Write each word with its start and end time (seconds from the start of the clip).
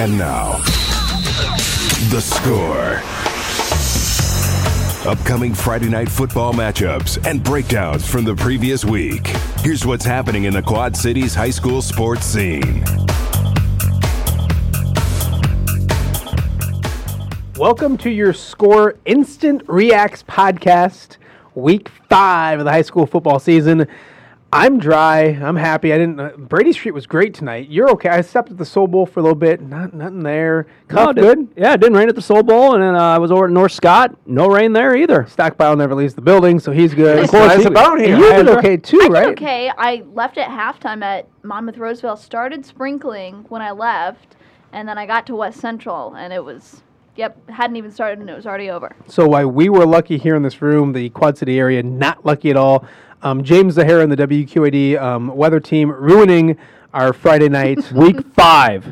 And 0.00 0.16
now, 0.16 0.52
the 2.08 2.22
score. 2.22 3.02
Upcoming 5.06 5.52
Friday 5.52 5.90
night 5.90 6.08
football 6.08 6.54
matchups 6.54 7.22
and 7.26 7.44
breakdowns 7.44 8.08
from 8.08 8.24
the 8.24 8.34
previous 8.34 8.82
week. 8.82 9.26
Here's 9.58 9.84
what's 9.84 10.06
happening 10.06 10.44
in 10.44 10.54
the 10.54 10.62
Quad 10.62 10.96
Cities 10.96 11.34
high 11.34 11.50
school 11.50 11.82
sports 11.82 12.24
scene. 12.24 12.82
Welcome 17.58 17.98
to 17.98 18.08
your 18.08 18.32
Score 18.32 18.96
Instant 19.04 19.66
Reax 19.66 20.24
podcast, 20.24 21.18
week 21.54 21.90
five 22.08 22.58
of 22.58 22.64
the 22.64 22.72
high 22.72 22.80
school 22.80 23.04
football 23.04 23.38
season. 23.38 23.86
I'm 24.52 24.80
dry. 24.80 25.20
I'm 25.26 25.54
happy. 25.54 25.92
I 25.92 25.98
didn't. 25.98 26.18
Uh, 26.18 26.30
Brady 26.36 26.72
Street 26.72 26.90
was 26.90 27.06
great 27.06 27.34
tonight. 27.34 27.68
You're 27.68 27.88
okay. 27.92 28.08
I 28.08 28.20
stepped 28.20 28.50
at 28.50 28.58
the 28.58 28.64
Soul 28.64 28.88
Bowl 28.88 29.06
for 29.06 29.20
a 29.20 29.22
little 29.22 29.36
bit. 29.38 29.60
Not 29.60 29.94
nothing 29.94 30.24
there. 30.24 30.66
Cuff 30.88 31.04
No, 31.04 31.10
it 31.10 31.14
good. 31.36 31.48
Yeah, 31.56 31.74
it 31.74 31.80
didn't 31.80 31.96
rain 31.96 32.08
at 32.08 32.16
the 32.16 32.22
Soul 32.22 32.42
Bowl, 32.42 32.74
and 32.74 32.82
then 32.82 32.96
uh, 32.96 32.98
I 33.00 33.18
was 33.18 33.30
over 33.30 33.44
at 33.44 33.52
North 33.52 33.70
Scott. 33.70 34.16
No 34.26 34.48
rain 34.48 34.72
there 34.72 34.96
either. 34.96 35.24
Stockpile 35.28 35.76
never 35.76 35.94
leaves 35.94 36.14
the 36.14 36.20
building, 36.20 36.58
so 36.58 36.72
he's 36.72 36.94
good. 36.94 37.20
Of 37.24 37.30
course, 37.30 37.46
Nice 37.46 37.60
he- 37.60 37.66
about 37.68 38.00
here. 38.00 38.16
You 38.16 38.32
I 38.32 38.36
did 38.38 38.48
okay 38.48 38.76
too, 38.76 38.98
I 38.98 39.04
did 39.04 39.12
right? 39.12 39.26
okay. 39.28 39.70
I 39.78 40.02
left 40.14 40.36
at 40.36 40.48
halftime 40.48 41.02
at 41.04 41.28
Monmouth 41.44 41.78
Roseville. 41.78 42.16
Started 42.16 42.66
sprinkling 42.66 43.44
when 43.50 43.62
I 43.62 43.70
left, 43.70 44.34
and 44.72 44.88
then 44.88 44.98
I 44.98 45.06
got 45.06 45.28
to 45.28 45.36
West 45.36 45.60
Central, 45.60 46.14
and 46.16 46.32
it 46.32 46.44
was, 46.44 46.82
yep, 47.14 47.38
hadn't 47.48 47.76
even 47.76 47.92
started, 47.92 48.18
and 48.18 48.28
it 48.28 48.34
was 48.34 48.46
already 48.48 48.68
over. 48.68 48.96
So 49.06 49.28
while 49.28 49.46
we 49.46 49.68
were 49.68 49.86
lucky 49.86 50.18
here 50.18 50.34
in 50.34 50.42
this 50.42 50.60
room, 50.60 50.92
the 50.92 51.08
Quad 51.10 51.38
City 51.38 51.56
area 51.60 51.84
not 51.84 52.26
lucky 52.26 52.50
at 52.50 52.56
all. 52.56 52.84
Um, 53.22 53.44
James 53.44 53.74
Zahara 53.74 54.02
and 54.02 54.10
the 54.10 54.16
WQAD 54.16 55.00
um, 55.00 55.28
weather 55.28 55.60
team 55.60 55.90
ruining 55.90 56.56
our 56.94 57.12
Friday 57.12 57.48
night. 57.48 57.92
Week 57.92 58.20
five. 58.32 58.86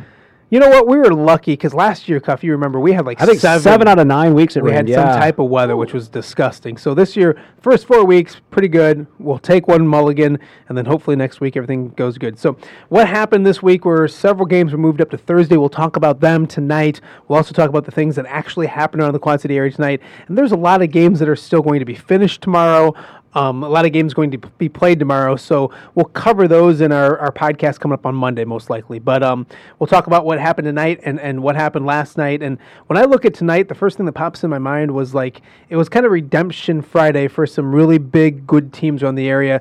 you 0.50 0.60
know 0.60 0.68
what? 0.68 0.86
We 0.86 0.98
were 0.98 1.12
lucky 1.14 1.52
because 1.52 1.72
last 1.72 2.08
year, 2.10 2.20
Cuff, 2.20 2.44
you 2.44 2.52
remember 2.52 2.78
we 2.78 2.92
had 2.92 3.06
like 3.06 3.22
I 3.22 3.26
think 3.26 3.40
seven, 3.40 3.88
out 3.88 3.98
of 3.98 4.06
nine 4.06 4.34
weeks 4.34 4.54
it 4.56 4.62
we 4.62 4.70
rained. 4.70 4.88
had 4.88 4.88
yeah. 4.88 5.12
some 5.12 5.20
type 5.20 5.38
of 5.38 5.48
weather 5.48 5.76
which 5.76 5.94
was 5.94 6.08
disgusting. 6.08 6.76
So 6.76 6.92
this 6.94 7.16
year, 7.16 7.42
first 7.62 7.86
four 7.86 8.04
weeks, 8.04 8.40
pretty 8.50 8.68
good. 8.68 9.06
We'll 9.18 9.38
take 9.38 9.66
one 9.66 9.86
mulligan, 9.86 10.38
and 10.68 10.76
then 10.76 10.84
hopefully 10.84 11.16
next 11.16 11.40
week 11.40 11.56
everything 11.56 11.88
goes 11.90 12.18
good. 12.18 12.38
So 12.38 12.58
what 12.90 13.08
happened 13.08 13.46
this 13.46 13.62
week 13.62 13.86
were 13.86 14.08
several 14.08 14.44
games 14.46 14.72
were 14.72 14.78
moved 14.78 15.00
up 15.00 15.08
to 15.10 15.18
Thursday. 15.18 15.56
We'll 15.56 15.70
talk 15.70 15.96
about 15.96 16.20
them 16.20 16.46
tonight. 16.46 17.00
We'll 17.28 17.38
also 17.38 17.54
talk 17.54 17.70
about 17.70 17.86
the 17.86 17.92
things 17.92 18.16
that 18.16 18.26
actually 18.26 18.66
happened 18.66 19.02
around 19.02 19.14
the 19.14 19.18
Quad 19.18 19.40
City 19.40 19.56
area 19.56 19.72
tonight. 19.72 20.02
And 20.28 20.36
there's 20.36 20.52
a 20.52 20.56
lot 20.56 20.82
of 20.82 20.90
games 20.90 21.18
that 21.18 21.28
are 21.30 21.36
still 21.36 21.62
going 21.62 21.78
to 21.80 21.86
be 21.86 21.94
finished 21.94 22.42
tomorrow. 22.42 22.94
Um, 23.34 23.62
a 23.62 23.68
lot 23.68 23.84
of 23.84 23.92
games 23.92 24.14
going 24.14 24.30
to 24.30 24.38
be 24.38 24.68
played 24.68 24.98
tomorrow, 24.98 25.36
so 25.36 25.70
we'll 25.94 26.06
cover 26.06 26.48
those 26.48 26.80
in 26.80 26.92
our, 26.92 27.18
our 27.18 27.30
podcast 27.30 27.78
coming 27.78 27.94
up 27.94 28.06
on 28.06 28.14
Monday, 28.14 28.44
most 28.44 28.70
likely. 28.70 28.98
But 28.98 29.22
um, 29.22 29.46
we'll 29.78 29.86
talk 29.86 30.06
about 30.06 30.24
what 30.24 30.40
happened 30.40 30.66
tonight 30.66 31.00
and, 31.04 31.20
and 31.20 31.42
what 31.42 31.54
happened 31.54 31.84
last 31.84 32.16
night. 32.16 32.42
And 32.42 32.58
when 32.86 32.96
I 32.96 33.02
look 33.02 33.24
at 33.24 33.34
tonight, 33.34 33.68
the 33.68 33.74
first 33.74 33.96
thing 33.96 34.06
that 34.06 34.12
pops 34.12 34.42
in 34.44 34.50
my 34.50 34.58
mind 34.58 34.92
was 34.92 35.14
like 35.14 35.42
it 35.68 35.76
was 35.76 35.88
kind 35.88 36.06
of 36.06 36.12
redemption 36.12 36.80
Friday 36.80 37.28
for 37.28 37.46
some 37.46 37.74
really 37.74 37.98
big, 37.98 38.46
good 38.46 38.72
teams 38.72 39.02
around 39.02 39.16
the 39.16 39.28
area. 39.28 39.60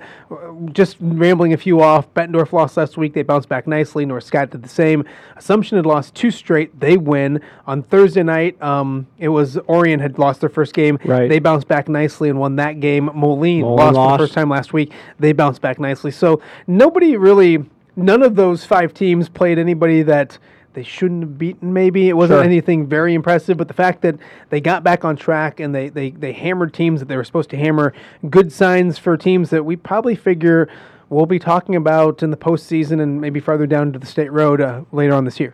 Just 0.72 0.97
rambling 1.00 1.53
a 1.53 1.58
few 1.58 1.81
off. 1.81 2.14
Bettendorf 2.14 2.53
lost 2.53 2.78
last 2.78 2.97
week; 2.97 3.14
they 3.14 3.24
bounced 3.24 3.50
back 3.50 3.68
nicely. 3.68 4.06
North 4.06 4.24
Scott 4.24 4.50
did 4.52 4.64
the 4.64 4.70
same. 4.70 5.06
Assumption 5.36 5.78
had 5.78 5.86
lost 5.86 6.16
two 6.16 6.31
straight; 6.31 6.80
they 6.80 6.97
win 6.97 7.41
on 7.66 7.84
Thursday 7.84 8.24
night. 8.24 8.62
Um, 8.62 9.08
it 9.20 9.30
was 9.30 9.58
Orion 9.70 10.00
had 10.00 10.18
lost 10.18 10.40
their 10.41 10.50
first 10.50 10.74
game. 10.74 10.97
Right. 11.03 11.28
They 11.28 11.40
bounced 11.40 11.68
back 11.68 11.90
nicely 11.90 12.30
and 12.30 12.40
won 12.40 12.56
that 12.58 12.80
game. 12.80 13.09
Moline, 13.14 13.56
Lost, 13.63 13.79
for 13.90 13.94
lost. 13.94 14.18
the 14.19 14.23
first 14.23 14.34
time 14.34 14.50
last 14.50 14.73
week. 14.73 14.91
They 15.19 15.34
bounced 15.34 15.62
back 15.62 15.79
nicely. 15.79 16.12
So 16.12 16.41
nobody 16.68 17.18
really, 17.18 17.66
none 17.95 18.23
of 18.23 18.35
those 18.35 18.66
five 18.66 18.94
teams 18.94 19.29
played 19.29 19.57
anybody 19.59 20.03
that 20.03 20.38
they 20.73 20.84
shouldn't 20.84 21.22
have 21.23 21.38
beaten. 21.40 21.73
Maybe 21.73 22.07
it 22.07 22.13
wasn't 22.13 22.38
Sure. 22.38 22.44
anything 22.44 22.85
very 22.85 23.16
impressive, 23.16 23.57
but 23.57 23.67
the 23.67 23.73
fact 23.73 24.01
that 24.03 24.16
they 24.50 24.62
got 24.62 24.84
back 24.84 25.03
on 25.03 25.16
track 25.16 25.59
and 25.59 25.73
they 25.73 25.90
they 25.90 26.12
they 26.12 26.34
hammered 26.34 26.73
teams 26.73 27.00
that 27.00 27.07
they 27.07 27.17
were 27.17 27.23
supposed 27.23 27.50
to 27.50 27.57
hammer, 27.57 27.94
good 28.29 28.51
signs 28.51 29.00
for 29.00 29.17
teams 29.17 29.50
that 29.50 29.66
we 29.66 29.75
probably 29.75 30.16
figure 30.16 30.69
we'll 31.09 31.25
be 31.25 31.40
talking 31.40 31.75
about 31.75 32.22
in 32.22 32.31
the 32.31 32.38
postseason 32.38 33.01
and 33.01 33.19
maybe 33.22 33.40
farther 33.40 33.66
down 33.66 33.94
to 33.94 33.97
the 34.00 34.06
state 34.06 34.31
road 34.31 34.59
uh, 34.62 34.81
later 34.91 35.13
on 35.13 35.23
this 35.25 35.40
year. 35.40 35.53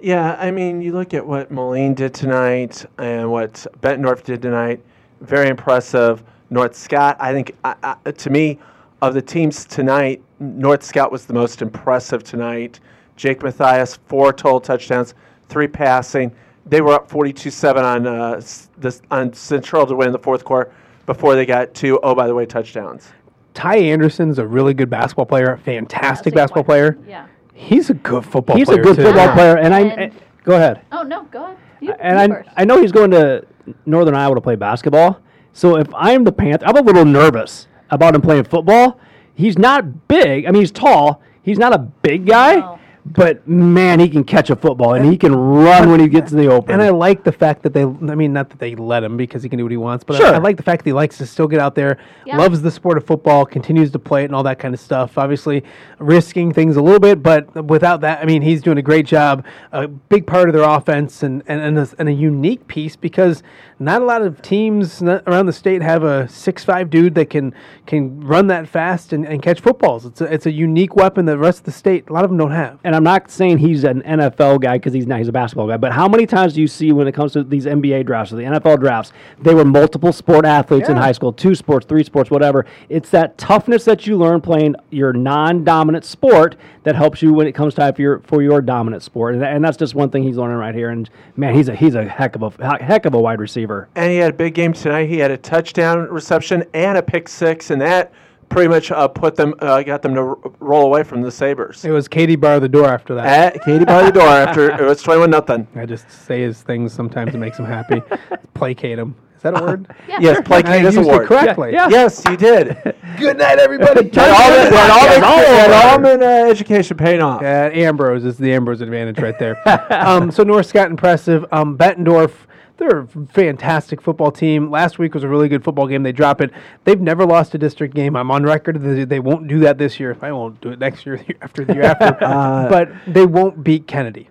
Yeah, 0.00 0.36
I 0.38 0.50
mean, 0.50 0.80
you 0.80 0.92
look 0.92 1.12
at 1.12 1.26
what 1.26 1.50
Moline 1.50 1.94
did 1.94 2.14
tonight 2.14 2.84
and 2.98 3.30
what 3.30 3.66
Bettendorf 3.80 4.22
did 4.24 4.40
tonight. 4.42 4.80
Very 5.20 5.48
impressive. 5.48 6.22
North 6.52 6.76
Scott, 6.76 7.16
I 7.18 7.32
think, 7.32 7.54
I, 7.64 7.96
I, 8.04 8.10
to 8.10 8.30
me, 8.30 8.58
of 9.00 9.14
the 9.14 9.22
teams 9.22 9.64
tonight, 9.64 10.22
North 10.38 10.82
Scott 10.82 11.10
was 11.10 11.24
the 11.24 11.32
most 11.32 11.62
impressive 11.62 12.22
tonight. 12.22 12.78
Jake 13.16 13.42
Matthias, 13.42 13.96
four 14.06 14.32
total 14.34 14.60
touchdowns, 14.60 15.14
three 15.48 15.66
passing. 15.66 16.30
They 16.66 16.82
were 16.82 16.92
up 16.92 17.10
42-7 17.10 17.82
on 17.82 18.06
uh, 18.06 18.32
s- 18.36 18.68
this 18.76 19.00
on 19.10 19.32
Central 19.32 19.86
to 19.86 19.96
win 19.96 20.12
the 20.12 20.18
fourth 20.18 20.44
quarter 20.44 20.72
before 21.06 21.34
they 21.34 21.46
got 21.46 21.72
two. 21.74 21.98
Oh, 22.02 22.14
by 22.14 22.26
the 22.26 22.34
way, 22.34 22.44
touchdowns. 22.46 23.08
Ty 23.54 23.76
Anderson's 23.78 24.38
a 24.38 24.46
really 24.46 24.74
good 24.74 24.90
basketball 24.90 25.26
player, 25.26 25.56
fantastic 25.64 26.32
Yeah, 26.34 26.42
basketball 26.42 26.64
player. 26.64 26.98
Yeah. 27.08 27.26
He's 27.54 27.90
a 27.90 27.94
good 27.94 28.24
football 28.24 28.56
He's 28.56 28.66
player. 28.66 28.80
a 28.80 28.84
good 28.84 28.96
too. 28.96 29.02
football 29.04 29.26
Yeah. 29.26 29.34
player, 29.34 29.56
and 29.58 29.74
I. 29.74 29.80
And- 29.80 30.00
eh, 30.00 30.10
go 30.44 30.56
ahead. 30.56 30.82
Oh, 30.92 31.02
no, 31.02 31.24
go 31.24 31.44
ahead. 31.44 31.56
You, 31.80 31.92
And 31.98 32.30
you 32.32 32.38
I. 32.38 32.62
I 32.62 32.64
know 32.64 32.80
he's 32.80 32.92
going 32.92 33.10
to 33.12 33.44
Northern 33.86 34.14
Iowa 34.14 34.34
to 34.36 34.40
play 34.40 34.54
basketball. 34.56 35.18
So 35.52 35.76
if 35.76 35.88
I'm 35.94 36.24
the 36.24 36.32
Panther, 36.32 36.66
I'm 36.66 36.76
a 36.76 36.82
little 36.82 37.04
nervous 37.04 37.66
about 37.90 38.14
him 38.14 38.20
playing 38.22 38.44
football. 38.44 38.98
He's 39.34 39.58
not 39.58 40.08
big. 40.08 40.46
I 40.46 40.50
mean, 40.50 40.62
he's 40.62 40.70
tall. 40.72 41.22
He's 41.42 41.58
not 41.58 41.72
a 41.74 41.78
big 41.78 42.26
guy, 42.26 42.56
No. 42.56 42.78
but 43.04 43.46
man, 43.48 43.98
he 43.98 44.08
can 44.08 44.22
catch 44.22 44.48
a 44.50 44.54
football 44.56 44.94
and 44.94 45.04
he 45.04 45.16
can 45.16 45.34
run 45.34 45.90
when 45.90 45.98
he 45.98 46.06
gets 46.08 46.30
in 46.30 46.38
the 46.38 46.46
open. 46.46 46.72
And 46.74 46.82
I 46.82 46.90
like 46.90 47.24
the 47.24 47.32
fact 47.32 47.62
that 47.64 47.72
they, 47.74 47.82
I 47.82 47.86
mean, 48.14 48.32
not 48.32 48.48
that 48.50 48.60
they 48.60 48.76
let 48.76 49.02
him 49.02 49.16
because 49.16 49.42
he 49.42 49.48
can 49.48 49.56
do 49.58 49.64
what 49.64 49.72
he 49.72 49.76
wants, 49.76 50.04
but 50.04 50.22
I- 50.22 50.34
I, 50.34 50.38
like 50.38 50.56
the 50.56 50.62
fact 50.62 50.84
that 50.84 50.88
he 50.88 50.92
likes 50.92 51.18
to 51.18 51.26
still 51.26 51.48
get 51.48 51.58
out 51.58 51.74
there, 51.74 51.98
Yeah. 52.24 52.36
loves 52.38 52.62
the 52.62 52.70
sport 52.70 52.96
of 52.96 53.04
football, 53.04 53.44
continues 53.44 53.90
to 53.90 53.98
play 53.98 54.22
it 54.22 54.26
and 54.26 54.34
all 54.36 54.44
that 54.44 54.60
kind 54.60 54.72
of 54.72 54.78
stuff. 54.80 55.18
Obviously, 55.18 55.64
risking 55.98 56.52
things 56.52 56.76
a 56.76 56.82
little 56.82 57.00
bit, 57.00 57.22
but 57.22 57.64
without 57.64 58.02
that, 58.02 58.20
I 58.22 58.24
mean, 58.24 58.42
he's 58.42 58.62
doing 58.62 58.78
a 58.78 58.82
great 58.82 59.06
job. 59.06 59.44
A 59.72 59.88
big 59.88 60.24
part 60.26 60.48
of 60.48 60.54
their 60.54 60.62
offense 60.68 61.22
and, 61.24 61.42
and, 61.48 61.60
and, 61.60 61.78
a, 61.78 61.88
and 61.98 62.08
a 62.08 62.12
unique 62.12 62.68
piece 62.68 62.94
because 62.94 63.42
not 63.84 64.02
a 64.02 64.04
lot 64.04 64.22
of 64.22 64.40
teams 64.42 65.02
around 65.02 65.46
the 65.46 65.52
state 65.52 65.82
have 65.82 66.04
a 66.04 66.28
six-five 66.28 66.90
dude 66.90 67.14
that 67.16 67.30
can 67.30 67.54
can 67.86 68.20
run 68.20 68.46
that 68.46 68.68
fast 68.68 69.12
and, 69.12 69.26
and 69.26 69.42
catch 69.42 69.60
footballs. 69.60 70.06
It's 70.06 70.20
a, 70.20 70.32
it's 70.32 70.46
a 70.46 70.52
unique 70.52 70.94
weapon 70.96 71.24
that 71.26 71.32
the 71.32 71.38
rest 71.38 71.60
of 71.60 71.64
the 71.64 71.72
state, 71.72 72.08
a 72.08 72.12
lot 72.12 72.24
of 72.24 72.30
them 72.30 72.38
don't 72.38 72.52
have. 72.52 72.78
and 72.84 72.94
I'm 72.94 73.02
not 73.02 73.30
saying 73.30 73.58
he's 73.58 73.84
an 73.84 74.02
NFL 74.02 74.60
guy 74.60 74.76
because 74.78 74.92
he's 74.92 75.06
not. 75.06 75.18
He's 75.18 75.28
a 75.28 75.32
basketball 75.32 75.66
guy. 75.66 75.76
But 75.76 75.92
how 75.92 76.08
many 76.08 76.26
times 76.26 76.54
do 76.54 76.60
you 76.60 76.68
see 76.68 76.92
when 76.92 77.08
it 77.08 77.12
comes 77.12 77.32
to 77.32 77.42
these 77.42 77.66
NBA 77.66 78.06
drafts 78.06 78.32
or 78.32 78.36
the 78.36 78.44
NFL 78.44 78.80
drafts, 78.80 79.12
they 79.40 79.54
were 79.54 79.64
multiple 79.64 80.12
sport 80.12 80.44
athletes 80.44 80.88
in 80.88 80.96
high 80.96 81.12
school, 81.12 81.32
two 81.32 81.54
sports, 81.54 81.86
three 81.86 82.04
sports, 82.04 82.30
whatever. 82.30 82.66
It's 82.88 83.10
that 83.10 83.38
toughness 83.38 83.84
that 83.84 84.06
you 84.06 84.16
learn 84.16 84.40
playing 84.40 84.76
your 84.90 85.12
non-dominant 85.12 86.04
sport 86.04 86.56
that 86.84 86.94
helps 86.94 87.22
you 87.22 87.32
when 87.32 87.46
it 87.46 87.52
comes 87.52 87.74
time 87.74 87.94
for 87.94 88.02
your 88.02 88.20
for 88.20 88.42
your 88.42 88.60
dominant 88.60 89.02
sport. 89.02 89.34
And, 89.34 89.42
and 89.42 89.64
that's 89.64 89.76
just 89.76 89.94
one 89.94 90.10
thing 90.10 90.22
he's 90.22 90.36
learning 90.36 90.56
right 90.58 90.74
here. 90.74 90.90
And 90.90 91.08
man, 91.36 91.54
he's 91.54 91.68
a 91.68 91.74
he's 91.74 91.94
a 91.94 92.04
heck 92.04 92.36
of 92.36 92.42
a 92.42 92.82
heck 92.82 93.06
of 93.06 93.14
a 93.14 93.20
wide 93.20 93.40
receiver. 93.40 93.71
And 93.94 94.10
he 94.10 94.18
had 94.18 94.30
a 94.30 94.36
big 94.36 94.54
game 94.54 94.72
tonight. 94.72 95.06
He 95.08 95.18
had 95.18 95.30
a 95.30 95.36
touchdown 95.36 96.08
reception 96.08 96.64
and 96.74 96.96
a 96.98 97.02
pick 97.02 97.28
six, 97.28 97.70
and 97.70 97.80
that 97.80 98.12
pretty 98.48 98.68
much 98.68 98.90
uh, 98.90 99.08
put 99.08 99.34
them, 99.36 99.54
uh, 99.60 99.82
got 99.82 100.02
them 100.02 100.14
to 100.14 100.20
r- 100.20 100.36
roll 100.60 100.84
away 100.84 101.02
from 101.02 101.22
the 101.22 101.30
Sabers. 101.30 101.84
It 101.84 101.90
was 101.90 102.06
Katie 102.08 102.36
bar 102.36 102.60
the 102.60 102.68
door 102.68 102.86
after 102.88 103.14
that. 103.14 103.54
At 103.56 103.62
Katie 103.64 103.84
bar 103.84 104.04
the 104.04 104.12
door 104.12 104.28
after 104.28 104.70
it 104.70 104.80
was 104.86 105.02
twenty-one 105.02 105.30
nothing. 105.30 105.66
I 105.74 105.86
just 105.86 106.10
say 106.10 106.42
his 106.42 106.60
things 106.62 106.92
sometimes 106.92 107.34
it 107.34 107.38
makes 107.38 107.58
him 107.58 107.64
happy. 107.64 108.02
Placate 108.54 108.98
him. 108.98 109.14
Is 109.36 109.42
that 109.44 109.60
a 109.60 109.64
word? 109.64 109.92
Yeah. 110.06 110.18
Yes, 110.20 110.38
I 110.38 110.40
placate 110.42 110.82
his 110.84 110.94
used 110.94 111.10
it 111.10 111.26
correctly. 111.26 111.72
Yeah. 111.72 111.88
Yes, 111.88 112.22
you 112.28 112.36
did. 112.36 112.76
Good 113.18 113.38
night, 113.38 113.58
everybody. 113.58 114.08
That 114.10 114.30
almond, 114.30 114.72
that 114.72 114.90
almond, 114.92 115.72
that 115.72 115.92
almond 115.94 116.22
uh, 116.22 116.48
education 116.48 116.96
paid 116.96 117.18
off. 117.18 117.42
Yeah, 117.42 117.68
Ambrose 117.72 118.24
is 118.24 118.38
the 118.38 118.52
Ambrose 118.52 118.82
advantage 118.82 119.18
right 119.18 119.36
there. 119.40 119.60
um, 119.92 120.30
so 120.30 120.44
North 120.44 120.66
Scott 120.66 120.90
impressive. 120.90 121.44
Um, 121.50 121.76
Bettendorf, 121.76 122.30
they're 122.78 123.00
a 123.00 123.06
fantastic 123.06 124.00
football 124.00 124.30
team. 124.32 124.70
Last 124.70 124.98
week 124.98 125.14
was 125.14 125.24
a 125.24 125.28
really 125.28 125.48
good 125.48 125.62
football 125.64 125.86
game. 125.86 126.02
They 126.02 126.12
drop 126.12 126.40
it. 126.40 126.50
They've 126.84 127.00
never 127.00 127.24
lost 127.24 127.54
a 127.54 127.58
district 127.58 127.94
game. 127.94 128.16
I'm 128.16 128.30
on 128.30 128.42
record 128.42 128.80
that 128.82 128.88
they, 128.88 129.04
they 129.04 129.20
won't 129.20 129.46
do 129.48 129.58
that 129.60 129.78
this 129.78 130.00
year. 130.00 130.10
If 130.10 130.22
I 130.24 130.32
won't 130.32 130.60
do 130.60 130.70
it 130.70 130.78
next 130.78 131.06
year, 131.06 131.24
after 131.42 131.64
the 131.64 131.74
year 131.74 131.82
after. 131.84 132.18
Uh, 132.24 132.68
but 132.68 132.90
they 133.06 133.26
won't 133.26 133.62
beat 133.62 133.86
Kennedy. 133.86 134.28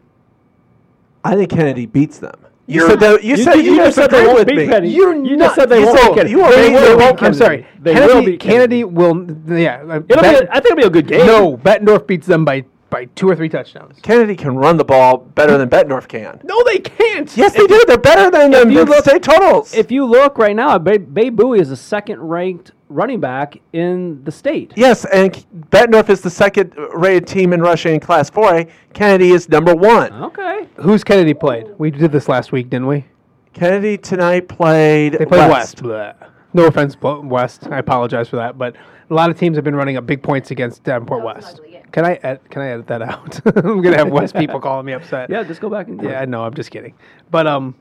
I 1.23 1.35
think 1.35 1.49
Kennedy 1.51 1.85
beats 1.85 2.17
them. 2.19 2.33
You 2.67 2.81
You're- 2.81 2.89
said 2.91 2.99
that. 3.01 3.23
You, 3.23 3.29
you 3.35 3.43
said 3.43 3.53
did- 3.55 3.65
you, 3.65 3.71
you 3.73 3.77
just 3.77 3.95
said 3.95 4.09
they 4.11 4.25
won't 4.25 4.47
beat 4.47 4.55
me. 4.57 4.65
Kennedy. 4.67 4.89
You're 4.89 5.15
You 5.15 5.37
just 5.37 5.39
not- 5.39 5.55
said 5.55 5.69
they 5.69 5.79
you 5.81 5.85
won't 5.87 5.99
said- 5.99 6.07
beat 6.09 6.15
Kennedy. 6.15 6.31
you 6.31 6.41
are 6.41 6.51
They 6.51 6.57
beating 6.69 6.73
will 6.73 6.97
them. 6.97 7.15
beat 7.15 7.23
I'm 7.23 7.33
sorry. 7.33 7.67
They 7.79 7.93
Kennedy, 7.93 8.13
will 8.13 8.25
beat 8.25 8.39
Kennedy 8.39 8.83
will. 8.85 9.57
Yeah. 9.59 9.81
It'll 9.81 9.99
Bet- 10.01 10.07
be 10.41 10.45
a, 10.45 10.49
I 10.51 10.59
think 10.59 10.65
it'll 10.65 10.75
be 10.77 10.83
a 10.83 10.89
good 10.89 11.07
game. 11.07 11.25
no, 11.27 11.57
Bettendorf 11.57 12.07
beats 12.07 12.27
them 12.27 12.45
by 12.45 12.65
by 12.91 13.05
two 13.15 13.27
or 13.27 13.35
three 13.35 13.49
touchdowns. 13.49 13.97
Kennedy 14.03 14.35
can 14.35 14.55
run 14.55 14.77
the 14.77 14.83
ball 14.85 15.17
better 15.17 15.57
than 15.57 15.67
Bettendorf 15.69 16.07
can. 16.07 16.39
No, 16.43 16.61
they 16.65 16.77
can't. 16.77 17.35
Yes, 17.35 17.53
they 17.53 17.65
do. 17.65 17.81
They're 17.87 17.97
better 17.97 18.29
than 18.29 18.51
them. 18.51 18.69
you 18.69 18.83
look- 18.85 19.03
state 19.03 19.23
totals. 19.23 19.73
If 19.73 19.91
you 19.91 20.05
look 20.05 20.37
right 20.37 20.55
now, 20.55 20.77
Bay, 20.77 20.97
Bey-Buie 20.99 21.59
is 21.59 21.69
the 21.69 21.75
second 21.75 22.19
ranked 22.21 22.73
running 22.89 23.19
back 23.19 23.57
in 23.73 24.23
the 24.25 24.31
state. 24.31 24.73
yes, 24.75 25.05
and 25.05 25.33
K- 25.33 25.43
Bettendorf 25.71 26.09
is 26.09 26.21
the 26.21 26.29
second 26.29 26.73
rated 26.93 27.25
team 27.25 27.53
in 27.53 27.61
rushing 27.61 27.93
in 27.95 27.99
Class 28.01 28.29
4A. 28.29 28.69
Kennedy 28.93 29.31
is 29.31 29.47
number 29.49 29.73
one. 29.73 30.11
Okay. 30.13 30.67
Who's 30.75 31.03
Kennedy 31.03 31.33
played? 31.33 31.67
We 31.79 31.89
did 31.89 32.11
this 32.11 32.27
last 32.29 32.51
week, 32.51 32.69
didn't 32.69 32.87
we? 32.87 33.05
Kennedy 33.53 33.97
tonight 33.97 34.47
played. 34.49 35.13
They 35.13 35.25
played 35.25 35.49
West. 35.49 35.81
Bleh. 35.81 36.13
No 36.53 36.65
offense, 36.67 36.97
West. 37.01 37.67
I 37.71 37.77
apologize 37.79 38.27
for 38.27 38.35
that, 38.35 38.57
but 38.57 38.75
a 39.09 39.13
lot 39.13 39.29
of 39.29 39.39
teams 39.39 39.55
have 39.57 39.63
been 39.63 39.75
running 39.75 39.95
up 39.95 40.05
big 40.05 40.21
points 40.21 40.51
against 40.51 40.83
Davenport 40.83 41.21
That 41.21 41.25
was 41.25 41.35
an 41.35 41.41
West. 41.43 41.55
ugly 41.59 41.70
game. 41.70 41.70
Can 41.91 42.05
I 42.05 42.13
ed- 42.23 42.49
can 42.49 42.61
I 42.61 42.69
edit 42.69 42.87
that 42.87 43.01
out? 43.01 43.39
I'm 43.57 43.81
gonna 43.81 43.97
have 43.97 44.09
West 44.09 44.35
people 44.35 44.59
calling 44.67 44.85
me 44.85 44.93
upset. 44.93 45.29
Yeah, 45.29 45.43
just 45.43 45.59
go 45.61 45.69
back 45.69 45.87
and 45.87 46.01
Yeah, 46.01 46.23
no. 46.25 46.43
I'm 46.43 46.53
just 46.53 46.71
kidding. 46.71 46.93
But 47.29 47.47
um, 47.47 47.75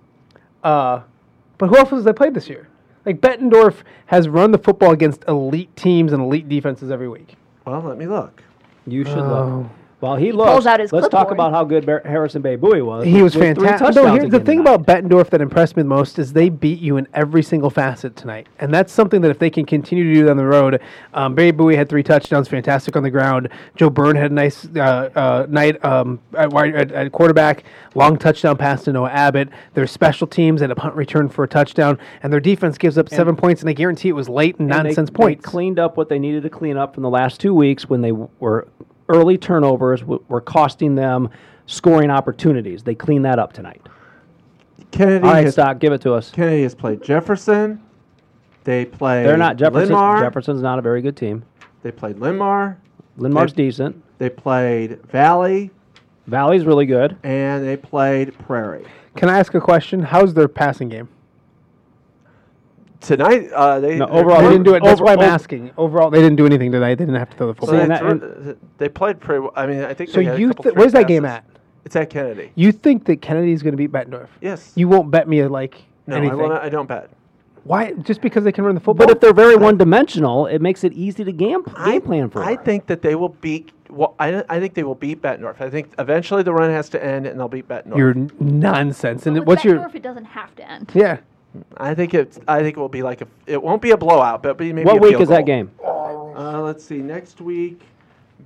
uh, 0.64 1.00
but 1.58 1.68
who 1.68 1.76
else 1.76 1.90
has 1.90 2.04
they 2.04 2.12
played 2.12 2.34
this 2.34 2.48
year? 2.48 2.68
Like 3.06 3.20
Bettendorf 3.20 3.76
has 4.06 4.28
run 4.28 4.50
the 4.50 4.58
football 4.58 4.90
against 4.92 5.24
elite 5.28 5.74
teams 5.76 6.12
and 6.12 6.22
elite 6.22 6.48
defenses 6.48 6.90
every 6.90 7.08
week. 7.08 7.36
Well, 7.64 7.80
let 7.82 7.96
me 7.98 8.06
look. 8.06 8.42
You 8.86 9.04
should 9.04 9.18
Oh. 9.18 9.60
look. 9.62 9.70
While 10.00 10.16
he 10.16 10.32
looks, 10.32 10.50
pulls 10.50 10.66
out 10.66 10.80
his 10.80 10.92
let's 10.94 11.08
talk 11.08 11.30
about 11.30 11.52
how 11.52 11.62
good 11.62 11.84
Bar- 11.84 12.00
Harrison 12.06 12.40
Bey-Buie 12.40 12.82
was. 12.82 13.04
He 13.04 13.20
was 13.22 13.36
with 13.36 13.56
three 13.58 13.66
fantastic. 13.66 13.94
No, 13.96 14.02
touchdowns 14.02 14.20
here's 14.22 14.30
the 14.30 14.36
again 14.38 14.46
thing 14.46 14.58
tonight. 14.64 14.74
about 14.74 14.86
Bettendorf 15.04 15.28
that 15.30 15.42
impressed 15.42 15.76
me 15.76 15.82
the 15.82 15.88
most 15.90 16.18
is 16.18 16.32
they 16.32 16.48
beat 16.48 16.80
you 16.80 16.96
in 16.96 17.06
every 17.12 17.42
single 17.42 17.68
facet 17.68 18.16
tonight, 18.16 18.46
and 18.60 18.72
that's 18.72 18.92
something 18.94 19.20
that 19.20 19.30
if 19.30 19.38
they 19.38 19.50
can 19.50 19.66
continue 19.66 20.04
to 20.04 20.14
do 20.14 20.26
down 20.26 20.38
the 20.38 20.46
road. 20.46 20.80
Um, 21.12 21.34
Barry 21.34 21.50
Bowie 21.50 21.76
had 21.76 21.88
three 21.90 22.02
touchdowns, 22.02 22.48
fantastic 22.48 22.96
on 22.96 23.02
the 23.02 23.10
ground. 23.10 23.50
Joe 23.76 23.90
Byrne 23.90 24.16
had 24.16 24.30
a 24.30 24.34
nice 24.34 24.66
uh, 24.74 25.10
uh, 25.14 25.46
night 25.50 25.84
um, 25.84 26.18
at, 26.34 26.50
wide- 26.50 26.74
at, 26.74 26.92
at 26.92 27.12
quarterback, 27.12 27.64
long 27.94 28.16
touchdown 28.16 28.56
pass 28.56 28.84
to 28.84 28.92
Noah 28.94 29.10
Abbott. 29.10 29.50
Their 29.74 29.86
special 29.86 30.26
teams 30.26 30.62
had 30.62 30.70
a 30.70 30.74
punt 30.74 30.94
return 30.94 31.28
for 31.28 31.44
a 31.44 31.48
touchdown, 31.48 31.98
and 32.22 32.32
their 32.32 32.40
defense 32.40 32.78
gives 32.78 32.96
up 32.96 33.10
seven 33.10 33.36
points, 33.36 33.60
and 33.60 33.68
I 33.68 33.74
guarantee 33.74 34.08
it 34.08 34.12
was 34.12 34.30
late 34.30 34.58
and, 34.58 34.70
And 34.72 34.78
they- 34.80 34.88
nonsense 34.88 35.10
they 35.10 35.14
points. 35.14 35.44
cleaned 35.44 35.78
up 35.78 35.98
what 35.98 36.08
they 36.08 36.18
needed 36.18 36.42
to 36.44 36.50
clean 36.50 36.78
up 36.78 36.94
from 36.94 37.02
the 37.02 37.10
last 37.10 37.38
two 37.38 37.52
weeks 37.52 37.88
when 37.90 38.00
they 38.00 38.10
w- 38.10 38.30
were 38.38 38.66
early 39.10 39.36
turnovers 39.36 40.00
w- 40.00 40.22
were 40.28 40.40
costing 40.40 40.94
them 40.94 41.28
scoring 41.66 42.10
opportunities. 42.10 42.82
They 42.82 42.94
cleaned 42.94 43.24
that 43.24 43.38
up 43.38 43.52
tonight. 43.52 43.82
Kennedy 44.90 45.24
All 45.24 45.32
right, 45.32 45.44
has, 45.44 45.54
Stock, 45.54 45.78
give 45.78 45.92
it 45.92 46.00
to 46.02 46.14
us. 46.14 46.30
Kennedy 46.30 46.62
has 46.62 46.74
played 46.74 47.02
Jefferson. 47.02 47.80
They 48.64 48.84
played. 48.84 49.26
They're 49.26 49.36
not 49.36 49.56
Jefferson. 49.56 49.88
Linn-Mar. 49.90 50.20
Jefferson's 50.22 50.62
not 50.62 50.78
a 50.78 50.82
very 50.82 51.00
good 51.02 51.16
team. 51.16 51.44
They 51.82 51.92
played 51.92 52.18
Linn-Mar. 52.18 52.76
Linn-Mar's 53.16 53.52
They- 53.52 53.64
decent. 53.64 54.02
They 54.18 54.28
played 54.28 55.00
Valley, 55.06 55.70
Valley's 56.26 56.64
really 56.66 56.84
good. 56.86 57.16
and 57.22 57.64
they 57.66 57.76
played 57.76 58.36
Prairie. 58.38 58.84
Can 59.16 59.30
I 59.30 59.38
ask 59.38 59.54
a 59.54 59.60
question? 59.60 60.02
How's 60.02 60.34
their 60.34 60.46
passing 60.48 60.88
game? 60.90 61.08
Tonight, 63.00 63.50
uh, 63.52 63.80
they 63.80 63.96
No, 63.96 64.06
overall, 64.06 64.42
They 64.42 64.48
didn't 64.50 64.64
do 64.64 64.74
it. 64.74 64.82
That's 64.82 65.00
over- 65.00 65.04
why 65.04 65.12
I'm 65.14 65.18
over- 65.20 65.28
asking. 65.28 65.70
Overall, 65.78 66.10
they 66.10 66.18
didn't 66.20 66.36
do 66.36 66.44
anything 66.46 66.70
tonight. 66.70 66.96
They 66.96 67.04
didn't 67.06 67.18
have 67.18 67.30
to 67.30 67.36
throw 67.36 67.52
the 67.52 67.54
So 67.60 67.66
football. 67.66 67.80
they, 67.80 67.86
that- 67.88 67.98
threw- 68.00 68.56
they 68.78 68.88
played 68.90 69.20
pretty. 69.20 69.40
well. 69.40 69.52
I 69.56 69.66
mean, 69.66 69.82
I 69.84 69.94
think. 69.94 70.10
So 70.10 70.20
they 70.22 70.38
you, 70.38 70.52
th- 70.52 70.74
where's 70.74 70.92
that 70.92 71.06
game 71.08 71.24
at? 71.24 71.44
It's 71.86 71.96
at 71.96 72.10
Kennedy. 72.10 72.52
You 72.56 72.72
think 72.72 73.06
that 73.06 73.22
Kennedy 73.22 73.52
is 73.52 73.62
going 73.62 73.72
to 73.72 73.78
beat 73.78 73.90
Bettendorf? 73.90 74.28
Yes. 74.42 74.72
You 74.76 74.86
won't 74.86 75.10
bet 75.10 75.26
me 75.28 75.42
like 75.46 75.82
no, 76.06 76.14
I, 76.16 76.18
anything. 76.18 76.36
will 76.38 76.48
not, 76.50 76.62
I 76.62 76.68
don't 76.68 76.86
bet. 76.86 77.08
Why? 77.64 77.92
Just 77.94 78.20
because 78.20 78.44
they 78.44 78.52
can 78.52 78.64
run 78.64 78.74
the 78.74 78.80
football? 78.80 79.06
But 79.06 79.16
if 79.16 79.20
they're 79.20 79.32
very 79.34 79.56
one-dimensional, 79.56 80.46
it 80.46 80.60
makes 80.60 80.84
it 80.84 80.92
easy 80.92 81.24
to 81.24 81.32
game, 81.32 81.62
game 81.62 81.74
I, 81.76 81.98
plan 82.00 82.28
for. 82.30 82.42
I 82.42 82.56
them. 82.56 82.64
think 82.64 82.86
that 82.86 83.00
they 83.02 83.14
will 83.14 83.30
beat. 83.30 83.70
Well, 83.88 84.14
I, 84.18 84.44
I 84.48 84.60
think 84.60 84.74
they 84.74 84.82
will 84.82 84.94
beat 84.94 85.20
Bettendorf. 85.22 85.60
I 85.60 85.68
think 85.70 85.92
eventually 85.98 86.42
the 86.42 86.52
run 86.52 86.70
has 86.70 86.88
to 86.90 87.02
end, 87.04 87.26
and 87.26 87.40
they'll 87.40 87.48
beat 87.48 87.66
Bettendorf. 87.68 87.96
you're 87.96 88.10
n- 88.10 88.30
nonsense. 88.40 89.26
And 89.26 89.38
With 89.38 89.46
what's 89.48 89.64
your? 89.64 89.76
Bettendorf, 89.78 89.94
it 89.94 90.02
doesn't 90.02 90.24
have 90.26 90.54
to 90.56 90.70
end. 90.70 90.90
Yeah. 90.94 91.18
I 91.76 91.94
think 91.94 92.14
it's. 92.14 92.38
I 92.46 92.60
think 92.60 92.76
it 92.76 92.80
will 92.80 92.88
be 92.88 93.02
like 93.02 93.20
a. 93.20 93.26
It 93.46 93.62
won't 93.62 93.82
be 93.82 93.90
a 93.90 93.96
blowout, 93.96 94.42
but 94.42 94.56
be 94.56 94.72
maybe. 94.72 94.86
what 94.86 94.96
a 94.96 95.00
week 95.00 95.10
field 95.10 95.22
is 95.22 95.28
that 95.28 95.46
game? 95.46 95.70
Uh, 95.84 96.60
let's 96.62 96.84
see. 96.84 96.98
Next 96.98 97.40
week, 97.40 97.82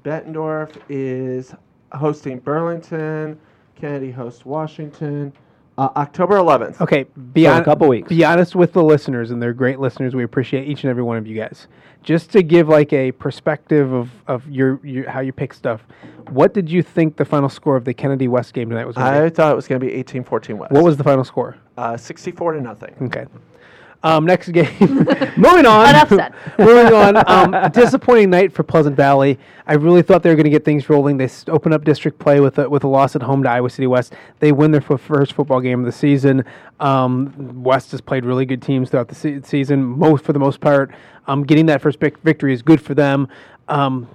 Bettendorf 0.03 0.77
is 0.89 1.55
hosting 1.93 2.39
Burlington. 2.39 3.39
Kennedy 3.77 4.11
hosts 4.11 4.45
Washington. 4.45 5.33
Uh, 5.77 5.89
October 5.97 6.37
11th. 6.37 6.81
Okay. 6.81 7.05
Be 7.33 7.45
So 7.45 7.57
a 7.59 7.65
couple 7.65 7.89
weeks. 7.89 8.09
Be 8.09 8.25
honest 8.25 8.55
with 8.55 8.73
the 8.73 8.83
listeners, 8.83 9.33
and 9.33 9.43
they're 9.43 9.53
great 9.53 9.81
listeners. 9.81 10.15
We 10.15 10.23
appreciate 10.23 10.69
each 10.69 10.85
and 10.85 10.91
every 10.91 11.03
one 11.03 11.17
of 11.17 11.27
you 11.27 11.37
guys. 11.37 11.67
Just 12.05 12.31
to 12.33 12.43
give 12.43 12.69
like 12.69 12.93
a 12.93 13.13
perspective 13.13 13.93
of 13.93 14.11
of 14.29 14.49
your, 14.49 14.79
your 14.85 15.11
how 15.11 15.21
you 15.21 15.33
pick 15.33 15.53
stuff. 15.53 15.85
What 16.31 16.55
did 16.55 16.71
you 16.71 16.83
think 16.83 17.17
the 17.17 17.25
final 17.25 17.49
score 17.49 17.77
of 17.77 17.85
the 17.85 17.95
Kennedy 17.95 18.29
West 18.29 18.55
game 18.55 18.69
tonight 18.69 18.85
was? 18.85 18.97
I 18.97 19.25
be? 19.25 19.31
thought 19.31 19.51
it 19.53 19.57
was 19.57 19.67
going 19.67 19.81
to 19.81 19.87
be 19.87 19.93
18-14 20.05 20.57
West. 20.59 20.73
What 20.73 20.85
was 20.85 20.97
the 20.97 21.05
final 21.05 21.25
score? 21.25 21.57
Uh, 21.77 21.97
64 21.97 22.53
to 22.55 22.61
nothing? 22.61 22.95
Okay. 23.03 23.27
Um, 24.03 24.27
next 24.27 24.51
game. 24.51 24.69
Moving 24.81 25.65
on. 25.65 25.89
Enough 25.89 26.09
said. 26.11 26.35
Moving 26.59 26.93
on. 26.93 27.17
Um, 27.27 27.71
disappointing 27.73 28.29
night 28.29 28.53
for 28.53 28.63
Pleasant 28.63 28.97
Valley. 28.97 29.39
I 29.67 29.73
really 29.75 30.03
thought 30.03 30.23
they 30.23 30.29
were 30.29 30.35
going 30.37 30.45
to 30.45 30.51
get 30.51 30.63
things 30.63 30.91
rolling. 30.91 31.17
They 31.17 31.25
s- 31.25 31.47
open 31.49 31.73
up 31.73 31.85
district 31.85 32.19
play 32.19 32.39
with 32.41 32.59
a, 32.59 32.69
with 32.69 32.85
a 32.85 32.87
loss 32.87 33.17
at 33.17 33.23
home 33.23 33.43
to 33.45 33.51
Iowa 33.51 33.71
City 33.71 33.87
West. 33.87 34.13
They 34.41 34.53
win 34.53 34.73
their 34.73 34.85
f- 34.91 35.01
first 35.01 35.33
football 35.33 35.63
game 35.63 35.81
of 35.81 35.87
the 35.87 35.93
season. 35.93 36.45
Um, 36.81 37.63
West 37.63 37.93
has 37.93 38.03
played 38.03 38.27
really 38.27 38.45
good 38.45 38.61
teams 38.61 38.91
throughout 38.91 39.09
the 39.09 39.15
se- 39.15 39.41
season, 39.45 39.83
most 39.83 40.23
for 40.23 40.35
the 40.35 40.39
most 40.39 40.61
part. 40.61 40.91
Um, 41.27 41.43
getting 41.43 41.65
that 41.67 41.81
first 41.81 41.99
vic- 41.99 42.19
victory 42.19 42.53
is 42.53 42.61
good 42.61 42.83
for 42.83 42.93
them. 42.95 43.27
Um, 43.69 44.07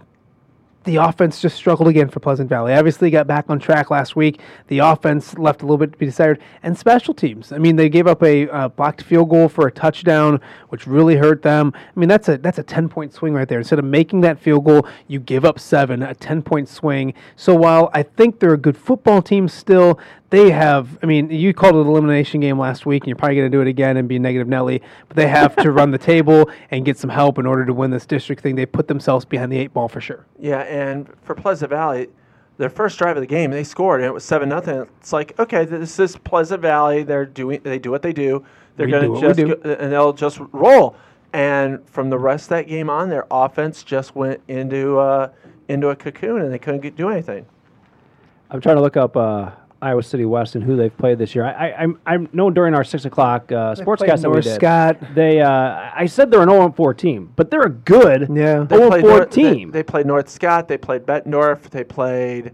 the 0.89 0.95
offense 0.95 1.39
just 1.39 1.55
struggled 1.55 1.87
again 1.87 2.09
for 2.09 2.19
Pleasant 2.19 2.49
Valley. 2.49 2.73
Obviously, 2.73 3.11
got 3.11 3.27
back 3.27 3.45
on 3.47 3.59
track 3.59 3.91
last 3.91 4.15
week. 4.15 4.41
The 4.67 4.79
offense 4.79 5.37
left 5.37 5.61
a 5.61 5.65
little 5.65 5.77
bit 5.77 5.91
to 5.91 5.97
be 5.99 6.07
desired, 6.07 6.39
and 6.63 6.75
special 6.75 7.13
teams. 7.13 7.51
I 7.51 7.59
mean, 7.59 7.75
they 7.75 7.89
gave 7.89 8.07
up 8.07 8.23
a 8.23 8.49
uh, 8.49 8.69
blocked 8.69 9.03
field 9.03 9.29
goal 9.29 9.49
for 9.49 9.67
a 9.67 9.71
touchdown, 9.71 10.41
which 10.69 10.87
really 10.87 11.15
hurt 11.15 11.43
them. 11.43 11.73
I 11.75 11.99
mean, 11.99 12.09
that's 12.09 12.27
a 12.27 12.39
that's 12.39 12.57
a 12.57 12.63
ten 12.63 12.89
point 12.89 13.13
swing 13.13 13.35
right 13.35 13.47
there. 13.47 13.59
Instead 13.59 13.77
of 13.77 13.85
making 13.85 14.21
that 14.21 14.39
field 14.39 14.65
goal, 14.65 14.87
you 15.07 15.19
give 15.19 15.45
up 15.45 15.59
seven, 15.59 16.01
a 16.01 16.15
ten 16.15 16.41
point 16.41 16.67
swing. 16.67 17.13
So 17.35 17.53
while 17.53 17.91
I 17.93 18.01
think 18.01 18.39
they're 18.39 18.55
a 18.55 18.57
good 18.57 18.77
football 18.77 19.21
team, 19.21 19.47
still 19.47 19.99
they 20.29 20.51
have. 20.51 20.99
I 21.01 21.05
mean, 21.05 21.29
you 21.29 21.53
called 21.53 21.75
it 21.75 21.81
an 21.81 21.87
elimination 21.87 22.39
game 22.39 22.59
last 22.59 22.85
week, 22.85 23.03
and 23.03 23.07
you're 23.07 23.15
probably 23.15 23.37
going 23.37 23.51
to 23.51 23.57
do 23.57 23.61
it 23.61 23.67
again 23.67 23.97
and 23.97 24.07
be 24.07 24.19
negative 24.19 24.47
Nelly. 24.47 24.81
But 25.07 25.17
they 25.17 25.27
have 25.27 25.55
to 25.57 25.71
run 25.71 25.91
the 25.91 25.97
table 25.97 26.49
and 26.71 26.85
get 26.85 26.97
some 26.97 27.09
help 27.09 27.39
in 27.39 27.45
order 27.45 27.65
to 27.65 27.73
win 27.73 27.91
this 27.91 28.05
district 28.05 28.41
thing. 28.41 28.55
They 28.55 28.65
put 28.65 28.87
themselves 28.87 29.25
behind 29.25 29.51
the 29.51 29.57
eight 29.57 29.73
ball 29.73 29.87
for 29.87 30.01
sure. 30.01 30.25
Yeah, 30.37 30.59
and 30.61 31.09
for 31.23 31.35
Pleasant 31.35 31.69
Valley, 31.69 32.09
their 32.57 32.69
first 32.69 32.99
drive 32.99 33.17
of 33.17 33.21
the 33.21 33.27
game, 33.27 33.51
they 33.51 33.63
scored, 33.63 34.01
and 34.01 34.07
it 34.07 34.13
was 34.13 34.23
seven 34.23 34.49
nothing. 34.49 34.85
It's 34.99 35.13
like, 35.13 35.37
okay, 35.39 35.65
this 35.65 35.97
is 35.99 36.15
Pleasant 36.17 36.61
Valley. 36.61 37.03
They're 37.03 37.25
doing, 37.25 37.61
they 37.63 37.79
do 37.79 37.89
what 37.89 38.01
they 38.01 38.13
do. 38.13 38.45
They're 38.75 38.87
going 38.87 39.13
to 39.13 39.21
just, 39.21 39.39
go, 39.39 39.71
and 39.71 39.91
they'll 39.91 40.13
just 40.13 40.39
roll. 40.51 40.95
And 41.33 41.87
from 41.89 42.09
the 42.09 42.17
rest 42.17 42.45
of 42.45 42.49
that 42.49 42.67
game 42.67 42.89
on, 42.89 43.09
their 43.09 43.25
offense 43.29 43.83
just 43.83 44.15
went 44.15 44.41
into 44.47 44.97
uh, 44.97 45.29
into 45.67 45.89
a 45.89 45.95
cocoon, 45.95 46.41
and 46.41 46.51
they 46.51 46.59
couldn't 46.59 46.81
get, 46.81 46.95
do 46.95 47.09
anything. 47.09 47.45
I'm 48.49 48.59
trying 48.61 48.77
to 48.77 48.81
look 48.81 48.97
up 48.97 49.15
uh, 49.15 49.51
Iowa 49.81 50.03
City 50.03 50.25
West 50.25 50.55
and 50.55 50.63
who 50.63 50.75
they've 50.75 50.95
played 50.97 51.17
this 51.17 51.33
year. 51.35 51.45
I 51.45 51.51
I, 51.51 51.69
I'm- 51.79 51.99
I 52.05 52.17
know 52.33 52.49
during 52.49 52.73
our 52.75 52.83
six 52.83 53.05
o'clock 53.05 53.51
uh, 53.51 53.75
sportscast 53.75 54.21
that 54.21 54.29
we 54.29 54.33
North 54.33 54.43
did, 54.43 54.55
Scott. 54.55 54.97
they 55.15 55.41
uh, 55.41 55.89
I 55.95 56.05
said 56.05 56.29
they're 56.31 56.41
an 56.41 56.49
0 56.49 56.71
4 56.73 56.93
team, 56.93 57.31
but 57.35 57.49
they're 57.49 57.63
a 57.63 57.69
good 57.69 58.27
Yeah. 58.33 58.63
They 58.63 58.75
0 58.77 58.89
played 58.89 59.01
4 59.01 59.09
North- 59.09 59.31
they- 59.31 59.53
team. 59.53 59.71
They, 59.71 59.83
played 59.83 60.05
North 60.05 60.29
Scott. 60.29 60.67
They 60.67 60.77
played 60.77 61.05
Bettendorf. 61.05 61.69
They 61.69 61.83
played. 61.83 62.53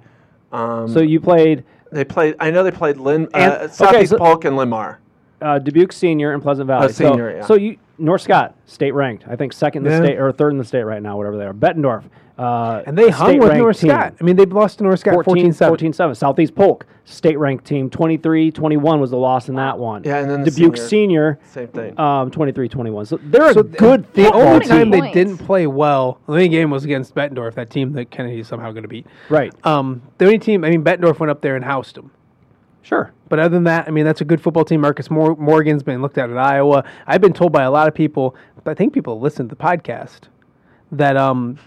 Um, 0.51 0.88
so 0.88 1.00
you 1.01 1.20
played 1.20 1.63
they 1.91 2.03
played. 2.05 2.36
I 2.39 2.51
know 2.51 2.63
they 2.63 2.72
played 2.72 2.98
Lin, 2.98 3.27
And- 3.34 3.51
uh, 3.51 3.55
okay, 3.55 3.74
Southeast 3.74 4.12
so- 4.12 4.17
Polk 4.17 4.46
and 4.46 4.55
Linn-Mar. 4.55 5.00
uh, 5.41 5.60
Dubuque 5.60 5.91
Senior 5.94 6.34
and 6.34 6.41
Pleasant 6.44 6.67
Valley. 6.67 6.86
Oh, 6.86 6.91
senior, 6.91 7.32
so, 7.32 7.38
yeah. 7.38 7.46
so 7.46 7.53
you 7.55 7.77
North 7.97 8.21
Scott 8.21 8.55
state 8.65 8.93
ranked. 8.93 9.25
I 9.27 9.35
think 9.35 9.53
second 9.53 9.85
in 9.85 9.91
the 9.91 9.97
Yeah. 9.99 10.03
state 10.05 10.19
or 10.19 10.31
third 10.31 10.51
in 10.51 10.57
the 10.57 10.63
state 10.65 10.83
right 10.83 11.01
now, 11.01 11.17
whatever 11.17 11.37
they 11.37 11.45
are. 11.45 11.53
Bettendorf. 11.53 12.03
Uh, 12.37 12.81
And 12.85 12.97
they 12.97 13.09
hung 13.09 13.37
with 13.37 13.55
North 13.57 13.79
team. 13.79 13.91
Scott. 13.91 14.13
I 14.19 14.23
mean, 14.25 14.35
they've 14.35 14.51
lost 14.51 14.79
to 14.79 14.83
North 14.83 14.99
Scott 14.99 15.13
14 15.23 15.53
7. 15.53 15.71
14-7. 15.71 16.15
Southeast 16.15 16.53
Polk, 16.53 16.85
state 17.05 17.39
ranked 17.39 17.63
team, 17.63 17.89
23-21 17.89 18.99
was 18.99 19.11
the 19.11 19.17
loss 19.17 19.47
in 19.47 19.55
that 19.55 19.79
one. 19.79 20.01
Yeah, 20.03 20.17
and 20.17 20.29
then 20.29 20.43
the 20.43 20.51
Dubuque 20.51 20.75
senior- 20.75 20.87
Senior, 20.87 21.39
Same 21.45 21.67
thing. 21.69 21.97
um, 21.99 22.31
23-21. 22.31 23.05
So 23.05 23.17
they're 23.23 23.53
So 23.53 23.61
a 23.61 23.63
good 23.63 24.05
The 24.13 24.23
football 24.25 24.41
only 24.41 24.59
team. 24.65 24.69
time 24.69 24.89
they 24.91 25.11
didn't 25.11 25.37
play 25.37 25.65
well, 25.65 26.17
the 26.25 26.33
only 26.33 26.49
game 26.49 26.71
was 26.71 26.83
against 26.83 27.15
Bettendorf, 27.15 27.53
that 27.53 27.69
team 27.69 27.93
that 27.93 28.09
Kennedy's 28.11 28.47
somehow 28.47 28.71
going 28.71 28.83
to 28.83 28.89
beat. 28.89 29.07
Right. 29.29 29.53
Um, 29.63 30.01
the 30.17 30.25
only 30.25 30.39
team, 30.39 30.65
I 30.65 30.69
mean, 30.71 30.83
Bettendorf 30.83 31.19
went 31.19 31.29
up 31.31 31.39
there 31.39 31.55
and 31.55 31.63
housed 31.63 31.95
them. 31.95 32.11
Sure. 32.86 33.12
But 33.30 33.39
other 33.39 33.50
than 33.50 33.63
that, 33.63 33.88
I 33.88 33.92
mean, 33.92 34.06
that's 34.06 34.22
a 34.22 34.25
good 34.25 34.39
football 34.39 34.63
team. 34.63 34.82
Marcus 34.82 35.10
Mor- 35.10 35.36
Morgan's 35.38 35.82
been 35.82 36.04
looked 36.04 36.20
at 36.20 36.30
at 36.30 36.38
Iowa. 36.38 36.84
I've 37.08 37.20
been 37.22 37.34
told 37.34 37.51
by 37.51 37.63
a 37.63 37.72
lot 37.72 37.88
of 37.88 37.96
people, 37.96 38.36
I 38.63 38.75
think 38.75 38.94
people 38.94 39.20
listen 39.20 39.50
to 39.50 39.56
the 39.56 39.62
podcast, 39.62 40.22
that 40.92 41.18
um, 41.18 41.58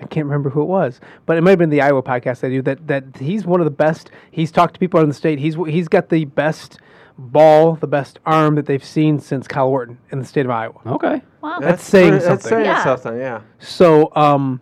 I 0.00 0.06
can't 0.06 0.26
remember 0.26 0.48
who 0.50 0.62
it 0.62 0.66
was, 0.66 1.00
but 1.26 1.36
it 1.36 1.40
might 1.40 1.50
have 1.50 1.58
been 1.58 1.70
the 1.70 1.80
Iowa 1.80 2.02
podcast 2.04 2.44
I 2.44 2.50
do. 2.50 2.62
That 2.62 2.86
that 2.86 3.04
he's 3.18 3.44
one 3.46 3.60
of 3.60 3.64
the 3.64 3.70
best. 3.72 4.10
He's 4.30 4.52
talked 4.52 4.74
to 4.74 4.80
people 4.80 5.00
in 5.00 5.08
the 5.08 5.14
state. 5.14 5.38
He's 5.40 5.56
he's 5.66 5.88
got 5.88 6.08
the 6.08 6.24
best 6.24 6.78
ball, 7.18 7.74
the 7.76 7.86
best 7.88 8.18
arm 8.26 8.54
that 8.56 8.66
they've 8.66 8.84
seen 8.84 9.18
since 9.18 9.48
Kyle 9.48 9.70
Wharton 9.70 9.98
in 10.12 10.18
the 10.20 10.24
state 10.24 10.44
of 10.44 10.50
Iowa. 10.52 10.78
Okay. 10.86 11.22
Wow. 11.42 11.58
That's 11.60 11.82
saying 11.82 12.12
That's 12.12 12.26
something. 12.26 12.48
saying 12.48 12.64
Yeah. 12.66 12.84
something. 12.84 13.18
Yeah. 13.18 13.40
So, 13.58 14.12
um, 14.14 14.60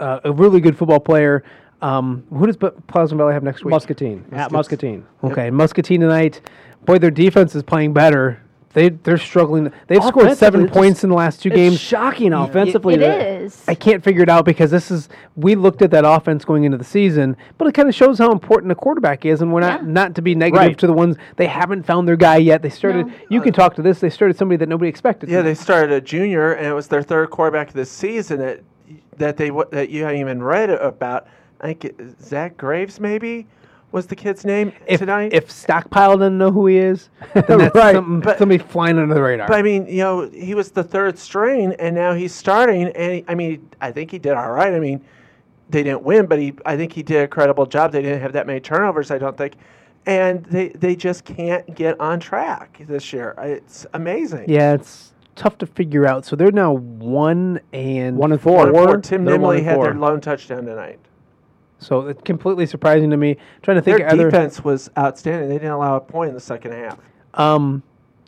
uh, 0.00 0.20
a 0.24 0.32
really 0.32 0.60
good 0.60 0.76
football 0.76 1.00
player. 1.00 1.42
Um, 1.88 2.24
who 2.30 2.46
does 2.46 2.56
Bu- 2.56 2.70
Pleasant 2.86 3.18
Valley 3.18 3.34
have 3.34 3.42
next 3.42 3.62
week? 3.64 3.70
Muscatine. 3.70 4.24
At 4.32 4.50
Muscatine. 4.50 5.04
Okay, 5.22 5.50
Muscatine 5.50 6.00
tonight. 6.00 6.40
Boy, 6.86 6.98
their 6.98 7.10
defense 7.10 7.54
is 7.54 7.62
playing 7.62 7.92
better. 7.92 8.40
They 8.72 8.88
they're 8.88 9.18
struggling. 9.18 9.70
They've 9.86 10.02
scored 10.02 10.34
seven 10.36 10.62
it's 10.62 10.70
just- 10.70 10.76
points 10.78 11.04
in 11.04 11.10
the 11.10 11.14
last 11.16 11.42
two 11.42 11.48
It's 11.50 11.56
games. 11.56 11.78
shocking 11.80 12.32
offensively. 12.32 12.94
it 12.94 13.00
that- 13.00 13.20
is. 13.42 13.62
I 13.68 13.74
can't 13.74 14.02
figure 14.02 14.22
it 14.22 14.28
out 14.30 14.44
because 14.46 14.70
this 14.70 14.90
is 14.90 15.08
we 15.36 15.54
looked 15.54 15.82
at 15.82 15.90
that 15.92 16.04
offense 16.06 16.44
going 16.44 16.64
into 16.64 16.78
the 16.78 16.84
season, 16.84 17.36
but 17.58 17.68
it 17.68 17.72
kind 17.74 17.88
of 17.88 17.94
shows 17.94 18.18
how 18.18 18.32
important 18.32 18.72
a 18.72 18.74
quarterback 18.74 19.24
is, 19.26 19.42
and 19.42 19.52
we're 19.52 19.60
not 19.60 19.82
Yeah. 19.82 19.88
not 19.92 20.14
to 20.16 20.22
be 20.22 20.34
negative 20.34 20.66
Right. 20.68 20.78
to 20.78 20.86
the 20.88 20.92
ones 20.92 21.16
they 21.36 21.46
haven't 21.46 21.84
found 21.84 22.08
their 22.08 22.16
guy 22.16 22.38
yet. 22.38 22.62
They 22.62 22.70
started. 22.70 23.06
No. 23.06 23.12
You 23.28 23.42
can 23.42 23.52
talk 23.52 23.74
to 23.76 23.82
this. 23.82 24.00
They 24.00 24.10
started 24.10 24.36
somebody 24.38 24.56
that 24.56 24.68
nobody 24.70 24.88
expected. 24.88 25.28
Yeah, 25.28 25.42
they 25.42 25.54
started 25.54 25.92
a 25.92 26.00
junior, 26.00 26.50
and 26.52 26.66
it 26.66 26.72
was 26.74 26.88
their 26.88 27.02
third 27.02 27.28
quarterback 27.30 27.72
this 27.74 27.90
season 27.90 28.38
that 28.40 28.60
that 29.18 29.36
they 29.36 29.50
that 29.70 29.90
you 29.90 30.02
haven't 30.02 30.18
even 30.20 30.42
read 30.42 30.70
about. 30.70 31.26
I 31.64 31.68
think 31.68 31.84
it, 31.86 32.20
Zach 32.22 32.56
Graves 32.58 33.00
maybe 33.00 33.46
was 33.90 34.06
the 34.06 34.14
kid's 34.16 34.44
name 34.44 34.72
if, 34.86 35.00
tonight. 35.00 35.32
If 35.32 35.50
Stockpile 35.50 36.18
doesn't 36.18 36.36
know 36.36 36.50
who 36.50 36.66
he 36.66 36.76
is, 36.76 37.08
then 37.32 37.44
that's 37.58 37.74
Right, 37.74 37.94
something, 37.94 38.20
but- 38.20 38.38
somebody 38.38 38.58
flying 38.62 38.98
under 38.98 39.14
the 39.14 39.22
radar. 39.22 39.48
but 39.48 39.56
I 39.58 39.62
mean, 39.62 39.86
you 39.86 39.98
know, 39.98 40.28
he 40.28 40.54
was 40.54 40.70
the 40.72 40.84
third 40.84 41.18
string, 41.18 41.74
and 41.78 41.94
now 41.94 42.12
he's 42.12 42.34
starting. 42.34 42.88
And 42.88 43.12
he, 43.14 43.24
I 43.28 43.34
mean, 43.34 43.68
I 43.80 43.90
think 43.92 44.10
he 44.10 44.18
did 44.18 44.32
all 44.34 44.50
right. 44.52 44.74
I 44.74 44.78
mean, 44.78 45.02
they 45.70 45.82
didn't 45.82 46.02
win, 46.02 46.26
but 46.26 46.38
he, 46.38 46.52
I 46.66 46.76
think 46.76 46.92
he 46.92 47.02
did 47.02 47.22
a 47.22 47.28
credible 47.28 47.64
job. 47.66 47.92
They 47.92 48.02
didn't 48.02 48.20
have 48.20 48.32
that 48.34 48.46
many 48.46 48.60
turnovers, 48.60 49.10
I 49.10 49.16
don't 49.16 49.36
think, 49.38 49.54
and 50.04 50.44
they 50.46 50.68
they 50.68 50.94
just 50.94 51.24
can't 51.24 51.74
get 51.74 51.98
on 51.98 52.20
track 52.20 52.82
this 52.86 53.10
year. 53.14 53.34
It's 53.38 53.86
amazing. 53.94 54.44
yeah, 54.48 54.74
it's 54.74 55.14
tough 55.36 55.56
to 55.58 55.66
figure 55.66 56.04
out. 56.06 56.26
So 56.26 56.36
they're 56.36 56.52
now 56.52 56.72
one 56.74 57.60
and 57.72 58.16
One 58.18 58.32
and 58.32 58.40
four. 58.40 58.56
One 58.58 58.68
and 58.68 58.76
four. 58.76 58.96
Tim 58.98 59.24
They're 59.24 59.38
Nimley 59.38 59.62
had 59.64 59.80
their 59.80 59.94
lone 59.94 60.20
touchdown 60.20 60.64
tonight. 60.66 60.98
So 61.84 62.08
it's 62.08 62.22
completely 62.22 62.66
surprising 62.66 63.10
to 63.10 63.16
me. 63.16 63.36
trying 63.62 63.76
to 63.76 63.82
think 63.82 63.98
Their 63.98 64.06
of 64.08 64.12
other. 64.14 64.30
defense 64.30 64.64
was 64.64 64.90
outstanding. 64.98 65.48
They 65.48 65.56
didn't 65.56 65.70
allow 65.72 65.96
a 65.96 66.00
point 66.00 66.28
in 66.28 66.34
the 66.34 66.40
second 66.40 66.72
half. 66.72 66.98
Um, 67.34 67.82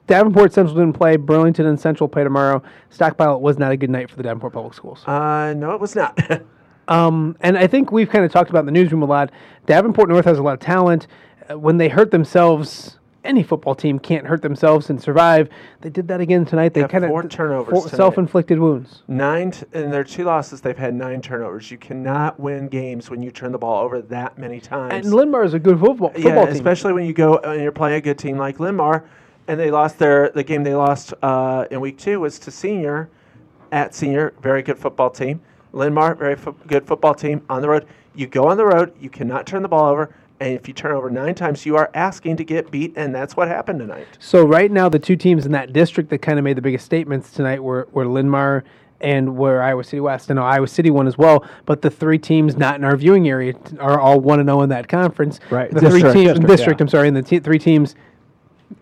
Davenport 0.07 0.53
Central 0.53 0.77
didn't 0.77 0.93
play. 0.93 1.17
Burlington 1.17 1.67
and 1.67 1.81
Central 1.81 2.09
play 2.09 2.23
tomorrow. 2.23 2.63
Stockpile 2.91 3.41
was 3.41 3.59
not 3.59 3.73
a 3.73 3.77
good 3.77 3.91
night 3.91 4.09
for 4.11 4.17
the 4.17 4.23
Davenport 4.23 4.53
Public 4.53 4.75
Schools. 4.75 5.03
Uh, 5.07 5.55
no, 5.57 5.73
it 5.73 5.81
was 5.81 5.97
not. 5.97 6.19
Um, 6.89 7.37
and 7.41 7.59
I 7.59 7.67
think 7.67 7.91
we've 7.91 8.09
kind 8.09 8.25
of 8.25 8.31
talked 8.31 8.49
about 8.49 8.61
in 8.61 8.67
the 8.67 8.71
newsroom 8.71 9.03
a 9.03 9.07
lot. 9.07 9.33
Davenport 9.67 10.09
North 10.09 10.25
has 10.25 10.39
a 10.39 10.43
lot 10.45 10.55
of 10.55 10.61
talent. 10.61 11.09
Uh, 11.51 11.59
when 11.59 11.79
they 11.79 11.89
hurt 11.89 12.13
themselves, 12.13 12.96
any 13.27 13.43
football 13.43 13.75
team 13.75 13.99
can't 13.99 14.27
hurt 14.27 14.41
themselves 14.43 14.89
and 14.91 15.01
survive. 15.03 15.49
They 15.81 15.91
did 15.91 16.09
that 16.09 16.21
again 16.21 16.45
tonight. 16.45 16.73
They 16.75 16.81
Yeah, 16.81 16.87
kind 16.89 17.05
of 17.05 17.11
four 17.11 17.23
turnovers 17.25 17.83
tonight. 17.85 17.97
self-inflicted 17.97 18.59
wounds. 18.59 19.03
nine 19.09 19.51
t- 19.51 19.67
in 19.73 19.91
their 19.91 20.05
two 20.05 20.25
losses, 20.25 20.61
they've 20.61 20.77
had 20.79 20.95
nine 20.95 21.21
turnovers. 21.21 21.71
You 21.71 21.79
cannot 21.79 22.39
win 22.41 22.69
games 22.69 23.11
when 23.11 23.23
you 23.23 23.31
turn 23.31 23.53
the 23.53 23.59
ball 23.59 23.85
over 23.85 24.01
that 24.01 24.39
many 24.39 24.61
times. 24.61 24.93
And 25.07 25.13
Linn-Mar 25.15 25.45
is 25.45 25.55
a 25.55 25.59
good 25.59 25.79
football, 25.79 26.11
football 26.11 26.23
yeah, 26.33 26.45
team. 26.47 26.55
especially 26.55 26.93
when 26.93 27.05
you 27.05 27.13
go 27.13 27.37
and 27.39 27.63
you're 27.63 27.73
playing 27.73 27.97
a 27.97 28.01
good 28.01 28.19
team 28.19 28.39
like 28.39 28.61
Linn-Mar, 28.61 29.05
and 29.49 29.61
they 29.61 29.71
lost 29.71 29.99
their 29.99 30.31
the 30.31 30.43
game 30.45 30.63
they 30.65 30.75
lost 30.75 31.13
uh, 31.23 31.67
in 31.71 31.81
week 31.81 31.99
two 31.99 32.21
was 32.21 32.39
to 32.41 32.51
Senior, 32.51 33.09
at 33.73 33.95
Senior, 33.95 34.33
very 34.43 34.63
good 34.63 34.79
football 34.79 35.11
team. 35.11 35.41
Linn-Mar, 35.73 36.15
very 36.15 36.37
fo- 36.37 36.57
good 36.67 36.87
football 36.87 37.15
team 37.15 37.43
on 37.51 37.61
the 37.61 37.69
road. 37.69 37.87
You 38.15 38.27
go 38.27 38.49
on 38.49 38.57
the 38.57 38.65
road, 38.65 38.95
you 38.99 39.11
cannot 39.11 39.47
turn 39.47 39.61
the 39.63 39.69
ball 39.69 39.91
over, 39.91 40.15
and 40.41 40.55
if 40.55 40.69
you 40.69 40.75
turn 40.75 40.93
over 40.93 41.11
nine 41.11 41.35
times, 41.35 41.65
you 41.65 41.77
are 41.77 41.91
asking 41.95 42.37
to 42.37 42.45
get 42.45 42.71
beat, 42.71 42.93
and 42.97 43.15
that's 43.15 43.37
what 43.37 43.49
happened 43.49 43.79
tonight. 43.79 44.07
So 44.19 44.45
right 44.45 44.71
now, 44.71 44.89
the 44.89 44.99
two 44.99 45.17
teams 45.17 45.47
in 45.47 45.53
that 45.53 45.73
district 45.73 46.11
that 46.11 46.19
kind 46.19 46.39
of 46.39 46.45
made 46.45 46.57
the 46.57 46.63
biggest 46.63 46.85
statements 46.85 47.31
tonight 47.31 47.63
were, 47.63 47.89
were 47.93 48.07
Linn-Mar 48.07 48.65
and 49.01 49.37
were 49.37 49.63
Iowa 49.63 49.85
City 49.85 50.01
West. 50.01 50.31
I 50.31 50.35
know 50.35 50.43
Iowa 50.43 50.69
City 50.69 50.91
won 50.91 51.07
as 51.07 51.19
well, 51.19 51.45
but 51.65 51.83
the 51.83 51.91
three 51.91 52.19
teams 52.19 52.57
not 52.57 52.77
in 52.77 52.85
our 52.85 52.97
viewing 52.97 53.29
area 53.29 53.55
are 53.79 54.01
all 54.01 54.21
one 54.21 54.41
and 54.41 54.49
zero 54.49 54.63
in 54.63 54.71
that 54.71 54.89
conference. 54.89 55.39
Right. 55.51 55.71
The 55.71 55.81
three 55.81 56.03
teams 56.03 56.15
district, 56.15 56.47
district. 56.47 56.81
yeah. 56.81 56.85
I'm 56.85 56.89
sorry, 56.89 57.09
and 57.09 57.17
the 57.17 57.23
te- 57.23 57.41
three 57.41 57.59
teams 57.59 57.95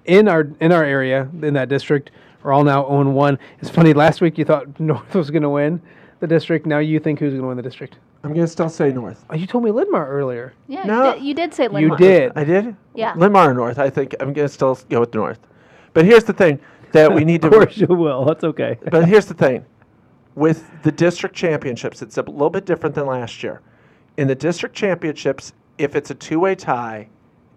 in 0.04 0.28
our 0.28 0.48
in 0.60 0.72
our 0.72 0.84
area 0.84 1.28
in 1.42 1.54
that 1.54 1.68
district 1.68 2.10
are 2.44 2.52
all 2.52 2.64
now 2.64 2.86
0 2.86 3.10
1. 3.10 3.38
It's 3.60 3.70
funny. 3.70 3.92
Last 3.92 4.20
week 4.20 4.38
you 4.38 4.44
thought 4.44 4.78
North 4.80 5.14
was 5.14 5.30
going 5.30 5.42
to 5.42 5.50
win 5.50 5.80
the 6.20 6.26
district. 6.26 6.66
Now 6.66 6.78
you 6.78 7.00
think 7.00 7.18
who's 7.18 7.32
going 7.32 7.42
to 7.42 7.48
win 7.48 7.56
the 7.56 7.62
district? 7.62 7.98
I'm 8.24 8.32
going 8.32 8.46
to 8.46 8.50
still 8.50 8.70
say 8.70 8.90
North. 8.90 9.24
Oh, 9.28 9.34
you 9.34 9.46
told 9.46 9.64
me 9.64 9.70
Linn-Mar 9.70 10.08
earlier. 10.08 10.54
Yeah, 10.66 10.84
No. 10.84 11.08
you, 11.08 11.12
did, 11.14 11.24
you 11.24 11.34
did 11.34 11.54
say 11.54 11.68
Linn-Mar. 11.68 11.98
You 11.98 12.04
did. 12.04 12.32
I 12.34 12.44
did? 12.44 12.74
Yeah. 12.94 13.12
Linn-Mar 13.16 13.50
or 13.50 13.54
North. 13.54 13.78
I 13.78 13.90
think 13.90 14.14
I'm 14.18 14.32
going 14.32 14.48
to 14.48 14.52
still 14.52 14.78
go 14.88 15.00
with 15.00 15.14
North. 15.14 15.38
But 15.92 16.06
here's 16.06 16.24
the 16.24 16.32
thing 16.32 16.58
that 16.92 17.12
we 17.12 17.24
need 17.24 17.42
to. 17.42 17.46
Of 17.48 17.52
to. 17.52 17.58
course 17.58 17.76
you 17.76 17.86
will. 17.88 18.24
That's 18.24 18.42
okay. 18.44 18.78
But 18.90 19.06
here's 19.06 19.26
the 19.26 19.34
thing 19.34 19.66
with 20.34 20.68
the 20.82 20.90
district 20.90 21.36
championships, 21.36 22.02
it's 22.02 22.16
a 22.18 22.22
little 22.22 22.50
bit 22.50 22.64
different 22.66 22.94
than 22.94 23.06
last 23.06 23.42
year. 23.42 23.60
In 24.16 24.26
the 24.26 24.34
district 24.34 24.74
championships, 24.74 25.52
if 25.78 25.94
it's 25.94 26.10
a 26.10 26.14
two 26.14 26.40
way 26.40 26.54
tie, 26.54 27.08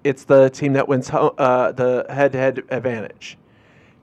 it's 0.04 0.26
the 0.26 0.50
team 0.50 0.74
that 0.74 0.88
wins 0.88 1.10
ho- 1.10 1.34
uh, 1.38 1.72
the 1.72 2.06
head 2.10 2.34
to 2.34 2.38
head 2.38 2.64
advantage. 2.70 3.38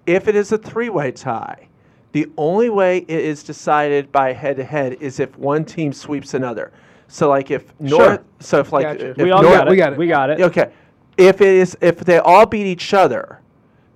If 0.06 0.28
it 0.28 0.34
is 0.34 0.50
a 0.50 0.58
three 0.58 0.88
way 0.88 1.12
tie, 1.12 1.68
the 2.14 2.30
only 2.38 2.70
way 2.70 2.98
it 2.98 3.10
is 3.10 3.42
decided 3.42 4.12
by 4.12 4.32
head 4.32 4.56
to 4.58 4.64
head 4.64 4.98
is 5.00 5.18
if 5.18 5.36
one 5.36 5.64
team 5.64 5.92
sweeps 5.92 6.34
another. 6.34 6.70
So, 7.08 7.28
like 7.28 7.50
if 7.50 7.74
North, 7.80 8.20
so 8.38 8.60
if 8.60 8.72
like 8.72 8.84
Gotcha. 8.84 9.10
if 9.10 9.16
We 9.16 9.32
all 9.32 9.42
North, 9.42 9.54
got 9.56 9.66
it. 9.66 9.70
we 9.70 9.76
got 9.76 9.92
it. 9.92 9.98
We 9.98 10.06
got 10.06 10.30
it. 10.30 10.40
Okay. 10.40 10.70
If 11.16 11.40
it 11.40 11.48
is 11.48 11.76
if 11.80 11.98
they 11.98 12.18
all 12.18 12.46
beat 12.46 12.66
each 12.66 12.94
other, 12.94 13.40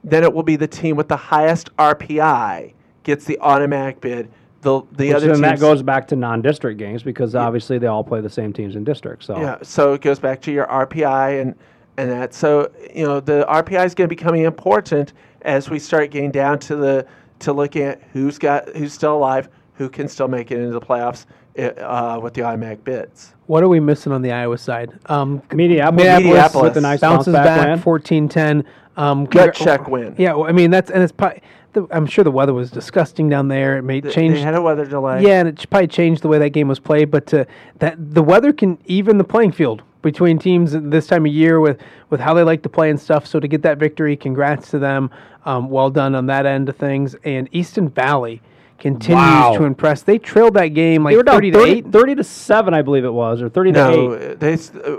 then 0.02 0.24
it 0.24 0.34
will 0.34 0.42
be 0.42 0.56
the 0.56 0.66
team 0.66 0.96
with 0.96 1.06
the 1.06 1.16
highest 1.16 1.74
RPI 1.76 2.72
gets 3.04 3.24
the 3.24 3.38
automatic 3.38 4.00
bid. 4.00 4.28
The 4.62 4.82
the 4.90 5.06
Which 5.06 5.14
other 5.14 5.28
then 5.28 5.40
that 5.42 5.60
goes 5.60 5.84
back 5.84 6.08
to 6.08 6.16
non-district 6.16 6.76
games 6.76 7.04
because 7.04 7.36
obviously 7.36 7.78
they 7.78 7.86
all 7.86 8.02
play 8.02 8.20
the 8.20 8.28
same 8.28 8.52
teams 8.52 8.74
in 8.74 8.82
districts. 8.82 9.26
So 9.26 9.40
yeah. 9.40 9.58
So 9.62 9.92
it 9.92 10.00
goes 10.00 10.18
back 10.18 10.42
to 10.42 10.50
your 10.50 10.66
RPI 10.66 11.40
and 11.40 11.54
and 11.96 12.10
that. 12.10 12.34
So 12.34 12.72
you 12.92 13.06
know 13.06 13.20
the 13.20 13.46
RPI 13.48 13.86
is 13.86 13.94
going 13.94 14.08
to 14.08 14.12
be 14.12 14.16
becoming 14.16 14.42
important 14.42 15.12
as 15.42 15.70
we 15.70 15.78
start 15.78 16.10
getting 16.10 16.32
down 16.32 16.58
to 16.58 16.74
the 16.74 17.06
to 17.40 17.52
look 17.52 17.76
at 17.76 18.02
who's 18.12 18.38
got 18.38 18.68
who's 18.76 18.92
still 18.92 19.16
alive, 19.16 19.48
who 19.74 19.88
can 19.88 20.08
still 20.08 20.28
make 20.28 20.50
it 20.50 20.58
into 20.58 20.72
the 20.72 20.80
playoffs 20.80 21.26
uh, 21.58 22.20
with 22.22 22.34
the 22.34 22.42
automatic 22.42 22.84
bids. 22.84 23.34
What 23.46 23.62
are 23.62 23.68
we 23.68 23.80
missing 23.80 24.12
on 24.12 24.22
the 24.22 24.32
Iowa 24.32 24.58
side? 24.58 24.98
Um, 25.06 25.40
Mediapolis, 25.50 26.22
Mediapolis 26.22 26.62
with 26.62 26.76
a 26.76 26.80
nice 26.80 27.00
bounce 27.00 27.26
bounces 27.26 27.32
back, 27.32 27.44
back, 27.80 27.84
win. 27.84 28.28
14-10. 28.28 28.64
Um, 28.96 29.24
Gut 29.26 29.54
check 29.54 29.88
win. 29.88 30.14
Yeah, 30.18 30.34
well, 30.34 30.48
I 30.48 30.52
mean 30.52 30.70
that's 30.70 30.90
and 30.90 31.02
it's 31.02 31.12
probably. 31.12 31.42
The, 31.74 31.86
I'm 31.90 32.06
sure 32.06 32.24
the 32.24 32.30
weather 32.30 32.54
was 32.54 32.70
disgusting 32.70 33.28
down 33.28 33.48
there. 33.48 33.76
It 33.76 33.82
may 33.82 34.00
Th- 34.00 34.12
change. 34.12 34.34
They 34.34 34.40
had 34.40 34.54
a 34.54 34.62
weather 34.62 34.86
delay. 34.86 35.22
Yeah, 35.22 35.40
and 35.40 35.48
it 35.48 35.68
probably 35.68 35.86
changed 35.86 36.22
the 36.22 36.28
way 36.28 36.38
that 36.38 36.50
game 36.50 36.66
was 36.66 36.80
played. 36.80 37.10
But 37.10 37.32
uh, 37.34 37.44
that 37.78 37.96
the 37.98 38.22
weather 38.22 38.54
can 38.54 38.78
even 38.86 39.18
the 39.18 39.24
playing 39.24 39.52
field 39.52 39.82
between 40.02 40.38
teams 40.38 40.72
this 40.72 41.06
time 41.06 41.26
of 41.26 41.32
year 41.32 41.60
with 41.60 41.80
with 42.10 42.20
how 42.20 42.34
they 42.34 42.42
like 42.42 42.62
to 42.62 42.68
play 42.68 42.90
and 42.90 42.98
stuff. 43.00 43.26
So 43.26 43.40
to 43.40 43.48
get 43.48 43.62
that 43.62 43.78
victory, 43.78 44.16
congrats 44.16 44.70
to 44.70 44.78
them. 44.78 45.10
Um, 45.44 45.70
well 45.70 45.90
done 45.90 46.14
on 46.14 46.26
that 46.26 46.46
end 46.46 46.68
of 46.68 46.76
things. 46.76 47.16
And 47.24 47.48
Easton 47.52 47.88
Valley 47.88 48.42
continues 48.78 49.16
Wow. 49.24 49.56
to 49.56 49.64
impress. 49.64 50.02
They 50.02 50.18
trailed 50.18 50.54
that 50.54 50.68
game 50.68 51.02
like 51.04 51.12
They 51.12 51.16
were 51.16 51.22
down 51.22 51.36
30 51.36 51.52
30 51.52 51.64
to 51.64 51.78
eight. 51.88 51.92
30 51.92 52.14
to 52.16 52.24
7, 52.24 52.74
I 52.74 52.82
believe 52.82 53.04
it 53.04 53.12
was, 53.12 53.40
or 53.42 53.48
30 53.48 53.72
to 53.72 53.88
8. 53.88 53.96
No, 53.96 54.34
they 54.34 54.54
uh, 54.54 54.96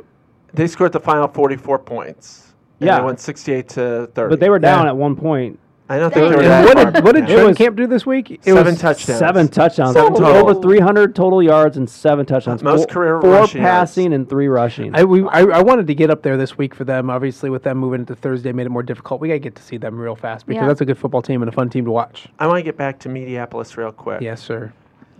they 0.54 0.68
scored 0.68 0.92
the 0.92 1.00
final 1.00 1.28
44 1.28 1.80
points. 1.80 2.54
And 2.80 2.88
Yeah. 2.88 3.00
they 3.00 3.06
went 3.06 3.20
68 3.20 3.70
to 3.70 4.10
30. 4.16 4.30
But 4.30 4.40
they 4.40 4.50
were 4.50 4.60
down 4.60 4.86
Yeah. 4.86 4.90
at 4.90 4.98
one 4.98 5.16
point. 5.16 5.60
I 5.92 5.98
don't 5.98 6.14
think 6.14 6.26
And 6.26 6.34
they 6.34 6.38
were 6.38 6.44
And 6.44 6.52
that 6.52 6.66
what 6.66 6.78
far 6.84 6.92
did 6.92 7.04
what 7.04 7.16
did 7.16 7.22
behind. 7.26 7.28
Trent 7.36 7.48
was 7.48 7.58
Camp 7.58 7.76
do 7.76 7.88
this 7.88 8.06
week? 8.06 8.30
It 8.32 8.44
seven 8.44 8.66
was 8.74 8.80
touchdowns. 8.80 9.18
Seven 9.20 9.48
touchdowns. 9.48 9.94
Seven 9.94 10.14
Over- 10.14 10.24
total. 10.24 10.50
Over 10.50 10.62
300 10.62 11.16
total 11.16 11.42
yards 11.42 11.78
and 11.78 11.90
seven 11.90 12.26
touchdowns. 12.28 12.62
Most 12.62 12.82
Four- 12.92 12.94
career 12.94 13.22
Four 13.22 13.32
rushing 13.32 13.62
yards. 13.64 13.72
passing 13.92 14.14
and 14.14 14.30
three 14.30 14.48
rushing. 14.48 14.96
I, 14.96 15.04
we, 15.04 15.24
I, 15.28 15.40
I 15.42 15.62
wanted 15.64 15.88
to 15.88 15.96
get 15.96 16.12
up 16.12 16.22
there 16.22 16.38
this 16.38 16.58
week 16.60 16.76
for 16.76 16.84
them. 16.84 17.10
Obviously, 17.10 17.50
with 17.50 17.64
them 17.64 17.80
moving 17.80 18.02
into 18.02 18.16
Thursday, 18.16 18.52
made 18.52 18.68
it 18.68 18.70
more 18.70 18.84
difficult. 18.84 19.20
We 19.20 19.30
got 19.30 19.34
to 19.36 19.40
get 19.40 19.56
to 19.56 19.64
see 19.64 19.78
them 19.78 19.98
real 19.98 20.16
fast 20.16 20.46
because 20.46 20.62
Yeah. 20.62 20.68
that's 20.68 20.82
a 20.82 20.86
good 20.86 20.98
football 21.00 21.24
team 21.24 21.42
and 21.42 21.50
a 21.50 21.52
fun 21.52 21.70
team 21.72 21.86
to 21.86 21.92
watch. 21.92 22.28
I 22.38 22.46
want 22.46 22.60
to 22.60 22.64
get 22.64 22.78
back 22.78 23.00
to 23.00 23.10
Mediapolis 23.10 23.76
real 23.76 23.92
quick. 23.92 24.22
Yes, 24.22 24.42
sir. 24.44 24.72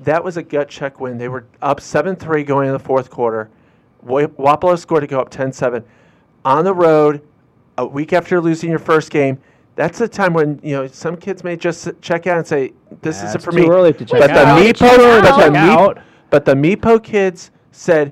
That 0.04 0.24
was 0.24 0.38
a 0.38 0.44
gut 0.44 0.70
check 0.70 1.00
win. 1.00 1.18
They 1.18 1.30
were 1.30 1.46
up 1.64 1.82
7 1.82 2.16
3 2.16 2.44
going 2.44 2.68
into 2.68 2.78
the 2.78 2.84
fourth 2.84 3.10
quarter. 3.10 3.50
Wa- 4.04 4.28
Wapello 4.38 4.78
scored 4.78 5.02
to 5.02 5.08
go 5.08 5.20
up 5.20 5.30
10 5.32 5.52
7. 5.52 5.84
On 6.46 6.64
the 6.64 6.74
road, 6.76 7.22
a 7.78 7.86
week 7.88 8.14
after 8.14 8.40
losing 8.40 8.70
your 8.70 8.80
first 8.80 9.10
game, 9.10 9.40
that's 9.80 9.98
the 9.98 10.10
time 10.10 10.34
when 10.34 10.60
you 10.62 10.76
know 10.76 10.88
some 10.88 11.16
kids 11.16 11.42
may 11.42 11.56
just 11.56 11.88
check 12.02 12.28
out 12.28 12.38
and 12.38 12.46
say, 12.46 12.74
"This 13.02 13.20
Yeah, 13.20 13.28
isn't 13.28 13.36
it's 13.38 13.46
for 13.46 13.52
too 13.52 13.60
me." 13.62 13.70
early 13.70 13.94
to 13.94 14.04
check 14.04 14.20
but 14.20 14.32
out. 14.32 14.60
the 14.60 14.74
Check 14.74 14.90
Meepo, 14.92 15.18
out. 15.18 15.22
but 15.24 15.32
the 15.38 15.42
Check 15.42 15.52
Meep- 15.54 15.78
out. 15.78 16.00
but 16.30 16.46
the 16.46 16.54
Meepo 16.54 17.02
kids 17.02 17.52
said, 17.72 18.12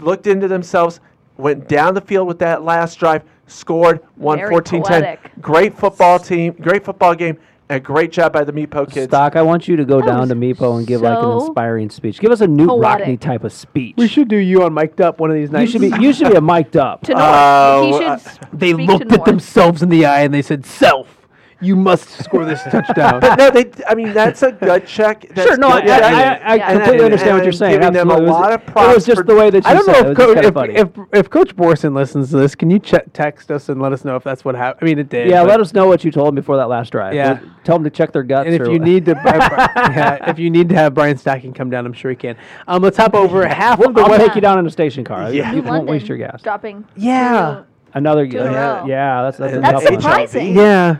looked 0.00 0.26
into 0.26 0.48
themselves, 0.48 1.00
went 1.38 1.66
down 1.66 1.94
the 1.94 2.00
field 2.02 2.28
with 2.28 2.38
that 2.40 2.62
last 2.62 2.96
drive, 2.96 3.22
scored, 3.46 4.00
won 4.18 4.38
14 4.50 4.82
10. 4.82 5.16
Great 5.40 5.72
football 5.74 6.18
team, 6.18 6.52
great 6.60 6.84
football 6.84 7.14
game, 7.14 7.38
A 7.70 7.78
great 7.78 8.12
job 8.12 8.32
by 8.32 8.44
the 8.44 8.52
Meepo 8.52 8.90
kids. 8.90 9.10
Stock, 9.10 9.36
I 9.36 9.42
want 9.42 9.68
you 9.68 9.76
to 9.76 9.84
go 9.84 10.00
That 10.00 10.06
down 10.06 10.20
was 10.20 10.28
to 10.30 10.34
Meepo 10.34 10.78
and 10.78 10.86
give 10.86 11.02
like 11.02 11.18
an 11.18 11.22
so 11.22 11.46
inspiring 11.46 11.90
speech. 11.90 12.18
Give 12.18 12.30
us 12.32 12.40
a 12.40 12.46
new 12.46 12.66
poetic. 12.66 13.06
Rockne 13.06 13.20
type 13.20 13.44
of 13.44 13.52
speech. 13.52 13.94
We 13.98 14.08
should 14.08 14.28
do 14.28 14.36
you 14.36 14.62
on 14.62 14.72
mic'd 14.72 15.02
up 15.02 15.20
one 15.20 15.28
of 15.30 15.36
these 15.36 15.50
You 15.50 15.52
nights. 15.58 15.72
should 15.72 15.82
be. 15.82 15.92
You 16.00 16.12
should 16.14 16.30
be 16.30 16.36
a 16.36 16.40
mic'd 16.40 16.78
up. 16.78 17.02
To 17.02 17.12
North. 17.12 17.24
Oh, 17.26 17.86
he 17.86 17.92
should 17.98 18.06
uh, 18.06 18.12
s- 18.14 18.38
they 18.54 18.72
speak 18.72 18.86
to 18.86 18.92
looked 18.92 19.12
at 19.12 19.18
North. 19.18 19.24
themselves 19.26 19.82
in 19.82 19.90
the 19.90 20.06
eye 20.06 20.22
and 20.22 20.32
they 20.32 20.40
said, 20.40 20.64
"Self, 20.64 21.17
you 21.60 21.76
must 21.76 22.08
score 22.24 22.44
this 22.44 22.62
touchdown." 22.64 23.20
But 23.20 23.36
no, 23.36 23.50
they. 23.50 23.70
I 23.86 23.94
mean, 23.94 24.12
that's 24.12 24.42
a 24.42 24.52
gut 24.52 24.86
check. 24.86 25.26
That's 25.34 25.48
Sure, 25.48 25.56
no, 25.56 25.68
I, 25.68 25.80
I. 25.80 25.80
I, 25.80 26.52
I 26.54 26.58
completely 26.74 26.94
And- 26.96 27.04
understand 27.06 27.36
what 27.36 27.44
you're 27.44 27.52
saying. 27.52 27.80
giving 27.80 27.92
them 27.92 28.10
a 28.10 28.12
Absolutely. 28.14 28.26
It 28.26 28.30
was- 28.30 28.40
lot 28.40 28.52
of 28.52 28.68
It 28.90 28.94
was 28.94 29.06
just 29.06 29.18
for- 29.20 29.24
the 29.24 29.34
way 29.34 29.50
that 29.50 29.64
you 29.64 29.70
I 29.70 29.74
don't 29.74 29.84
said 29.84 29.92
know 29.92 29.98
if, 29.98 30.18
It 30.18 30.26
was 30.44 30.54
Co- 30.54 30.68
if, 30.68 30.76
if 30.98 31.08
if 31.26 31.30
Coach 31.30 31.56
Borson 31.56 31.94
listens 31.94 32.30
to 32.30 32.36
this. 32.36 32.54
Can 32.54 32.70
you 32.70 32.78
ch- 32.78 32.94
text 33.12 33.50
us 33.50 33.68
and 33.68 33.80
let 33.82 33.92
us 33.92 34.04
know 34.04 34.16
if 34.16 34.24
that's 34.24 34.44
what 34.44 34.54
happened? 34.54 34.78
I 34.82 34.84
mean, 34.90 34.98
it 34.98 35.08
did. 35.08 35.28
yeah, 35.28 35.42
let 35.42 35.60
us 35.60 35.72
know 35.74 35.86
what 35.86 36.04
you 36.04 36.10
told 36.10 36.28
him 36.28 36.34
before 36.36 36.56
that 36.56 36.68
last 36.68 36.90
drive. 36.90 37.14
Yeah. 37.14 37.32
Well, 37.34 37.50
Tell 37.64 37.76
them 37.76 37.84
to 37.84 37.90
check 37.90 38.12
their 38.12 38.22
guts. 38.22 38.46
And 38.46 38.54
if 38.54 38.62
or 38.62 38.66
you 38.66 38.78
what- 38.78 38.82
need 38.82 39.04
to, 39.06 39.12
yeah, 39.24 40.30
if 40.30 40.38
you 40.38 40.48
need 40.50 40.68
to 40.70 40.74
have 40.74 40.94
Brian 40.94 41.18
Stacking 41.18 41.52
come 41.52 41.70
down, 41.70 41.84
I'm 41.86 41.92
sure 41.92 42.10
he 42.10 42.16
can. 42.16 42.36
Um, 42.66 42.82
let's 42.82 42.96
hop 42.96 43.14
over 43.14 43.46
half 43.46 43.78
We'll, 43.78 43.88
of 43.90 43.94
the 43.94 44.02
I'll 44.02 44.10
West. 44.10 44.24
take 44.26 44.34
you 44.36 44.40
down 44.40 44.58
in 44.58 44.66
a 44.66 44.70
station 44.70 45.04
car. 45.04 45.30
Yeah. 45.32 45.52
You 45.52 45.62
won't 45.62 45.86
waste 45.86 46.08
your 46.08 46.18
gas. 46.18 46.40
Dropping. 46.42 46.84
Yeah. 46.96 47.62
Another. 47.94 48.26
Two 48.26 48.36
yeah, 48.36 48.84
yeah, 48.86 49.22
that's 49.22 49.38
that's 49.38 49.54
a 49.54 49.60
That's 49.60 49.72
tough 49.82 49.90
one. 49.92 50.00
surprising. 50.00 50.54
Yeah. 50.56 50.96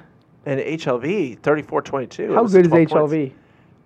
And 0.47 0.61
HLV 0.61 1.41
34-22. 1.41 2.35
How 2.35 2.45
good 2.45 2.63
is 2.63 2.69
12 2.69 2.71
points. 2.71 2.93
HLV? 2.93 3.33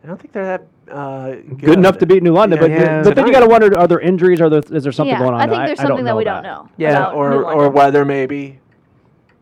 I 0.04 0.06
don't 0.06 0.20
think 0.20 0.32
they're 0.32 0.44
that 0.44 0.66
uh, 0.92 1.30
good. 1.30 1.58
Good 1.60 1.78
enough 1.78 1.98
to 1.98 2.06
beat 2.06 2.22
New 2.22 2.32
London, 2.32 2.58
but 2.58 2.70
Yeah. 2.70 3.02
but 3.02 3.14
then 3.14 3.26
you 3.26 3.32
got 3.32 3.40
to 3.40 3.46
wonder: 3.46 3.76
Are 3.78 3.86
there 3.86 4.00
injuries? 4.00 4.40
Are 4.40 4.50
there 4.50 4.60
is 4.72 4.82
there 4.82 4.90
something 4.92 5.12
yeah, 5.12 5.18
going 5.20 5.34
on? 5.34 5.40
I 5.40 5.46
think 5.46 5.56
there? 5.58 5.66
there's 5.68 5.78
I 5.78 5.82
don't 5.84 5.90
something 5.90 6.04
that 6.06 6.16
we 6.16 6.24
that. 6.24 6.42
don't 6.42 6.42
know. 6.42 6.68
Yeah, 6.76 7.06
or 7.12 7.32
or 7.34 7.42
London. 7.44 7.72
weather 7.72 8.04
maybe. 8.04 8.58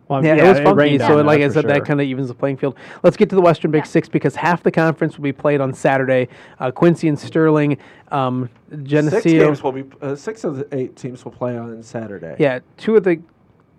Well, 0.08 0.24
Yeah, 0.24 0.34
it 0.34 0.42
was 0.48 0.58
funky. 0.58 0.74
rained 0.74 1.00
So, 1.02 1.16
down 1.16 1.26
like 1.26 1.40
I 1.40 1.46
for 1.46 1.54
said, 1.54 1.68
that 1.68 1.84
kind 1.86 2.00
of 2.00 2.06
evens 2.06 2.28
the 2.28 2.34
playing 2.34 2.56
field. 2.58 2.76
Let's 3.04 3.16
get 3.16 3.30
to 3.30 3.36
the 3.36 3.40
Western 3.40 3.70
Big 3.70 3.82
Yeah. 3.84 3.90
Six 3.90 4.08
because 4.08 4.34
half 4.34 4.62
the 4.62 4.70
conference 4.72 5.16
will 5.16 5.22
be 5.22 5.32
played 5.32 5.60
on 5.60 5.72
Saturday. 5.72 6.28
Uh, 6.58 6.70
Quincy 6.72 7.08
and 7.08 7.18
Sterling, 7.18 7.78
um, 8.10 8.50
Geneseo. 8.82 9.20
Six 9.20 9.24
games 9.32 9.62
will 9.62 9.72
be. 9.72 9.84
Uh, 10.02 10.14
six 10.16 10.44
of 10.44 10.56
the 10.56 10.68
eight 10.76 10.94
teams 10.96 11.24
will 11.24 11.32
play 11.32 11.56
on 11.56 11.82
Saturday. 11.82 12.34
Yeah, 12.38 12.58
two 12.76 12.96
of 12.96 13.04
the 13.04 13.20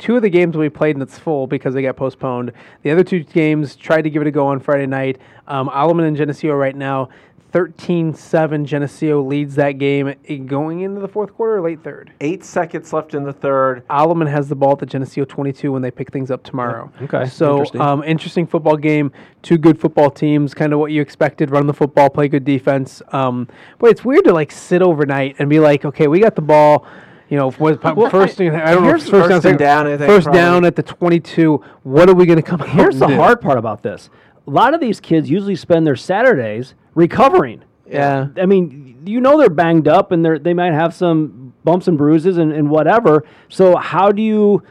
two 0.01 0.15
of 0.15 0.21
the 0.23 0.29
games 0.29 0.57
will 0.57 0.63
be 0.63 0.69
played 0.69 0.95
and 0.95 1.03
it's 1.03 1.17
full 1.17 1.45
because 1.47 1.73
they 1.75 1.81
got 1.81 1.95
postponed. 1.95 2.51
The 2.81 2.89
other 2.91 3.03
two 3.03 3.23
games 3.23 3.75
tried 3.75 4.01
to 4.01 4.09
give 4.09 4.21
it 4.21 4.27
a 4.27 4.31
go 4.31 4.47
on 4.47 4.59
Friday 4.59 4.87
night. 4.87 5.19
Um, 5.47 5.69
Alleman 5.69 6.07
and 6.07 6.17
Geneseo 6.17 6.53
right 6.55 6.75
now, 6.75 7.09
13-7. 7.53 8.65
Geneseo 8.65 9.21
leads 9.21 9.55
that 9.55 9.73
game 9.73 10.13
going 10.47 10.81
into 10.81 10.99
the 11.01 11.07
fourth 11.07 11.33
quarter 11.33 11.57
or 11.57 11.61
late 11.61 11.83
third. 11.83 12.11
Eight 12.21 12.43
seconds 12.43 12.93
left 12.93 13.13
in 13.13 13.23
the 13.23 13.33
third. 13.33 13.85
Alleman 13.89 14.29
has 14.29 14.49
the 14.49 14.55
ball 14.55 14.71
at 14.73 14.79
the 14.79 14.85
Geneseo 14.85 15.25
22 15.25 15.71
when 15.71 15.81
they 15.81 15.91
pick 15.91 16.11
things 16.11 16.31
up 16.31 16.43
tomorrow. 16.43 16.91
Okay, 17.01 17.25
So, 17.25 17.57
interesting. 17.57 17.81
um, 17.81 18.03
interesting 18.03 18.47
football 18.47 18.77
game. 18.77 19.11
Two 19.41 19.57
good 19.57 19.79
football 19.79 20.09
teams, 20.09 20.53
kind 20.53 20.73
of 20.73 20.79
what 20.79 20.91
you 20.91 21.01
expected. 21.01 21.51
Run 21.51 21.67
the 21.67 21.73
football, 21.73 22.09
play 22.09 22.27
good 22.27 22.45
defense. 22.45 23.01
Um, 23.11 23.47
but 23.79 23.89
it's 23.91 24.03
weird 24.05 24.23
to 24.25 24.33
like 24.33 24.51
sit 24.51 24.81
overnight 24.81 25.35
and 25.39 25.49
be 25.49 25.59
like, 25.59 25.85
okay, 25.85 26.07
we 26.07 26.19
got 26.19 26.35
the 26.35 26.41
ball. 26.41 26.85
You 27.31 27.37
know, 27.37 27.47
was 27.57 27.77
first 28.11 28.35
thing 28.35 28.53
I 28.53 28.73
don't 28.73 28.83
know. 28.83 28.89
here's 28.89 29.05
if 29.05 29.09
First, 29.09 29.29
first 29.29 29.43
down, 29.43 29.51
and 29.51 29.59
down, 29.59 29.87
I 29.87 29.97
think, 29.97 30.09
first 30.11 30.25
probably. 30.25 30.41
down 30.41 30.65
at 30.65 30.75
the 30.75 30.83
22. 30.83 31.63
What 31.83 32.09
are 32.09 32.13
we 32.13 32.25
going 32.25 32.35
to 32.35 32.43
come? 32.43 32.59
Here's 32.59 32.99
the 32.99 33.07
do? 33.07 33.15
hard 33.15 33.39
part 33.39 33.57
about 33.57 33.83
this. 33.83 34.09
A 34.45 34.49
lot 34.51 34.73
of 34.73 34.81
these 34.81 34.99
kids 34.99 35.29
usually 35.29 35.55
spend 35.55 35.87
their 35.87 35.95
Saturdays 35.95 36.75
recovering. 36.93 37.63
Yeah. 37.87 38.27
I 38.35 38.45
mean, 38.45 39.01
you 39.05 39.21
know 39.21 39.37
they're 39.37 39.49
banged 39.49 39.87
up 39.87 40.11
and 40.11 40.25
they 40.25 40.39
they 40.39 40.53
might 40.53 40.73
have 40.73 40.93
some 40.93 41.53
bumps 41.63 41.87
and 41.87 41.97
bruises 41.97 42.37
and, 42.37 42.51
and 42.51 42.69
whatever. 42.69 43.23
So 43.47 43.77
how 43.77 44.11
do 44.11 44.21
you 44.21 44.61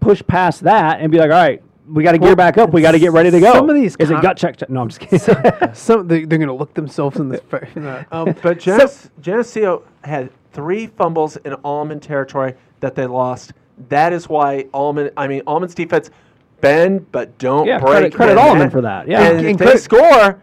push 0.00 0.22
past 0.26 0.62
that 0.64 1.00
and 1.00 1.10
be 1.10 1.16
like, 1.16 1.30
all 1.30 1.36
right, 1.42 1.62
we 1.88 2.02
got 2.04 2.12
to 2.12 2.18
gear 2.18 2.36
back 2.36 2.58
up. 2.58 2.70
We 2.74 2.82
got 2.82 2.92
to 2.92 2.98
get 2.98 3.12
ready 3.12 3.30
to 3.30 3.40
go. 3.40 3.52
some 3.54 3.70
of 3.70 3.76
these 3.76 3.96
is 3.98 4.10
it 4.10 4.14
com- 4.14 4.22
gut 4.22 4.36
check? 4.36 4.58
check? 4.58 4.68
No, 4.68 4.82
I'm 4.82 4.88
just 4.90 5.00
kidding. 5.00 5.74
Some 5.74 6.06
they, 6.06 6.26
they're 6.26 6.38
going 6.38 6.48
to 6.48 6.52
look 6.54 6.74
themselves 6.74 7.18
in 7.18 7.30
the. 7.30 7.40
in 7.76 7.84
the- 7.84 8.06
um, 8.12 8.34
But 8.42 8.58
Genes- 8.60 9.08
Geneseo 9.22 9.84
had 10.04 10.30
three 10.52 10.86
fumbles 10.86 11.36
in 11.38 11.52
Alleman 11.64 12.00
territory 12.00 12.54
that 12.80 12.94
they 12.94 13.06
lost. 13.06 13.52
That 13.88 14.12
is 14.12 14.28
why 14.28 14.64
Alleman. 14.74 15.12
I 15.16 15.26
mean, 15.26 15.42
Alleman's 15.46 15.74
defense 15.74 16.10
bend 16.60 17.10
but 17.12 17.38
don't 17.38 17.66
Yeah, 17.66 17.78
break. 17.78 17.90
credit- 18.12 18.14
credit 18.14 18.38
and 18.38 18.40
Alleman 18.40 18.58
that- 18.64 18.72
for 18.72 18.80
that, 18.82 19.08
yeah. 19.08 19.22
and, 19.22 19.38
And 19.38 19.46
if 19.48 19.56
they 19.58 19.64
credit- 19.64 19.80
score 19.82 20.42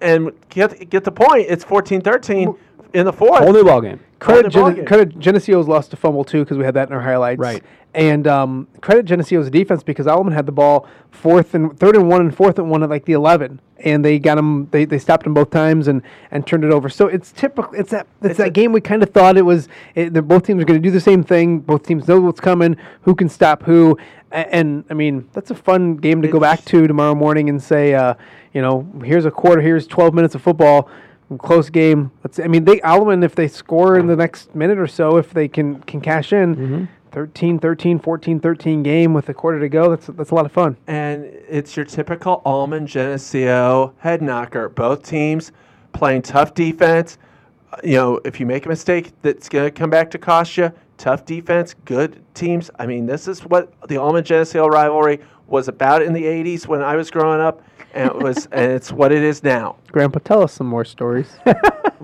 and 0.00 0.32
get 0.48 0.88
get 0.90 1.04
the 1.04 1.12
point, 1.12 1.46
it's 1.48 1.64
14-13 1.64 2.56
in 2.94 3.04
the 3.06 3.12
fourth. 3.12 3.42
Whole 3.42 3.52
new 3.52 3.64
ball 3.64 3.80
game. 3.80 4.00
credit, 4.20 4.52
Whole 4.54 4.70
new 4.70 4.76
Gen- 4.76 4.86
credit 4.86 5.18
Geneseo's 5.18 5.68
lost 5.68 5.92
a 5.92 5.96
fumble 5.96 6.24
too 6.24 6.44
because 6.44 6.58
we 6.58 6.64
had 6.64 6.74
that 6.74 6.88
in 6.88 6.94
our 6.94 7.00
highlights. 7.02 7.38
Right. 7.38 7.62
And 7.94 8.26
um, 8.26 8.66
credit 8.80 9.04
Geneseo's 9.06 9.50
defense 9.50 9.84
because 9.84 10.06
Alleman 10.06 10.32
had 10.32 10.46
the 10.46 10.52
ball 10.52 10.88
fourth 11.12 11.54
and 11.54 11.78
third 11.78 11.94
and 11.94 12.08
one 12.08 12.20
and 12.20 12.34
fourth 12.36 12.58
and 12.58 12.68
one 12.68 12.82
at 12.82 12.90
like 12.90 13.04
the 13.04 13.12
eleven, 13.12 13.60
and 13.78 14.04
they 14.04 14.18
got 14.18 14.36
him. 14.36 14.68
They, 14.72 14.84
they 14.84 14.98
stopped 14.98 15.24
him 15.26 15.32
both 15.32 15.50
times 15.50 15.86
and, 15.86 16.02
and 16.32 16.44
turned 16.44 16.64
it 16.64 16.72
over. 16.72 16.88
So 16.88 17.06
it's 17.06 17.30
typical. 17.30 17.72
It's 17.72 17.92
that 17.92 18.08
it's, 18.20 18.38
that 18.38 18.52
game 18.52 18.72
we 18.72 18.80
kind 18.80 19.04
of 19.04 19.10
thought 19.10 19.36
it 19.36 19.42
was. 19.42 19.68
It, 19.94 20.12
both 20.26 20.44
teams 20.44 20.60
are 20.60 20.64
going 20.66 20.82
to 20.82 20.88
do 20.88 20.90
the 20.90 21.00
same 21.00 21.22
thing. 21.22 21.60
Both 21.60 21.86
teams 21.86 22.08
know 22.08 22.20
what's 22.20 22.40
coming. 22.40 22.76
Who 23.02 23.14
can 23.14 23.28
stop 23.28 23.62
who? 23.62 23.96
A- 24.32 24.52
And, 24.52 24.84
I 24.90 24.94
mean 24.94 25.28
that's 25.32 25.52
a 25.52 25.54
fun 25.54 25.94
game 25.94 26.20
to 26.22 26.26
go 26.28 26.40
back 26.40 26.64
to 26.64 26.88
tomorrow 26.88 27.14
morning 27.14 27.48
and 27.48 27.62
say, 27.62 27.94
uh, 27.94 28.14
you 28.54 28.62
know, 28.62 28.86
here's 29.04 29.26
a 29.26 29.30
quarter. 29.30 29.60
Here's 29.60 29.86
twelve 29.86 30.14
minutes 30.14 30.34
of 30.34 30.40
football 30.42 30.88
close 31.38 31.68
game. 31.70 32.10
Let's. 32.22 32.38
I 32.38 32.46
mean, 32.46 32.64
they 32.64 32.78
Alleman 32.80 33.24
if 33.24 33.34
they 33.34 33.48
score 33.48 33.98
in 33.98 34.06
the 34.06 34.16
next 34.16 34.54
minute 34.54 34.78
or 34.78 34.86
so, 34.86 35.16
if 35.18 35.32
they 35.34 35.48
can 35.48 35.80
can 35.82 36.00
cash 36.00 36.32
in, 36.32 36.88
13, 37.12 37.58
13, 37.60 37.98
14, 38.00 38.40
13 38.40 38.82
game 38.82 39.14
with 39.14 39.28
a 39.28 39.34
quarter 39.34 39.60
to 39.60 39.68
go. 39.68 39.90
That's 39.90 40.06
that's 40.08 40.30
a 40.30 40.34
lot 40.34 40.46
of 40.46 40.52
fun. 40.52 40.76
and 40.86 41.24
it's 41.48 41.76
your 41.76 41.84
typical 41.86 42.42
Alleman 42.46 42.86
Geneseo 42.86 43.94
head 43.98 44.22
knocker. 44.22 44.68
Both 44.68 45.02
teams 45.08 45.52
playing 45.92 46.22
tough 46.22 46.54
defense. 46.54 47.18
Uh, 47.72 47.76
You 47.84 47.94
know, 47.96 48.20
if 48.24 48.38
you 48.40 48.46
make 48.46 48.66
a 48.66 48.68
mistake, 48.68 49.12
that's 49.22 49.48
going 49.48 49.64
to 49.66 49.70
come 49.70 49.90
back 49.90 50.10
to 50.12 50.18
cost 50.18 50.56
you. 50.56 50.72
Tough 50.96 51.24
defense, 51.24 51.74
good 51.84 52.22
teams. 52.34 52.70
I 52.78 52.86
mean, 52.86 53.06
this 53.06 53.26
is 53.26 53.40
what 53.44 53.72
the 53.88 53.96
Alleman 53.96 54.22
Geneseo 54.24 54.66
rivalry 54.68 55.20
was 55.46 55.68
about 55.68 56.02
in 56.02 56.12
the 56.12 56.24
'80s 56.24 56.66
when 56.66 56.82
I 56.82 56.96
was 56.96 57.10
growing 57.10 57.40
up, 57.40 57.62
and 57.92 58.10
it 58.10 58.16
was, 58.16 58.46
and 58.52 58.72
it's 58.72 58.92
what 58.92 59.12
it 59.12 59.22
is 59.22 59.42
now. 59.42 59.76
Grandpa, 59.92 60.18
tell 60.20 60.42
us 60.42 60.52
some 60.52 60.66
more 60.66 60.84
stories. 60.84 61.38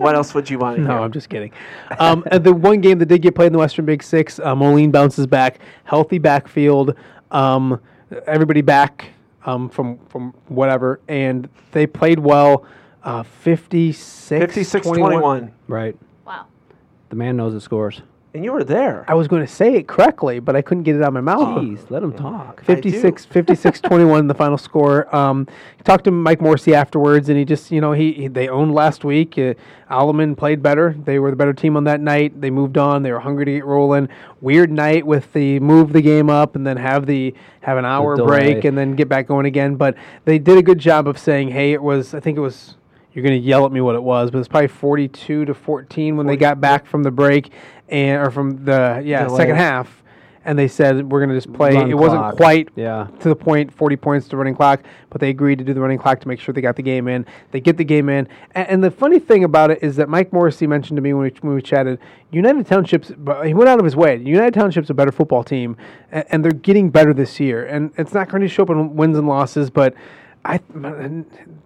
What 0.01 0.15
else 0.15 0.33
would 0.33 0.49
you 0.49 0.59
want 0.59 0.77
to 0.77 0.83
hear? 0.87 0.93
no, 0.93 1.03
I'm 1.03 1.13
just 1.13 1.29
kidding. 1.29 1.53
Um, 1.99 2.25
and 2.31 2.43
the 2.43 2.55
one 2.55 2.81
game 2.81 2.99
that 3.01 3.07
did 3.07 3.21
get 3.21 3.35
played 3.35 3.49
in 3.49 3.53
the 3.53 3.59
Western 3.59 3.85
Big 3.85 4.03
Six, 4.03 4.39
uh, 4.39 4.55
Moline 4.55 4.91
bounces 4.91 5.27
back, 5.27 5.59
healthy 5.85 6.17
backfield, 6.17 6.95
um, 7.31 7.79
everybody 8.27 8.63
back 8.63 9.11
um, 9.45 9.69
from 9.69 9.99
from 10.09 10.33
whatever, 10.49 11.01
and 11.07 11.51
they 11.73 11.87
played 11.87 12.19
well. 12.19 12.65
Uh, 13.03 13.23
56, 13.23 14.55
56-21. 14.55 15.51
Right. 15.67 15.97
Wow. 16.27 16.47
The 17.09 17.17
man 17.17 17.37
knows 17.37 17.53
the 17.55 17.61
scores. 17.61 18.03
And 18.33 18.45
you 18.45 18.53
were 18.53 18.63
there. 18.63 19.05
I 19.09 19.15
was 19.15 19.27
going 19.29 19.45
to 19.45 19.53
say 19.53 19.75
it 19.75 19.89
correctly, 19.89 20.39
but 20.39 20.55
I 20.55 20.63
couldn't 20.63 20.85
get 20.85 20.95
it 20.97 21.03
out 21.03 21.09
of 21.09 21.15
my 21.15 21.21
mouth. 21.21 21.63
Jeez, 21.63 21.91
let 21.91 22.03
him 22.03 22.13
talk. 22.13 22.63
56 22.65 23.25
56 23.25 23.81
21 23.83 24.27
the 24.27 24.35
final 24.35 24.59
score. 24.59 25.15
Um 25.15 25.47
talked 25.83 26.05
to 26.05 26.11
mike 26.11 26.41
morrissey 26.41 26.75
afterwards 26.75 27.31
and 27.31 27.39
he 27.39 27.45
just 27.45 27.71
you 27.71 27.81
know 27.81 27.93
he, 27.93 28.13
he 28.13 28.29
they 28.29 28.49
owned 28.49 28.75
last 28.75 29.05
week. 29.05 29.37
Uh, 29.39 29.55
Alleman 29.91 30.37
played 30.37 30.63
better. 30.63 30.95
They 31.05 31.19
were 31.19 31.31
the 31.31 31.37
better 31.37 31.53
team 31.53 31.77
on 31.77 31.85
that 31.85 32.01
night. 32.01 32.41
They 32.41 32.51
moved 32.51 32.79
on. 32.79 33.03
They 33.03 33.11
were 33.11 33.21
hungry 33.21 33.45
to 33.47 33.53
get 33.53 33.65
rolling. 33.65 34.09
Weird 34.41 34.71
night 34.71 35.05
with 35.07 35.33
the 35.33 35.59
move 35.61 35.93
the 35.93 36.03
game 36.03 36.31
up 36.31 36.55
and 36.55 36.67
then 36.67 36.77
have 36.77 37.07
the 37.07 37.35
have 37.63 37.79
an 37.79 37.85
hour 37.85 38.17
break 38.17 38.65
and 38.65 38.79
then 38.79 38.95
get 38.95 39.09
back 39.09 39.27
going 39.27 39.47
again. 39.47 39.75
But 39.75 39.97
they 40.25 40.39
did 40.39 40.57
a 40.57 40.63
good 40.63 40.79
job 40.79 41.09
of 41.09 41.19
saying 41.19 41.51
hey 41.51 41.73
it 41.73 41.83
was 41.83 42.15
i 42.15 42.21
think 42.21 42.37
it 42.37 42.41
was 42.41 42.77
you're 43.13 43.23
going 43.25 43.41
to 43.41 43.47
yell 43.47 43.67
at 43.67 43.73
me 43.73 43.81
what 43.81 43.95
it 43.95 44.03
was 44.03 44.31
but 44.31 44.39
it's 44.39 44.49
probably 44.49 44.69
42 44.69 45.45
to 45.45 45.55
14 45.55 46.17
when 46.17 46.27
they 46.27 46.37
got 46.37 46.61
back 46.61 46.87
from 46.87 47.03
the 47.03 47.11
break 47.11 47.51
and 47.89 48.21
or 48.21 48.31
from 48.31 48.65
the 48.65 49.03
yeah 49.05 49.27
second 49.29 49.57
half 49.57 50.01
and 50.45 50.59
they 50.59 50.69
said 50.69 51.11
we're 51.11 51.21
going 51.21 51.29
to 51.29 51.35
just 51.35 51.53
play 51.53 51.75
Run 51.75 51.91
it 51.91 51.95
wasn't 51.95 52.37
quite 52.37 52.71
Yeah. 52.75 53.09
to 53.21 53.29
the 53.29 53.37
point, 53.37 53.73
40 53.73 53.97
points 53.97 54.29
to 54.29 54.39
running 54.39 54.55
clock, 54.55 54.83
but 55.11 55.21
they 55.21 55.29
agreed 55.29 55.59
to 55.59 55.65
do 55.65 55.75
the 55.75 55.81
running 55.81 55.99
clock 55.99 56.19
to 56.21 56.29
make 56.29 56.41
sure 56.41 56.55
they 56.55 56.63
got 56.63 56.77
the 56.77 56.83
game 56.83 57.09
in. 57.09 57.27
They 57.51 57.61
get 57.61 57.77
the 57.77 57.85
game 57.85 58.09
in. 58.09 58.27
And, 58.55 58.69
and 58.69 58.83
the 58.85 58.91
funny 58.91 59.19
thing 59.19 59.45
about 59.45 59.71
it 59.71 59.83
is 59.83 59.97
that 59.97 60.09
Mike 60.09 60.33
Morrissey 60.33 60.67
mentioned 60.67 60.97
to 60.97 61.03
me 61.03 61.13
when 61.13 61.25
we, 61.25 61.35
when 61.43 61.55
we 61.55 61.61
chatted, 61.61 61.99
United 62.31 62.67
Township's, 62.67 63.13
but 63.19 63.47
he 63.47 63.53
went 63.53 63.69
out 63.69 63.79
of 63.79 63.85
his 63.85 63.97
way. 63.97 64.17
United 64.17 64.55
Township's 64.55 64.89
a 64.89 64.95
better 64.95 65.13
football 65.13 65.45
team, 65.45 65.77
and, 66.11 66.25
and 66.31 66.45
they're 66.45 66.53
getting 66.53 66.89
better 66.89 67.13
this 67.13 67.39
year. 67.39 67.67
And 67.67 67.93
it's 67.99 68.15
not 68.15 68.31
going 68.31 68.41
to 68.41 68.49
show 68.49 68.63
up 68.63 68.71
in 68.71 68.97
wins 68.97 69.19
and 69.19 69.29
losses, 69.29 69.69
but 69.69 69.93
I, 70.45 70.59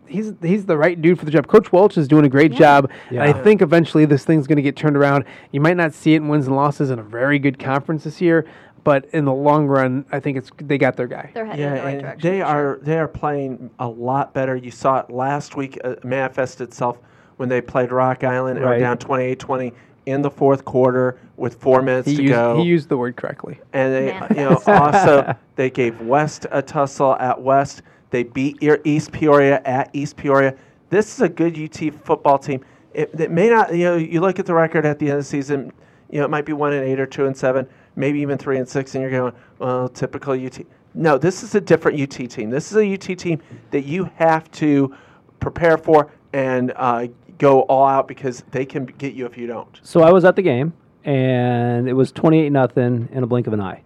he's 0.07 0.33
he's 0.43 0.67
the 0.67 0.77
right 0.77 1.01
dude 1.01 1.19
for 1.19 1.25
the 1.25 1.31
job. 1.31 1.47
Coach 1.47 1.71
Welch 1.73 1.97
is 1.97 2.09
doing 2.09 2.25
a 2.25 2.29
great 2.29 2.53
job. 2.53 2.91
And 3.11 3.21
I 3.23 3.33
think 3.33 3.63
eventually 3.63 4.05
this 4.05 4.25
thing's 4.25 4.47
going 4.47 4.57
to 4.57 4.63
get 4.63 4.77
turned 4.77 4.97
around. 4.97 5.25
You 5.53 5.61
might 5.61 5.77
not 5.77 5.93
see 5.95 6.15
it 6.15 6.19
in 6.19 6.29
wins 6.29 6.47
and 6.47 6.57
losses 6.57 6.91
in 6.91 6.99
a 6.99 7.03
very 7.03 7.39
good 7.39 7.59
conference 7.59 8.03
this 8.05 8.21
year, 8.21 8.47
but 8.83 9.07
in 9.13 9.25
the 9.27 9.33
long 9.33 9.67
run, 9.67 10.05
I 10.11 10.19
think 10.21 10.39
it's 10.39 10.51
they 10.59 10.77
got 10.79 10.97
their 10.97 11.07
guy. 11.07 11.31
They're 11.35 11.47
headed 11.47 11.61
Yeah, 11.61 11.69
in 11.71 11.75
the 11.77 11.83
right 11.85 12.01
direction. 12.01 12.31
they 12.31 12.41
for 12.41 12.47
sure. 12.47 12.57
are 12.73 12.79
they 12.83 12.99
are 12.99 13.09
playing 13.09 13.71
a 13.79 13.89
lot 13.89 14.35
better. 14.35 14.57
You 14.57 14.71
saw 14.73 14.99
it 14.99 15.11
last 15.11 15.57
week 15.57 15.79
uh, 15.85 15.95
manifest 16.03 16.61
itself 16.61 16.99
when 17.37 17.49
they 17.49 17.61
played 17.61 17.93
Rock 17.93 18.25
Island 18.25 18.59
and 18.59 18.65
were 18.65 18.73
Right. 18.73 18.81
down 18.81 18.97
28-20 18.99 19.73
in 20.07 20.21
the 20.23 20.31
fourth 20.31 20.65
quarter 20.65 21.19
with 21.37 21.55
four 21.61 21.81
minutes 21.81 22.09
He 22.09 22.17
to 22.17 22.23
used, 22.23 22.35
go. 22.35 22.57
he 22.59 22.65
used 22.65 22.89
the 22.89 22.97
word 22.97 23.17
correctly. 23.17 23.59
and 23.73 23.93
they, 23.95 24.15
you 24.31 24.49
know, 24.49 24.61
also 24.67 25.35
they 25.57 25.71
gave 25.71 26.01
West 26.03 26.47
a 26.51 26.61
tussle 26.61 27.15
at 27.17 27.41
West. 27.41 27.83
They 28.15 28.23
beat 28.23 28.63
East 28.85 29.11
Peoria 29.11 29.61
at 29.65 29.91
East 29.93 30.17
Peoria. 30.17 30.55
This 30.89 31.13
is 31.13 31.21
a 31.21 31.29
good 31.29 31.59
UT 31.59 31.93
football 32.05 32.39
team. 32.39 32.65
It, 32.93 33.11
it 33.19 33.33
may 33.33 33.49
not, 33.49 33.75
you 33.75 33.87
know, 33.87 33.97
you 33.97 34.21
look 34.21 34.39
at 34.39 34.47
the 34.47 34.55
record 34.55 34.87
at 34.87 35.01
the 35.01 35.07
end 35.07 35.15
of 35.15 35.25
the 35.25 35.29
season, 35.29 35.73
you 36.11 36.21
know, 36.21 36.25
it 36.25 36.31
might 36.31 36.47
be 36.47 36.53
one 36.53 36.73
and 36.73 36.87
eight 36.87 37.01
or 37.01 37.07
two 37.07 37.27
and 37.27 37.37
seven, 37.37 37.67
maybe 37.97 38.21
even 38.21 38.39
three 38.39 38.59
and 38.59 38.69
six, 38.69 38.95
and 38.95 39.03
you're 39.03 39.11
going, 39.11 39.33
well, 39.59 39.89
typical 39.89 40.33
UT. 40.33 40.61
No, 40.95 41.19
this 41.19 41.43
is 41.43 41.57
a 41.57 41.61
different 41.61 42.01
UT 42.01 42.31
team. 42.31 42.51
This 42.51 42.71
is 42.71 42.77
a 42.77 42.95
UT 42.95 43.19
team 43.19 43.43
that 43.73 43.85
you 43.85 44.09
have 44.15 44.49
to 44.53 44.95
prepare 45.41 45.77
for 45.77 46.13
and 46.33 46.73
uh, 46.77 47.09
go 47.39 47.63
all 47.63 47.85
out 47.85 48.07
because 48.07 48.45
they 48.53 48.65
can 48.65 48.85
get 48.85 49.15
you 49.15 49.27
if 49.27 49.37
you 49.37 49.49
don't. 49.49 49.81
So 49.83 50.03
I 50.03 50.13
was 50.13 50.25
at 50.25 50.37
the 50.37 50.43
game, 50.43 50.73
and 51.03 51.89
it 51.89 51.95
was 51.95 52.13
twenty-eight 52.13 52.53
nothing 52.53 53.09
in 53.11 53.25
a 53.25 53.27
blink 53.27 53.49
of 53.49 53.55
an 53.55 53.61
eye, 53.61 53.83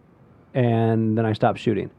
and 0.53 1.17
then 1.17 1.25
I 1.25 1.33
stopped 1.33 1.61
shooting 1.61 1.91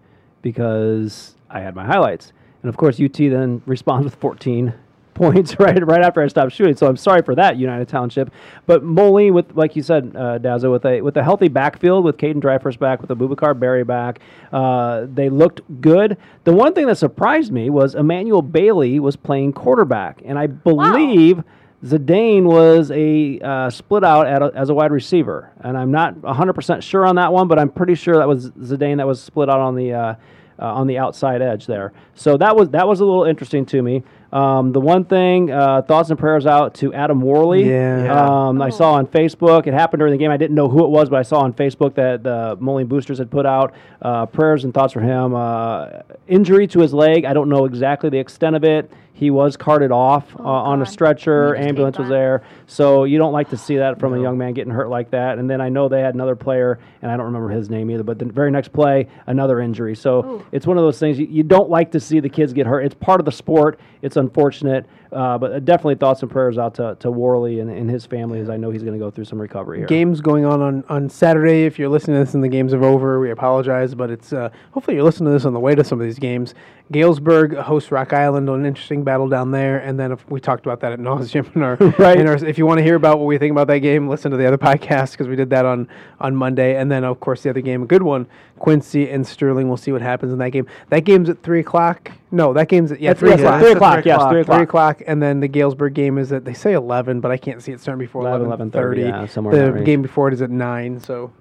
because 0.43 1.35
I 1.49 1.59
had 1.59 1.75
my 1.75 1.85
highlights, 1.85 2.33
and 2.63 2.69
of 2.69 2.77
course 2.77 2.99
UT 2.99 3.13
then 3.13 3.61
responds 3.65 4.05
with 4.05 4.15
fourteen 4.15 4.73
points 5.19 5.59
right 5.59 5.85
right 5.85 6.01
after 6.01 6.21
I 6.21 6.27
stopped 6.27 6.53
shooting. 6.53 6.75
So 6.75 6.87
I'm 6.87 6.97
sorry 6.97 7.21
for 7.21 7.35
that, 7.35 7.57
United 7.57 7.87
Township. 7.89 8.31
But 8.65 8.83
Moline, 8.83 9.33
with 9.33 9.55
like 9.55 9.75
you 9.75 9.83
said, 9.83 10.13
uh, 10.15 10.39
Dazza, 10.39 10.71
with 10.71 10.85
a 10.85 11.01
with 11.01 11.17
a 11.17 11.23
healthy 11.23 11.49
backfield, 11.49 12.05
with 12.05 12.17
Caden 12.17 12.39
Dreyfus 12.39 12.77
back, 12.77 13.01
with 13.01 13.09
Abubakar 13.09 13.59
Berry 13.59 13.83
back, 13.83 14.19
uh, 14.53 15.05
they 15.13 15.29
looked 15.29 15.61
good. 15.81 16.17
The 16.45 16.53
one 16.53 16.73
thing 16.73 16.87
that 16.87 16.97
surprised 16.97 17.51
me 17.51 17.69
was 17.69 17.95
Emmanuel 17.95 18.41
Bailey 18.41 18.99
was 18.99 19.15
playing 19.15 19.53
quarterback, 19.53 20.21
and 20.25 20.39
I 20.39 20.47
believe. 20.47 21.43
Zidane 21.81 22.43
was 22.43 22.91
a 22.91 23.39
uh, 23.39 23.69
split 23.69 24.03
out 24.03 24.27
at 24.27 24.41
a, 24.41 24.51
as 24.53 24.69
a 24.69 24.73
wide 24.73 24.91
receiver, 24.91 25.49
and 25.61 25.77
I'm 25.77 25.91
not 25.91 26.13
100% 26.15 26.81
sure 26.81 27.07
on 27.07 27.15
that 27.15 27.31
one, 27.31 27.47
but 27.47 27.57
I'm 27.57 27.69
pretty 27.69 27.95
sure 27.95 28.17
that 28.17 28.27
was 28.27 28.51
Zidane 28.51 28.97
that 28.97 29.07
was 29.07 29.21
split 29.21 29.49
out 29.49 29.61
on 29.61 29.75
the 29.75 29.93
uh, 29.93 30.15
uh, 30.59 30.73
on 30.73 30.87
the 30.87 30.97
outside 30.97 31.41
edge 31.41 31.65
there. 31.65 31.93
So 32.15 32.37
that 32.37 32.55
was 32.55 32.69
that 32.69 32.87
was 32.87 32.99
a 32.99 33.05
little 33.05 33.23
interesting 33.23 33.65
to 33.67 33.81
me. 33.81 34.03
Um, 34.31 34.73
the 34.73 34.79
one 34.79 35.05
thing, 35.05 35.49
uh, 35.49 35.81
thoughts 35.81 36.11
and 36.11 36.19
prayers 36.19 36.45
out 36.45 36.75
to 36.75 36.93
Adam 36.93 37.21
Worley. 37.21 37.67
Yeah. 37.67 38.03
Yeah. 38.03 38.47
Um, 38.47 38.61
I 38.61 38.69
saw 38.69 38.93
on 38.93 39.07
Facebook. 39.07 39.65
It 39.65 39.73
happened 39.73 39.99
during 39.99 40.11
the 40.11 40.19
game. 40.19 40.29
I 40.29 40.37
didn't 40.37 40.55
know 40.55 40.69
who 40.69 40.85
it 40.85 40.89
was, 40.89 41.09
but 41.09 41.17
I 41.17 41.23
saw 41.23 41.39
on 41.39 41.53
Facebook 41.53 41.95
that 41.95 42.23
the 42.23 42.55
Moline 42.59 42.87
Boosters 42.87 43.17
had 43.17 43.31
put 43.31 43.45
out 43.45 43.73
uh, 44.01 44.27
prayers 44.27 44.65
and 44.65 44.73
thoughts 44.73 44.93
for 44.93 45.01
him. 45.01 45.33
Uh, 45.33 46.01
injury 46.27 46.67
to 46.67 46.79
his 46.79 46.93
leg. 46.93 47.25
I 47.25 47.33
don't 47.33 47.49
know 47.49 47.65
exactly 47.65 48.09
the 48.09 48.19
extent 48.19 48.55
of 48.55 48.63
it. 48.63 48.91
He 49.19 49.31
was 49.31 49.57
carted 49.57 49.91
off 49.91 50.33
uh, 50.39 50.43
on 50.43 50.81
a 50.81 50.85
stretcher. 50.85 51.53
Ambulance 51.53 51.97
was 51.97 52.07
there. 52.07 52.43
So 52.67 53.03
you 53.03 53.17
don't 53.17 53.33
like 53.33 53.49
to 53.49 53.57
see 53.57 53.75
that 53.75 53.99
from 53.99 54.13
a 54.13 54.21
young 54.21 54.37
man 54.37 54.53
getting 54.53 54.71
hurt 54.71 54.87
like 54.87 55.11
that. 55.11 55.39
And 55.39 55.49
then 55.49 55.59
I 55.59 55.67
know 55.67 55.89
they 55.89 55.99
had 55.99 56.13
another 56.15 56.37
player, 56.37 56.79
and 57.01 57.11
I 57.11 57.17
don't 57.17 57.25
remember 57.25 57.49
his 57.49 57.69
name 57.69 57.91
either. 57.91 58.03
But 58.03 58.17
the 58.17 58.23
very 58.23 58.49
next 58.49 58.69
play, 58.69 59.09
another 59.27 59.59
injury. 59.59 59.93
So 59.93 60.23
Ooh. 60.23 60.45
it's 60.53 60.65
one 60.65 60.77
of 60.77 60.85
those 60.85 60.99
things 60.99 61.19
you, 61.19 61.25
you 61.25 61.43
don't 61.43 61.69
like 61.69 61.91
to 61.91 61.99
see 61.99 62.21
the 62.21 62.29
kids 62.29 62.53
get 62.53 62.65
hurt. 62.65 62.85
It's 62.85 62.95
part 62.95 63.19
of 63.19 63.25
the 63.25 63.31
sport. 63.33 63.77
It's 64.01 64.15
unfortunate, 64.15 64.85
uh, 65.11 65.37
but 65.37 65.51
uh, 65.51 65.59
definitely 65.59 65.95
thoughts 65.95 66.21
and 66.21 66.31
prayers 66.31 66.57
out 66.57 66.75
to, 66.75 66.95
to 66.99 67.09
Worley 67.11 67.59
and, 67.59 67.69
and 67.69 67.89
his 67.89 68.05
family, 68.05 68.39
as 68.39 68.49
I 68.49 68.57
know 68.57 68.69
he's 68.69 68.83
going 68.83 68.93
to 68.93 69.03
go 69.03 69.09
through 69.11 69.25
some 69.25 69.41
recovery 69.41 69.79
here. 69.79 69.87
Games 69.87 70.21
going 70.21 70.45
on, 70.45 70.61
on 70.61 70.83
on 70.89 71.09
Saturday. 71.09 71.65
If 71.65 71.79
you're 71.79 71.89
listening 71.89 72.17
to 72.19 72.25
this 72.25 72.33
and 72.33 72.43
the 72.43 72.47
games 72.49 72.73
are 72.73 72.83
over, 72.83 73.19
we 73.19 73.31
apologize, 73.31 73.95
but 73.95 74.09
it's 74.11 74.33
uh, 74.33 74.49
hopefully 74.71 74.95
you're 74.95 75.03
listening 75.03 75.27
to 75.27 75.31
this 75.33 75.45
on 75.45 75.53
the 75.53 75.59
way 75.59 75.75
to 75.75 75.83
some 75.83 75.99
of 75.99 76.05
these 76.05 76.19
games. 76.19 76.53
Galesburg 76.91 77.55
hosts 77.55 77.91
Rock 77.91 78.13
Island 78.13 78.49
on 78.49 78.61
an 78.61 78.65
interesting 78.65 79.03
battle 79.03 79.29
down 79.29 79.51
there, 79.51 79.77
and 79.77 79.99
then 79.99 80.11
if 80.11 80.27
we 80.29 80.39
talked 80.39 80.65
about 80.65 80.79
that 80.79 80.91
at 80.91 80.99
nauseum 80.99 81.45
in 81.55 81.61
our, 81.61 81.75
Right. 81.99 82.19
in 82.19 82.27
our 82.27 82.33
if 82.43 82.57
you 82.57 82.65
want 82.65 82.79
to 82.79 82.83
hear 82.83 82.95
about 82.95 83.19
what 83.19 83.25
we 83.25 83.37
think 83.37 83.51
about 83.51 83.67
that 83.67 83.79
game, 83.79 84.07
listen 84.09 84.31
to 84.31 84.37
the 84.37 84.47
other 84.47 84.57
podcast 84.69 85.11
because 85.11 85.27
we 85.27 85.35
did 85.35 85.49
that 85.51 85.65
on 85.65 85.87
on 86.19 86.35
Monday, 86.35 86.75
and 86.75 86.91
then 86.91 87.03
of 87.03 87.19
course 87.19 87.43
the 87.43 87.49
other 87.51 87.61
game, 87.61 87.83
a 87.83 87.85
good 87.85 88.01
one, 88.03 88.25
Quincy 88.59 89.09
and 89.09 89.25
Sterling. 89.25 89.67
We'll 89.67 89.77
see 89.77 89.91
what 89.91 90.01
happens 90.01 90.31
in 90.33 90.39
that 90.39 90.49
game. 90.51 90.67
That 90.89 91.01
game's 91.05 91.29
at 91.29 91.41
three 91.41 91.59
o'clock. 91.61 92.11
No, 92.31 92.53
that 92.53 92.67
game's 92.69 92.91
at 92.91 92.99
yeah 92.99 93.09
That's- 93.13 93.19
three 93.19 93.29
yes, 93.29 93.39
o'clock. 93.39 93.61
three 93.61 93.71
o'clock. 93.71 94.03
three 94.03 94.11
o'clock. 94.11 94.29
three 94.31 94.43
Three 94.43 94.63
o'clock. 94.63 94.97
o'clock, 94.99 95.01
and 95.07 95.21
then 95.23 95.39
the 95.39 95.47
Galesburg 95.47 95.93
game 95.93 96.17
is 96.17 96.31
at 96.31 96.45
they 96.45 96.53
say 96.53 96.73
eleven, 96.73 97.19
but 97.21 97.31
I 97.31 97.37
can't 97.37 97.61
see 97.63 97.71
it 97.71 97.79
starting 97.79 97.99
before 97.99 98.21
11, 98.21 98.45
eleven 98.47 98.69
11:30, 98.69 98.71
thirty. 98.73 99.01
yeah, 99.01 99.25
somewhere 99.25 99.55
in 99.55 99.65
the 99.65 99.73
range. 99.73 99.85
game 99.85 100.01
before 100.01 100.27
it 100.27 100.33
is 100.33 100.41
at 100.41 100.49
nine. 100.51 100.99
So 100.99 101.31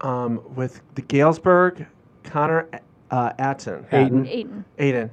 Um, 0.00 0.40
with 0.54 0.80
the 0.94 1.02
Galesburg, 1.02 1.86
Connor 2.24 2.68
uh, 3.10 3.32
Atten. 3.38 3.84
Aiden. 3.92 4.26
Aiden. 4.28 4.64
Aiden. 4.78 5.10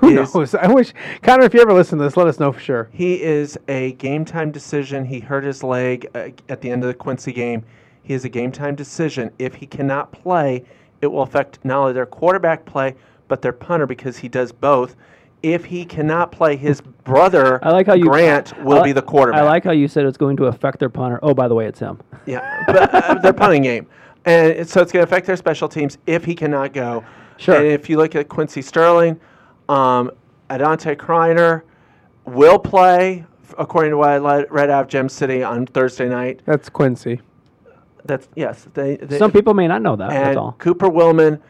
who 0.00 0.08
is- 0.18 0.34
knows? 0.34 0.54
I 0.54 0.66
wish 0.68 0.92
Connor, 1.22 1.44
if 1.44 1.52
you 1.52 1.60
ever 1.60 1.72
listen 1.74 1.98
to 1.98 2.04
this, 2.04 2.16
let 2.16 2.26
us 2.26 2.40
know 2.40 2.50
for 2.52 2.60
sure. 2.60 2.88
He 2.92 3.22
is 3.22 3.58
a 3.68 3.92
game 3.92 4.24
time 4.24 4.50
decision. 4.50 5.04
He 5.04 5.20
hurt 5.20 5.44
his 5.44 5.62
leg 5.62 6.08
uh, 6.14 6.28
at 6.48 6.62
the 6.62 6.70
end 6.70 6.82
of 6.82 6.88
the 6.88 6.94
Quincy 6.94 7.32
game. 7.32 7.64
He 8.02 8.14
is 8.14 8.24
a 8.24 8.28
game 8.28 8.50
time 8.52 8.74
decision. 8.74 9.30
If 9.38 9.54
he 9.56 9.66
cannot 9.66 10.10
play, 10.12 10.64
it 11.04 11.12
will 11.12 11.22
affect 11.22 11.64
not 11.64 11.78
only 11.78 11.92
their 11.92 12.06
quarterback 12.06 12.64
play, 12.64 12.96
but 13.28 13.42
their 13.42 13.52
punter 13.52 13.86
because 13.86 14.18
he 14.18 14.28
does 14.28 14.50
both. 14.50 14.96
If 15.42 15.66
he 15.66 15.84
cannot 15.84 16.32
play, 16.32 16.56
his 16.56 16.80
brother 16.80 17.62
I 17.62 17.70
like 17.70 17.86
how 17.86 17.94
you 17.94 18.06
Grant 18.06 18.58
will 18.64 18.78
li- 18.78 18.84
be 18.84 18.92
the 18.92 19.02
quarterback. 19.02 19.42
I 19.42 19.44
like 19.44 19.62
how 19.62 19.72
you 19.72 19.86
said 19.86 20.06
it's 20.06 20.16
going 20.16 20.38
to 20.38 20.46
affect 20.46 20.78
their 20.78 20.88
punter. 20.88 21.20
Oh, 21.22 21.34
by 21.34 21.48
the 21.48 21.54
way, 21.54 21.66
it's 21.66 21.78
him. 21.78 22.00
Yeah, 22.24 22.64
but 22.66 22.94
uh, 22.94 23.14
their 23.16 23.34
punting 23.34 23.62
game, 23.62 23.86
and 24.24 24.66
so 24.66 24.80
it's 24.80 24.90
going 24.90 25.04
to 25.04 25.08
affect 25.08 25.26
their 25.26 25.36
special 25.36 25.68
teams 25.68 25.98
if 26.06 26.24
he 26.24 26.34
cannot 26.34 26.72
go. 26.72 27.04
Sure. 27.36 27.56
And 27.56 27.66
if 27.66 27.90
you 27.90 27.98
look 27.98 28.14
at 28.14 28.28
Quincy 28.28 28.62
Sterling, 28.62 29.20
um, 29.68 30.10
Adante 30.48 30.96
Kreiner 30.96 31.62
will 32.24 32.58
play, 32.58 33.26
according 33.58 33.90
to 33.90 33.98
what 33.98 34.08
I 34.08 34.44
read 34.44 34.70
out 34.70 34.84
of 34.84 34.88
Gem 34.88 35.10
City 35.10 35.42
on 35.42 35.66
Thursday 35.66 36.08
night. 36.08 36.40
That's 36.46 36.70
Quincy. 36.70 37.20
That's 38.04 38.28
yes. 38.34 38.66
They, 38.74 38.96
they 38.96 39.18
Some 39.18 39.32
people 39.32 39.54
may 39.54 39.66
not 39.68 39.82
know 39.82 39.96
that. 39.96 40.10
and 40.10 40.26
that's 40.26 40.36
all. 40.36 40.52
Cooper 40.58 40.88
Willman, 40.88 41.40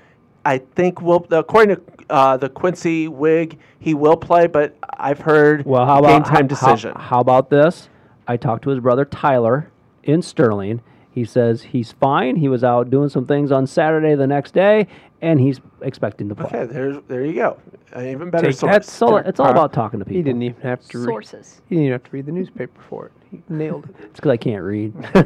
I 0.45 0.59
think 0.59 1.01
will 1.03 1.27
according 1.31 1.77
to 1.77 1.83
uh, 2.11 2.37
the 2.37 2.49
Quincy 2.49 3.09
Whig, 3.09 3.59
he 3.81 3.95
will 3.95 4.17
play, 4.17 4.47
but 4.47 4.77
I've 4.99 5.19
heard 5.21 5.65
Well, 5.65 5.85
how 5.87 5.99
about, 5.99 6.09
game 6.09 6.17
about 6.19 6.27
time 6.29 6.43
how- 6.43 6.71
decision. 6.71 6.93
How, 6.95 7.01
how 7.01 7.21
about 7.21 7.51
this? 7.51 7.89
I 8.29 8.37
talked 8.37 8.65
to 8.65 8.71
his 8.71 8.81
brother 8.81 9.05
Tyler 9.05 9.71
in 10.03 10.23
Sterling. 10.23 10.81
He 11.11 11.25
says 11.25 11.63
he's 11.63 11.93
fine. 11.93 12.37
He 12.37 12.49
was 12.49 12.65
out 12.65 12.91
doing 12.91 13.09
some 13.09 13.27
things 13.27 13.53
on 13.53 13.67
Saturday 13.67 14.15
the 14.17 14.27
next 14.27 14.53
day, 14.55 14.87
and 15.23 15.39
he's 15.41 15.61
expecting 15.83 16.29
to 16.29 16.35
play. 16.35 16.47
okay, 16.47 16.65
there's 16.67 16.97
there 17.07 17.25
you 17.25 17.35
go. 17.35 17.59
An 17.93 18.07
even 18.09 18.31
better 18.31 18.49
Take 18.49 18.57
source. 18.57 18.73
that, 18.73 18.83
It's 18.83 19.03
all, 19.03 19.17
it's 19.19 19.39
all 19.41 19.47
Uh, 19.49 19.53
about 19.53 19.73
talking 19.73 20.01
to 20.01 20.05
people. 20.05 20.17
He 20.17 20.23
didn't 20.25 20.43
even 20.43 20.61
have 20.63 20.81
to 20.89 20.99
read. 20.99 21.05
Sources. 21.05 21.61
He 21.69 21.77
didn't 21.77 21.85
even 21.87 21.93
have 21.93 22.05
to 22.05 22.11
read 22.11 22.27
the 22.27 22.33
newspaper 22.33 22.81
for 22.89 23.07
it. 23.07 23.13
Nailed 23.49 23.85
it. 23.87 23.97
It's 24.05 24.21
because 24.21 24.31
I 24.31 24.37
can't 24.37 24.63
read. 24.63 24.93
he 25.15 25.21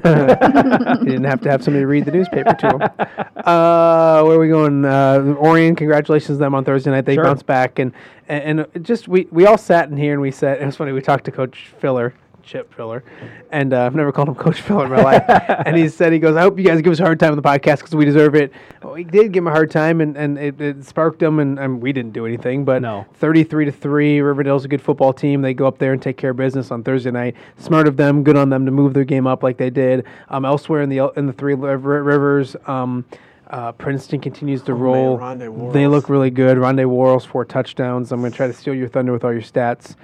didn't 1.11 1.25
have 1.25 1.41
to 1.43 1.51
have 1.51 1.63
somebody 1.63 1.85
read 1.85 2.05
the 2.07 2.11
newspaper 2.13 2.55
to 2.55 2.69
him. 2.69 2.83
Uh, 3.49 4.23
where 4.25 4.37
are 4.37 4.39
we 4.41 4.49
going? 4.49 4.85
Uh, 4.85 5.35
Orion, 5.39 5.75
congratulations 5.75 6.37
to 6.37 6.41
them 6.41 6.55
on 6.55 6.65
Thursday 6.65 6.91
night. 6.91 7.07
They 7.07 7.15
Sure. 7.15 7.25
bounced 7.25 7.47
back 7.47 7.79
and, 7.79 7.93
and 8.29 8.67
and 8.75 8.85
just 8.85 9.09
we 9.09 9.27
we 9.31 9.47
all 9.47 9.57
sat 9.57 9.89
in 9.89 9.97
here 9.97 10.13
and 10.13 10.21
we 10.21 10.31
said 10.31 10.61
it 10.61 10.67
was 10.67 10.77
funny. 10.77 10.93
We 10.93 11.01
talked 11.01 11.25
to 11.27 11.31
Coach 11.33 11.73
Filler. 11.79 12.13
Chip 12.49 12.73
Filler, 12.73 13.05
and 13.53 13.75
uh, 13.75 13.85
I've 13.85 13.95
never 13.95 14.11
called 14.11 14.29
him 14.29 14.35
Coach 14.35 14.63
Filler 14.63 14.87
in 14.87 14.91
my 14.91 15.03
life. 15.03 15.23
and 15.67 15.77
he 15.77 15.87
said, 15.89 16.15
"He 16.15 16.19
goes, 16.19 16.35
I 16.35 16.41
hope 16.41 16.59
you 16.59 16.65
guys 16.65 16.81
give 16.81 16.93
us 16.93 16.99
a 16.99 17.03
hard 17.05 17.21
time 17.21 17.33
on 17.33 17.37
the 17.37 17.43
podcast 17.43 17.79
because 17.81 17.95
we 17.95 18.07
deserve 18.07 18.35
it." 18.35 18.51
Well, 18.83 18.95
we 18.95 19.05
did 19.05 19.33
give 19.33 19.43
him 19.43 19.49
a 19.49 19.51
hard 19.51 19.71
time, 19.71 20.01
and, 20.01 20.17
and 20.17 20.39
it, 20.39 20.59
it 20.61 20.83
sparked 20.85 21.23
him, 21.23 21.41
and, 21.41 21.59
and 21.59 21.83
we 21.83 21.93
didn't 21.93 22.13
do 22.15 22.25
anything. 22.25 22.65
But 22.65 22.81
No. 22.81 23.05
thirty-three 23.17 23.67
to 23.67 23.73
three, 23.73 24.21
Riverdale's 24.21 24.65
a 24.65 24.69
good 24.69 24.81
football 24.81 25.13
team. 25.13 25.43
They 25.43 25.53
go 25.53 25.67
up 25.67 25.77
there 25.79 25.93
and 25.93 26.01
take 26.01 26.17
care 26.17 26.31
of 26.31 26.37
business 26.39 26.71
on 26.71 26.83
Thursday 26.83 27.11
night. 27.11 27.37
Smart 27.59 27.87
of 27.87 27.99
them, 27.99 28.25
good 28.25 28.37
on 28.39 28.49
them 28.49 28.65
to 28.65 28.73
move 28.73 28.95
their 28.95 29.05
game 29.05 29.27
up 29.27 29.43
like 29.43 29.59
they 29.59 29.71
did. 29.71 30.07
Um, 30.31 30.45
elsewhere 30.47 30.81
in 30.81 30.89
the 30.89 31.13
in 31.17 31.27
the 31.27 31.33
three 31.35 31.55
rivers, 31.55 32.57
um, 32.67 33.05
uh, 33.51 33.73
Princeton 33.73 34.21
continues 34.21 34.63
to 34.63 34.73
Oh, 34.73 34.77
roll. 34.77 35.19
Rondé 35.19 35.73
they 35.75 35.87
look 35.87 36.09
really 36.09 36.31
good. 36.31 36.57
Rondé 36.57 36.87
Warrels 36.87 37.27
four 37.27 37.45
touchdowns. 37.45 38.11
I'm 38.11 38.21
going 38.21 38.33
to 38.33 38.37
try 38.37 38.47
to 38.47 38.53
steal 38.55 38.75
your 38.75 38.89
thunder 38.89 39.13
with 39.13 39.25
all 39.25 39.33
your 39.33 39.43
stats. 39.43 39.97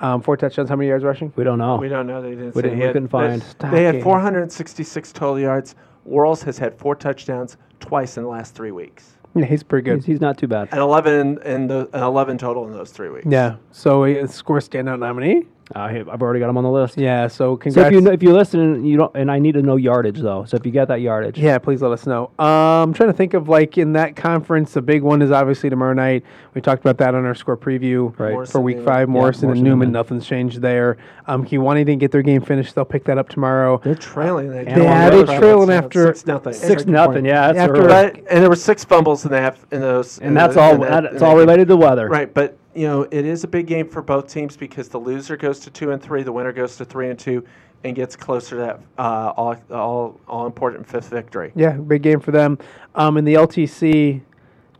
Um, 0.00 0.22
four 0.22 0.36
touchdowns. 0.36 0.68
How 0.70 0.76
many 0.76 0.88
yards 0.88 1.04
rushing? 1.04 1.32
We 1.36 1.44
don't 1.44 1.58
know. 1.58 1.76
We 1.76 1.88
don't 1.88 2.06
know. 2.06 2.22
They 2.22 2.30
didn't 2.30 2.54
We 2.54 2.62
say. 2.62 2.68
didn't- 2.68 2.78
we 2.78 2.84
had- 2.84 2.92
couldn't 2.94 3.08
find. 3.08 3.42
They, 3.60 3.68
they 3.70 3.84
had 3.84 4.02
466 4.02 5.12
total 5.12 5.38
yards. 5.38 5.74
Worrells 6.08 6.42
has 6.44 6.56
had 6.58 6.78
four 6.78 6.94
touchdowns 6.96 7.56
twice 7.80 8.16
in 8.16 8.22
the 8.22 8.28
last 8.28 8.54
three 8.54 8.70
weeks, 8.72 9.16
Yeah, 9.34 9.44
he's 9.44 9.62
pretty 9.62 9.84
good. 9.84 9.96
He's, 9.96 10.06
he's 10.06 10.20
not 10.20 10.36
too 10.38 10.46
bad. 10.48 10.68
and 10.72 10.80
11 10.80 11.12
in, 11.14 11.42
in 11.42 11.66
the 11.66 11.88
and 11.92 12.02
11 12.02 12.38
total 12.38 12.66
in 12.66 12.72
those 12.72 12.90
three 12.90 13.10
weeks. 13.10 13.26
yeah. 13.28 13.56
So 13.72 14.04
he 14.04 14.26
score 14.26 14.58
standout 14.58 14.98
nominee. 14.98 15.46
Uh, 15.74 15.86
he- 15.88 15.98
I've 16.00 16.20
already 16.20 16.40
got 16.40 16.50
him 16.50 16.56
on 16.56 16.64
the 16.64 16.70
list. 16.70 16.98
Yeah. 16.98 17.28
So 17.28 17.40
So 17.52 17.56
congrats. 17.56 17.86
if 17.88 17.92
you 17.94 18.00
know, 18.00 18.10
if 18.10 18.22
you 18.24 18.32
listen, 18.32 18.58
and 18.60 18.88
you 18.88 18.96
don't, 18.96 19.14
and 19.14 19.30
I 19.30 19.38
need 19.38 19.52
to 19.52 19.62
know 19.62 19.76
yardage 19.76 20.18
though. 20.18 20.44
So 20.44 20.56
if 20.56 20.66
you 20.66 20.72
got 20.72 20.88
that 20.88 21.00
yardage, 21.00 21.38
Yeah, 21.38 21.58
please 21.58 21.80
let 21.80 21.92
us 21.92 22.06
know. 22.06 22.30
Um, 22.40 22.48
I'm 22.90 22.92
trying 22.92 23.08
to 23.10 23.12
think 23.16 23.34
of 23.34 23.48
like 23.48 23.78
in 23.78 23.92
that 23.92 24.16
conference, 24.16 24.72
the 24.72 24.82
big 24.82 25.02
one 25.02 25.22
is 25.22 25.30
obviously 25.30 25.70
tomorrow 25.70 25.92
night. 25.92 26.24
We 26.54 26.60
talked 26.60 26.80
about 26.82 26.98
that 26.98 27.14
on 27.14 27.24
our 27.24 27.36
score 27.36 27.56
preview 27.56 28.06
Right. 28.06 28.14
for 28.16 28.32
Morrison, 28.32 28.62
week 28.64 28.76
Newman. 28.78 28.92
five. 28.92 29.08
Morrison, 29.08 29.46
Morrison, 29.46 29.50
and 29.50 29.62
Newman, 29.64 29.78
Newman. 29.78 29.92
nothing's 29.92 30.26
changed 30.26 30.60
there. 30.60 30.96
Um, 31.28 31.44
Kewanee 31.44 31.84
didn't 31.86 31.98
get 32.00 32.10
their 32.10 32.22
game 32.22 32.40
finished. 32.42 32.74
They'll 32.74 32.84
pick 32.84 33.04
that 33.04 33.18
up 33.18 33.28
tomorrow. 33.28 33.80
They're 33.84 33.94
trailing. 33.94 34.50
They 34.50 34.64
Yeah, 34.64 35.10
they're 35.10 35.24
trailing 35.38 35.70
after- 35.70 36.06
six 36.08 36.26
nothing. 36.26 36.52
six 36.52 36.86
nothing. 36.86 37.24
Yeah, 37.24 37.52
that's 37.52 37.58
After- 37.60 37.76
early. 37.76 37.86
But 37.86 38.16
and 38.28 38.42
there 38.42 38.48
were 38.50 38.56
six 38.56 38.84
fumbles 38.84 39.24
in 39.24 39.30
that 39.30 39.56
in 39.70 39.80
those. 39.80 40.18
in 40.18 40.28
and 40.28 40.36
that's 40.36 40.54
the- 40.54 40.60
all. 40.60 40.74
in 40.74 40.80
that- 40.80 41.02
That's 41.04 41.16
in 41.18 41.22
all 41.22 41.36
that- 41.36 41.40
related 41.42 41.68
to 41.68 41.76
weather. 41.76 42.08
Right, 42.08 42.32
but 42.34 42.56
you 42.74 42.86
know 42.86 43.02
it 43.10 43.24
is 43.24 43.44
a 43.44 43.48
big 43.48 43.66
game 43.66 43.88
for 43.88 44.02
both 44.02 44.28
teams 44.28 44.56
because 44.56 44.88
the 44.88 44.98
loser 44.98 45.36
goes 45.36 45.60
to 45.60 45.70
two 45.70 45.90
and 45.90 46.02
three, 46.02 46.22
the 46.22 46.32
winner 46.32 46.52
goes 46.52 46.76
to 46.76 46.84
three 46.84 47.10
and 47.10 47.18
two, 47.18 47.44
and 47.84 47.96
gets 47.96 48.16
closer 48.16 48.56
to 48.56 48.62
that 48.62 48.80
uh, 48.98 49.32
all 49.36 49.56
all 49.70 50.20
all 50.28 50.46
important 50.46 50.86
fifth 50.86 51.08
victory. 51.08 51.52
Yeah, 51.54 51.72
big 51.72 52.02
game 52.02 52.20
for 52.20 52.30
them. 52.30 52.58
Um, 52.94 53.16
in 53.16 53.24
the 53.24 53.34
LTC, 53.34 54.20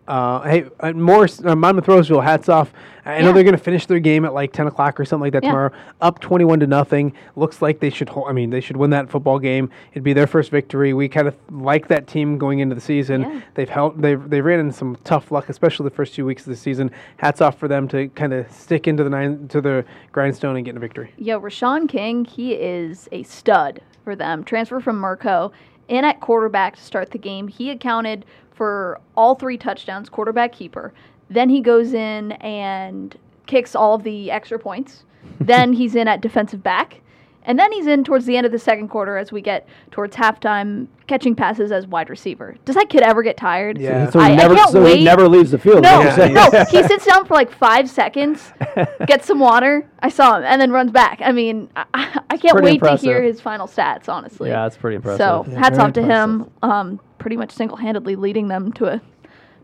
Uh, 0.08 0.40
hey, 0.42 0.64
uh, 0.80 0.92
Morris, 0.92 1.44
uh, 1.44 1.54
Monmouth 1.54 1.86
Roseville, 1.86 2.20
hats 2.20 2.48
off. 2.48 2.72
I 3.06 3.20
know 3.20 3.28
Yeah. 3.28 3.32
they're 3.32 3.44
going 3.44 3.56
to 3.56 3.62
finish 3.62 3.86
their 3.86 4.00
game 4.00 4.24
at 4.24 4.34
like 4.34 4.52
10 4.52 4.66
o'clock 4.66 4.98
or 4.98 5.04
something 5.04 5.22
like 5.22 5.32
that 5.34 5.44
Yeah. 5.44 5.50
tomorrow. 5.50 5.70
Up 6.00 6.18
21 6.20 6.60
to 6.60 6.66
nothing. 6.66 7.12
Looks 7.36 7.62
like 7.62 7.80
they 7.80 7.90
should. 7.90 8.08
Hold, 8.10 8.28
I 8.28 8.32
mean, 8.32 8.50
they 8.50 8.60
should 8.60 8.76
win 8.76 8.90
that 8.90 9.08
football 9.08 9.38
game. 9.38 9.70
It'd 9.92 10.02
be 10.02 10.12
their 10.12 10.26
first 10.26 10.50
victory. 10.50 10.92
We 10.92 11.08
kind 11.08 11.28
of 11.28 11.34
like 11.50 11.88
that 11.88 12.06
team 12.06 12.38
going 12.38 12.58
into 12.58 12.74
the 12.74 12.80
season. 12.80 13.22
Yeah. 13.22 13.40
They've 13.54 13.68
held. 13.68 14.02
They've 14.02 14.28
they 14.28 14.40
ran 14.40 14.58
into 14.60 14.72
some 14.72 14.96
tough 15.04 15.30
luck, 15.30 15.48
especially 15.48 15.84
the 15.84 15.94
first 15.94 16.14
two 16.14 16.26
weeks 16.26 16.42
of 16.42 16.50
the 16.50 16.56
season. 16.56 16.90
Hats 17.18 17.40
off 17.40 17.56
for 17.58 17.68
them 17.68 17.86
to 17.88 18.08
kind 18.08 18.32
of 18.32 18.50
stick 18.50 18.86
into 18.88 19.04
the 19.04 19.10
nine 19.10 19.48
to 19.48 19.60
the 19.60 19.84
grindstone 20.12 20.56
and 20.56 20.64
get 20.64 20.76
a 20.76 20.80
victory. 20.80 21.12
Yo, 21.16 21.40
Rashawn 21.40 21.88
King, 21.88 22.24
he 22.24 22.52
is 22.54 23.08
a 23.12 23.22
stud 23.22 23.80
for 24.04 24.14
them. 24.16 24.44
Transfer 24.44 24.80
from 24.80 25.00
Merco, 25.00 25.52
in 25.88 26.04
at 26.04 26.20
quarterback 26.20 26.76
to 26.76 26.82
start 26.82 27.10
the 27.12 27.18
game. 27.18 27.48
He 27.48 27.70
accounted 27.70 28.24
for 28.60 29.00
all 29.16 29.34
three 29.36 29.56
touchdowns, 29.56 30.10
quarterback 30.10 30.52
keeper. 30.52 30.92
Then 31.30 31.48
he 31.48 31.62
goes 31.62 31.94
in 31.94 32.32
and 32.32 33.16
kicks 33.46 33.74
all 33.74 33.94
of 33.94 34.02
the 34.02 34.30
extra 34.30 34.58
points. 34.58 35.04
then 35.40 35.72
he's 35.72 35.94
in 35.94 36.06
at 36.06 36.20
defensive 36.20 36.62
back. 36.62 37.00
And 37.50 37.58
then 37.58 37.72
he's 37.72 37.88
in 37.88 38.04
towards 38.04 38.26
the 38.26 38.36
end 38.36 38.46
of 38.46 38.52
the 38.52 38.60
second 38.60 38.90
quarter 38.90 39.16
as 39.16 39.32
we 39.32 39.40
get 39.40 39.66
towards 39.90 40.14
halftime, 40.14 40.86
catching 41.08 41.34
passes 41.34 41.72
as 41.72 41.84
wide 41.84 42.08
receiver. 42.08 42.54
Does 42.64 42.76
that 42.76 42.88
kid 42.88 43.02
ever 43.02 43.24
get 43.24 43.36
tired? 43.36 43.76
Yeah. 43.76 44.08
So 44.08 44.20
I- 44.20 44.28
he 44.28 44.32
I 44.34 44.36
never, 44.36 44.54
can't 44.54 44.70
so 44.70 44.84
he 44.86 45.02
never 45.02 45.26
leaves 45.28 45.50
the 45.50 45.58
field. 45.58 45.82
No, 45.82 46.00
is 46.02 46.16
what 46.16 46.30
you're 46.30 46.38
Yeah, 46.38 46.48
no. 46.52 46.64
He 46.70 46.86
sits 46.86 47.04
down 47.06 47.24
for 47.24 47.34
like 47.34 47.50
five 47.50 47.90
seconds, 47.90 48.52
gets 49.08 49.26
some 49.26 49.40
water. 49.40 49.84
I 49.98 50.10
saw 50.10 50.36
him, 50.38 50.44
and 50.44 50.60
then 50.60 50.70
runs 50.70 50.92
back. 50.92 51.18
I 51.24 51.32
mean, 51.32 51.68
I, 51.74 52.20
I 52.30 52.36
can't 52.36 52.56
Pretty 52.56 52.78
wait 52.78 52.82
to 52.88 52.94
hear 52.94 53.20
his 53.20 53.40
final 53.40 53.66
stats. 53.66 54.08
Honestly, 54.08 54.48
Yeah, 54.50 54.62
that's 54.62 54.76
pretty 54.76 54.94
impressive. 54.94 55.18
So 55.18 55.44
Yeah, 55.48 55.58
hats 55.58 55.76
off 55.80 55.92
to 55.94 56.02
him. 56.02 56.48
Um, 56.62 57.00
pretty 57.18 57.36
much 57.36 57.50
single-handedly 57.50 58.14
leading 58.14 58.46
them 58.46 58.72
to 58.74 58.84
a 58.86 59.00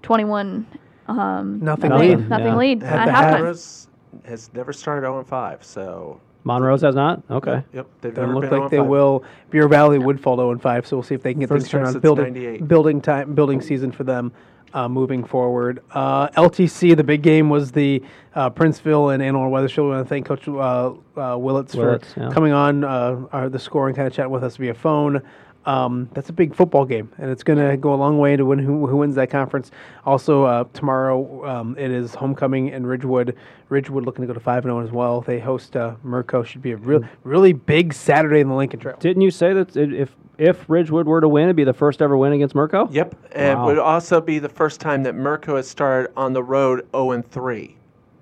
twenty-one 0.02 0.66
um, 1.06 1.60
Nothing 1.62 1.90
nothing, 1.90 2.18
lead. 2.18 2.28
nothing 2.28 2.46
Yeah. 2.46 2.56
lead 2.56 2.82
Had 2.82 2.98
at 2.98 3.04
to 3.06 3.12
halftime. 3.12 3.32
Monroe's 3.34 3.88
has 4.24 4.50
never 4.54 4.72
started 4.72 5.02
0 5.02 5.22
5, 5.22 5.62
so 5.64 6.20
Monroe's 6.46 6.82
has 6.82 6.94
not. 6.94 7.22
Okay. 7.28 7.64
yep, 7.72 7.88
they've 8.00 8.14
Doesn't 8.14 8.28
never 8.28 8.40
look 8.40 8.50
been 8.50 8.60
like 8.60 8.70
0 8.70 8.84
they 8.84 8.88
will. 8.88 9.24
Beer 9.50 9.66
Valley 9.66 9.98
would 9.98 10.20
fall 10.20 10.36
0 10.36 10.56
5, 10.58 10.86
so 10.86 10.96
we'll 10.96 11.02
see 11.02 11.16
if 11.16 11.22
they 11.22 11.32
can 11.32 11.40
get 11.40 11.48
First 11.48 11.64
things 11.64 11.70
turned 11.72 11.86
on. 11.88 12.00
Building, 12.00 12.34
98. 12.34 12.68
building 12.68 13.00
time, 13.00 13.34
building 13.34 13.60
season 13.60 13.90
for 13.90 14.04
them 14.04 14.32
uh, 14.72 14.88
moving 14.88 15.24
forward. 15.24 15.82
Uh, 15.90 16.28
LTC, 16.28 16.96
the 16.96 17.02
big 17.02 17.22
game 17.22 17.50
was 17.50 17.72
the 17.72 18.02
uh, 18.34 18.48
Princeville 18.50 19.12
and 19.12 19.22
Antelope 19.22 19.50
Wethersfield. 19.50 19.88
We 19.88 19.94
want 19.96 20.06
to 20.06 20.08
thank 20.08 20.26
Coach 20.26 20.46
uh, 20.46 20.52
uh, 20.52 21.36
Willits, 21.36 21.74
Willits, 21.74 22.12
for 22.12 22.20
yeah. 22.20 22.30
coming 22.30 22.52
on 22.52 22.84
uh, 22.84 23.26
our, 23.32 23.48
the 23.48 23.58
score 23.58 23.88
and 23.88 23.96
kind 23.96 24.06
of 24.06 24.14
chatting 24.14 24.30
with 24.30 24.44
us 24.44 24.56
via 24.56 24.74
phone. 24.74 25.22
Um, 25.66 26.08
that's 26.14 26.28
a 26.28 26.32
big 26.32 26.54
football 26.54 26.84
game, 26.84 27.10
and 27.18 27.28
it's 27.28 27.42
going 27.42 27.58
to 27.58 27.76
go 27.76 27.92
a 27.92 27.96
long 27.96 28.18
way 28.18 28.36
to 28.36 28.44
win 28.44 28.60
who, 28.60 28.86
who 28.86 28.98
wins 28.98 29.16
that 29.16 29.30
conference. 29.30 29.72
Also, 30.04 30.44
uh, 30.44 30.64
tomorrow 30.72 31.44
um, 31.44 31.76
it 31.76 31.90
is 31.90 32.14
homecoming 32.14 32.68
in 32.68 32.86
Ridgewood. 32.86 33.34
Ridgewood 33.68 34.04
looking 34.06 34.22
to 34.22 34.28
go 34.28 34.32
to 34.32 34.38
five 34.38 34.64
and 34.64 34.70
zero 34.72 34.84
as 34.84 34.92
well. 34.92 35.22
They 35.22 35.40
host 35.40 35.76
uh, 35.76 35.96
Merco. 36.04 36.46
Should 36.46 36.62
be 36.62 36.70
a 36.70 36.76
real, 36.76 37.02
really 37.24 37.52
big 37.52 37.92
Saturday 37.92 38.38
in 38.38 38.48
the 38.48 38.54
Lincoln 38.54 38.78
Trail. 38.78 38.96
Didn't 39.00 39.22
you 39.22 39.32
say 39.32 39.52
that 39.54 39.76
if 39.76 40.14
if 40.38 40.64
Ridgewood 40.68 41.06
were 41.08 41.20
to 41.20 41.28
win, 41.28 41.44
it'd 41.44 41.56
be 41.56 41.64
the 41.64 41.72
first 41.72 42.00
ever 42.00 42.16
win 42.16 42.32
against 42.32 42.54
Merco? 42.54 42.86
Yep, 42.92 43.16
and 43.32 43.58
Wow. 43.58 43.64
it 43.64 43.66
would 43.72 43.78
also 43.80 44.20
be 44.20 44.38
the 44.38 44.48
first 44.48 44.80
time 44.80 45.02
that 45.02 45.16
Merco 45.16 45.56
has 45.56 45.66
started 45.66 46.12
on 46.16 46.32
the 46.32 46.42
road 46.44 46.86
0 46.92 47.10
and 47.12 47.28
3. 47.28 47.76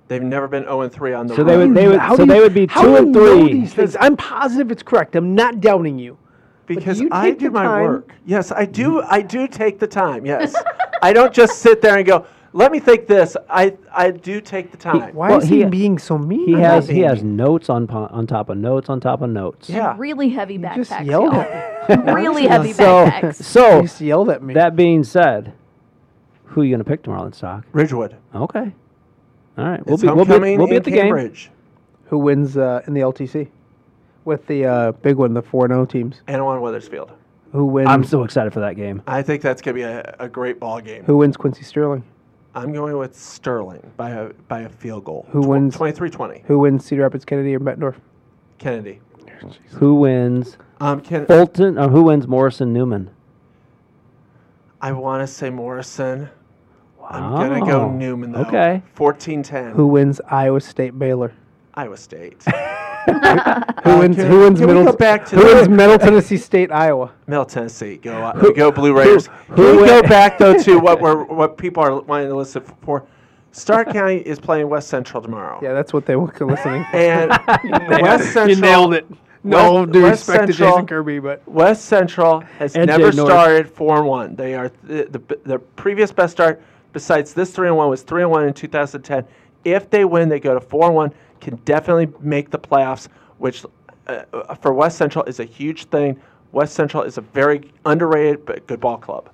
They've 0.09 0.23
never 0.23 0.49
been 0.49 0.63
0 0.65 0.83
and 0.83 0.93
3 0.93 1.13
on 1.13 1.27
the 1.27 1.35
So 1.35 1.43
road. 1.43 1.49
they 1.51 1.57
would 1.59 1.75
they 1.75 1.89
would 1.89 1.99
How 2.01 2.17
so 2.17 2.25
do 2.25 2.33
they 2.33 2.41
would 2.41 2.55
be 2.55 2.67
two 2.67 2.97
and 2.97 3.13
three. 3.15 3.69
I'm 4.01 4.17
positive 4.17 4.71
it's 4.71 4.83
correct. 4.83 5.15
I'm 5.17 5.35
not 5.35 5.61
doubting 5.61 5.99
you. 5.99 6.17
Because 6.67 7.01
you 7.01 7.09
I 7.13 7.31
do 7.31 7.47
the 7.47 7.51
my 7.51 7.65
time- 7.65 7.83
work. 7.85 8.13
Yes, 8.27 8.53
I 8.53 8.65
do. 8.65 9.03
I 9.03 9.21
do 9.23 9.47
take 9.49 9.79
the 9.79 9.87
time. 9.87 10.25
Yes, 10.27 10.55
I 11.03 11.13
don't 11.13 11.33
just 11.33 11.59
sit 11.61 11.81
there 11.83 11.97
and 11.97 12.07
go. 12.07 12.27
Let 12.53 12.71
me 12.71 12.79
think 12.79 13.09
this. 13.09 13.37
I 13.51 13.77
I 13.93 14.13
do 14.13 14.41
take 14.41 14.71
the 14.71 14.77
time. 14.77 15.13
Why 15.15 15.29
Well, 15.31 15.39
is 15.39 15.49
he, 15.49 15.59
he- 15.59 15.65
being 15.65 15.99
so 15.99 16.17
mean? 16.17 16.47
He 16.47 16.55
I'm 16.55 16.61
has 16.61 16.89
he 16.89 17.01
has 17.01 17.19
being- 17.21 17.37
notes 17.37 17.69
on 17.69 17.89
on 17.91 18.27
top 18.29 18.49
of 18.49 18.57
notes 18.59 18.89
on 18.89 19.01
top 19.01 19.23
of 19.23 19.31
notes. 19.31 19.69
Yeah. 19.69 19.95
Really 19.99 20.29
heavy 20.29 20.57
just 20.59 20.91
backpacks. 20.93 21.07
yelled 21.07 21.33
y'all. 21.33 21.41
at 21.43 22.15
really 22.15 22.47
heavy 22.47 22.73
So 22.73 23.07
backpacks. 23.07 23.39
He 23.39 23.43
so 23.43 23.83
just 23.83 24.01
yelled 24.01 24.31
at 24.31 24.43
me. 24.43 24.55
that 24.55 24.77
being 24.77 25.03
said, 25.03 25.53
who 26.45 26.61
are 26.61 26.65
you 26.65 26.71
gonna 26.73 26.85
pick 26.85 27.03
tomorrow 27.03 27.27
in 27.27 27.33
stock? 27.33 27.65
Ridgewood. 27.73 28.17
Okay. 28.35 28.73
All 29.59 29.65
right. 29.65 29.85
We'll 29.85 29.95
It's 29.95 30.03
be 30.03 30.09
we'll 30.09 30.25
be, 30.25 30.57
we'll 30.57 30.69
be 30.69 30.77
at 30.77 30.85
the 30.85 30.91
game. 30.93 31.03
Cambridge. 31.03 31.51
Who 32.07 32.19
wins 32.19 32.57
uh, 32.57 32.83
in 32.87 32.95
the 32.95 33.01
LTC? 33.01 33.49
With 34.25 34.47
the 34.47 34.65
uh, 34.65 34.93
big 34.93 35.17
one, 35.17 35.35
the 35.35 35.43
4 35.43 35.69
0 35.69 35.85
teams. 35.87 36.23
Annawan 36.29 36.61
Wethersfield. 36.61 37.13
Who 37.53 37.67
wins? 37.67 37.89
I'm 37.89 38.05
so 38.05 38.25
excited 38.25 38.53
for 38.53 38.61
that 38.61 38.75
game. 38.77 39.03
I 39.07 39.23
think 39.23 39.43
that's 39.43 39.61
going 39.63 39.75
to 39.77 39.79
be 39.79 39.83
a, 39.83 40.17
a 40.19 40.29
great 40.29 40.59
ball 40.59 40.81
game. 40.81 41.05
Who 41.05 41.19
wins 41.19 41.37
Quincy 41.37 41.63
Sterling? 41.63 42.03
I'm 42.55 42.73
going 42.73 42.97
with 42.97 43.17
Sterling 43.19 43.93
by 43.97 44.11
a 44.11 44.29
by 44.49 44.61
a 44.61 44.69
field 44.69 45.05
goal. 45.05 45.27
Who 45.31 45.41
wins? 45.41 45.77
23-20. 45.77 46.45
Who 46.47 46.59
wins 46.61 46.85
Cedar 46.85 47.03
Rapids, 47.03 47.25
Kennedy, 47.25 47.55
or 47.55 47.61
Bettendorf? 47.61 47.97
Kennedy. 48.59 49.01
Who 49.73 49.97
wins 49.97 50.57
Um, 50.81 51.01
can 51.01 51.27
Fulton 51.27 51.79
or 51.79 51.89
who 51.89 52.05
wins 52.05 52.27
Morrison 52.27 52.73
Newman? 52.73 53.11
I 54.81 54.93
want 54.93 55.21
to 55.23 55.27
say 55.27 55.51
Morrison. 55.51 56.31
Wow. 56.99 57.09
I'm 57.11 57.51
gonna 57.51 57.63
Oh, 57.65 57.67
go 57.67 57.91
Newman 57.91 58.33
though. 58.33 58.41
okay. 58.43 58.83
14-10. 58.97 59.73
Who 59.73 59.87
wins 59.89 60.21
Iowa 60.29 60.61
State 60.61 60.99
Baylor? 60.99 61.33
Iowa 61.75 61.97
State. 61.97 62.43
Who 63.07 63.99
wins? 63.99 64.17
who 64.17 64.41
wins 64.41 64.59
can 64.59 64.69
we 64.69 64.75
Middle? 64.75 64.85
go 64.93 64.97
back 64.97 65.27
to 65.27 65.37
who 65.37 65.43
the- 65.49 65.55
wins 65.57 65.69
Middle 65.69 65.99
Tennessee 65.99 66.37
State, 66.37 66.71
Iowa? 66.73 67.13
Middle 67.27 67.45
Tennessee. 67.45 67.97
Go 67.97 68.13
uh, 68.15 68.33
go 68.53 68.71
Blue 68.73 68.97
Raiders. 68.97 69.29
who 69.49 69.55
Can 69.57 69.77
we 69.83 69.87
go 69.87 70.03
back 70.03 70.39
though 70.39 70.57
to 70.59 70.79
what 70.79 71.01
we're 71.01 71.25
what 71.41 71.59
people 71.59 71.83
are 71.83 72.01
wanting 72.03 72.29
to 72.29 72.37
listen 72.37 72.63
for? 72.83 73.07
Stark 73.53 73.93
County 73.93 74.17
is 74.17 74.41
playing 74.41 74.69
West 74.69 74.89
Central 74.89 75.23
tomorrow. 75.23 75.61
Yeah, 75.63 75.75
that's 75.75 75.93
what 75.93 76.07
they 76.07 76.17
were 76.17 76.27
listening. 76.41 76.85
for. 76.91 76.97
And 76.97 77.31
West 78.03 78.33
Central. 78.33 78.49
you 78.49 78.57
nailed 78.61 78.95
it. 78.95 79.07
No 79.47 79.75
West- 79.83 79.93
due 79.93 80.03
West 80.03 80.29
respect 80.29 80.47
to 80.49 80.53
Central- 80.55 80.71
Jason 80.77 80.87
Kirby, 80.87 81.19
but 81.21 81.47
West 81.49 81.85
Central 81.85 82.41
has 82.59 82.75
And 82.75 82.87
never 82.87 83.11
Jay 83.11 83.17
North. 83.19 83.29
started 83.31 83.69
four 83.71 83.99
and 83.99 84.07
one. 84.07 84.35
They 84.37 84.55
are 84.55 84.73
the, 84.83 85.05
the 85.05 85.39
the 85.45 85.59
previous 85.59 86.11
best 86.13 86.33
start 86.33 86.63
besides 86.95 87.35
this 87.35 87.51
three 87.53 87.69
and 87.69 87.77
one 87.77 87.91
was 87.91 88.03
three 88.03 88.23
and 88.23 88.31
one 88.31 88.47
in 88.47 88.55
2010. 88.55 89.25
If 89.65 89.89
they 89.91 90.05
win, 90.05 90.29
they 90.29 90.41
go 90.41 90.55
to 90.55 90.61
four 90.61 90.87
and 90.87 90.95
one. 90.95 91.13
Can 91.45 91.57
definitely 91.67 92.09
make 92.21 92.51
the 92.51 92.59
playoffs, 92.59 93.09
which 93.39 93.65
uh, 94.07 94.23
uh, 94.33 94.55
for 94.57 94.73
West 94.73 94.97
Central 94.99 95.25
is 95.27 95.41
a 95.41 95.45
huge 95.45 95.85
thing. 95.85 96.19
West 96.53 96.75
Central 96.75 97.03
is 97.03 97.19
a 97.19 97.21
very 97.21 97.71
underrated 97.85 98.47
but 98.47 98.67
good 98.67 98.81
ball 98.81 98.97
club. 98.97 99.29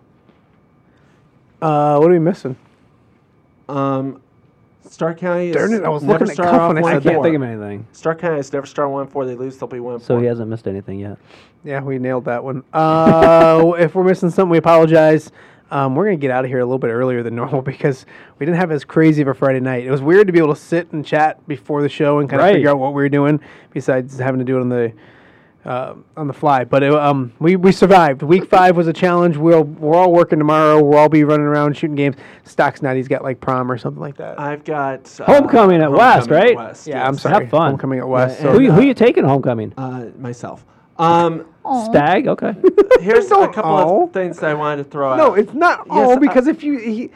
uh, 1.63 1.99
what 1.99 2.09
are 2.09 2.13
we 2.13 2.19
missing? 2.19 2.57
Um, 3.69 4.21
Stark 4.89 5.19
County 5.19 5.51
is 5.51 5.55
Darn 5.55 5.73
it, 5.73 5.85
I 5.85 5.89
was 5.89 6.03
never 6.03 6.25
looking 6.25 6.31
at 6.31 6.35
started 6.35 6.51
Cuff 6.51 6.61
off 6.63 6.75
when 6.75 6.85
I 6.85 6.93
said. 6.95 7.03
Can't 7.05 7.15
four. 7.15 7.25
think 7.25 7.37
of 7.37 7.43
anything. 7.43 7.87
Stark 7.93 8.19
County 8.21 8.37
has 8.39 8.53
never 8.53 8.67
started 8.67 8.91
one 8.91 9.03
and 9.03 9.13
four. 9.13 9.25
They 9.25 9.37
lose, 9.37 9.57
they'll 9.57 9.69
be 9.69 9.79
one 9.79 10.01
So 10.01 10.15
four. 10.15 10.21
he 10.21 10.27
hasn't 10.27 10.49
missed 10.51 10.67
anything 10.67 10.99
yet. 10.99 11.17
Yeah, 11.63 11.81
we 11.81 11.99
nailed 12.01 12.25
that 12.25 12.43
one. 12.43 12.65
Uh, 12.73 13.75
if 13.79 13.95
we're 13.95 14.03
missing 14.03 14.31
something, 14.31 14.51
we 14.51 14.59
apologize. 14.59 15.31
Um, 15.71 15.95
we're 15.95 16.05
gonna 16.05 16.17
get 16.17 16.31
out 16.31 16.45
of 16.45 16.51
here 16.51 16.59
a 16.61 16.65
little 16.65 16.79
bit 16.79 16.89
earlier 16.91 17.23
than 17.23 17.37
normal 17.43 17.63
because 17.63 18.07
we 18.39 18.47
didn't 18.47 18.59
have 18.59 18.71
as 18.73 18.85
crazy 18.85 19.23
of 19.23 19.29
a 19.29 19.35
Friday 19.35 19.61
night. 19.61 19.85
It 19.87 19.91
was 19.91 20.03
weird 20.03 20.27
to 20.27 20.33
be 20.33 20.39
able 20.39 20.55
to 20.55 20.61
sit 20.61 20.91
and 20.93 21.05
chat 21.05 21.47
before 21.47 21.83
the 21.83 21.89
show 21.89 22.19
and 22.19 22.29
kind 22.29 22.41
of 22.41 22.45
Right. 22.47 22.55
figure 22.55 22.71
out 22.71 22.79
what 22.79 22.95
we 22.95 23.03
were 23.03 23.09
doing, 23.09 23.41
besides 23.73 24.19
having 24.19 24.39
to 24.41 24.45
do 24.45 24.57
it 24.57 24.61
on 24.61 24.69
the 24.69 24.93
uh, 25.65 25.95
on 26.17 26.27
the 26.27 26.33
fly. 26.33 26.65
But 26.65 26.83
it, 26.83 26.93
um, 26.93 27.33
we 27.39 27.55
we 27.57 27.71
survived. 27.71 28.23
Week 28.23 28.49
five 28.49 28.77
was 28.77 28.87
a 28.89 28.93
challenge. 28.95 29.37
We'll 29.37 29.65
we're 29.65 29.95
all 29.95 30.11
working 30.13 30.39
tomorrow. 30.39 30.83
We'll 30.83 30.99
all 30.99 31.09
be 31.11 31.23
running 31.23 31.45
around 31.47 31.77
shooting 31.77 31.97
games. 31.97 32.17
Stock's 32.45 32.81
not. 32.81 32.97
He's 32.97 33.09
got 33.09 33.23
like 33.23 33.41
prom 33.41 33.71
or 33.71 33.77
something 33.77 34.01
like 34.01 34.17
that. 34.17 34.41
I've 34.41 34.65
got 34.65 35.21
uh, 35.21 35.25
Homecoming 35.27 35.83
at 35.83 35.93
West, 35.93 36.29
Homecoming 36.31 36.39
at 36.39 36.45
right? 36.45 36.57
West, 36.57 36.87
yeah, 36.87 37.07
I'm 37.07 37.19
sorry. 37.19 37.45
Have 37.45 37.51
fun. 37.51 37.71
Homecoming 37.73 37.99
at 37.99 38.09
West. 38.09 38.39
Yeah, 38.41 38.47
so 38.47 38.53
Who, 38.55 38.61
you- 38.63 38.73
who 38.73 38.81
uh, 38.81 38.85
you 38.85 38.95
taking 38.95 39.25
homecoming? 39.25 39.75
Uh, 39.77 40.07
myself. 40.19 40.65
Um, 40.99 41.45
Stag. 41.85 42.27
Okay. 42.29 42.55
here's 43.01 43.27
a 43.31 43.49
couple 43.49 43.63
oh. 43.77 44.05
of 44.05 44.13
things 44.13 44.43
I 44.43 44.55
wanted 44.55 44.85
to 44.85 44.91
throw 44.91 45.13
out. 45.13 45.17
no, 45.17 45.35
it's 45.35 45.53
not 45.53 45.81
Yes, 45.87 45.87
all 45.91 46.13
I- 46.13 46.19
because 46.19 46.47
if 46.47 46.63
you 46.63 46.79
he. 46.79 47.11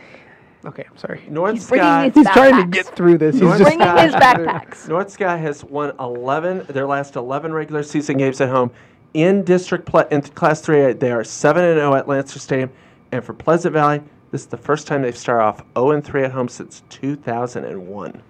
Okay, 0.66 0.85
I'm 0.90 0.96
sorry. 0.96 1.22
North 1.28 1.54
He's 1.54 1.68
bringing 1.68 1.85
Scott. 1.85 2.04
his 2.04 2.14
He's 2.14 2.30
trying 2.33 2.52
to 2.52 2.62
backpacks. 2.62 2.72
get 2.72 2.96
through 2.96 3.18
this. 3.18 3.35
He's 3.35 3.42
North 3.42 3.59
just 3.59 3.76
Bringing 3.76 3.96
his 3.98 4.14
backpacks. 4.14 4.88
North 4.88 5.11
Scott 5.11 5.38
has 5.38 5.62
won 5.62 5.92
11 6.00 6.66
their 6.70 6.87
last 6.87 7.16
11 7.16 7.52
regular 7.52 7.83
season 7.83 8.16
games 8.16 8.40
at 8.40 8.48
home 8.48 8.70
in 9.12 9.44
district 9.44 9.85
pla 9.87 10.04
in 10.11 10.22
Class 10.22 10.62
3A. 10.62 10.98
They 10.98 11.12
are 11.12 11.22
7 11.22 11.62
and 11.62 11.76
0 11.78 11.94
at 11.94 12.09
Lancer 12.09 12.38
Stadium, 12.38 12.70
and 13.12 13.22
for 13.22 13.35
Pleasant 13.35 13.74
Valley, 13.74 14.00
this 14.30 14.40
is 14.40 14.46
the 14.46 14.57
first 14.57 14.87
time 14.87 15.02
they've 15.02 15.16
started 15.16 15.44
off 15.44 15.62
0 15.76 15.90
and 15.90 16.02
3 16.04 16.24
at 16.24 16.33
home 16.33 16.48
since 16.48 16.83
2001. 16.88 18.22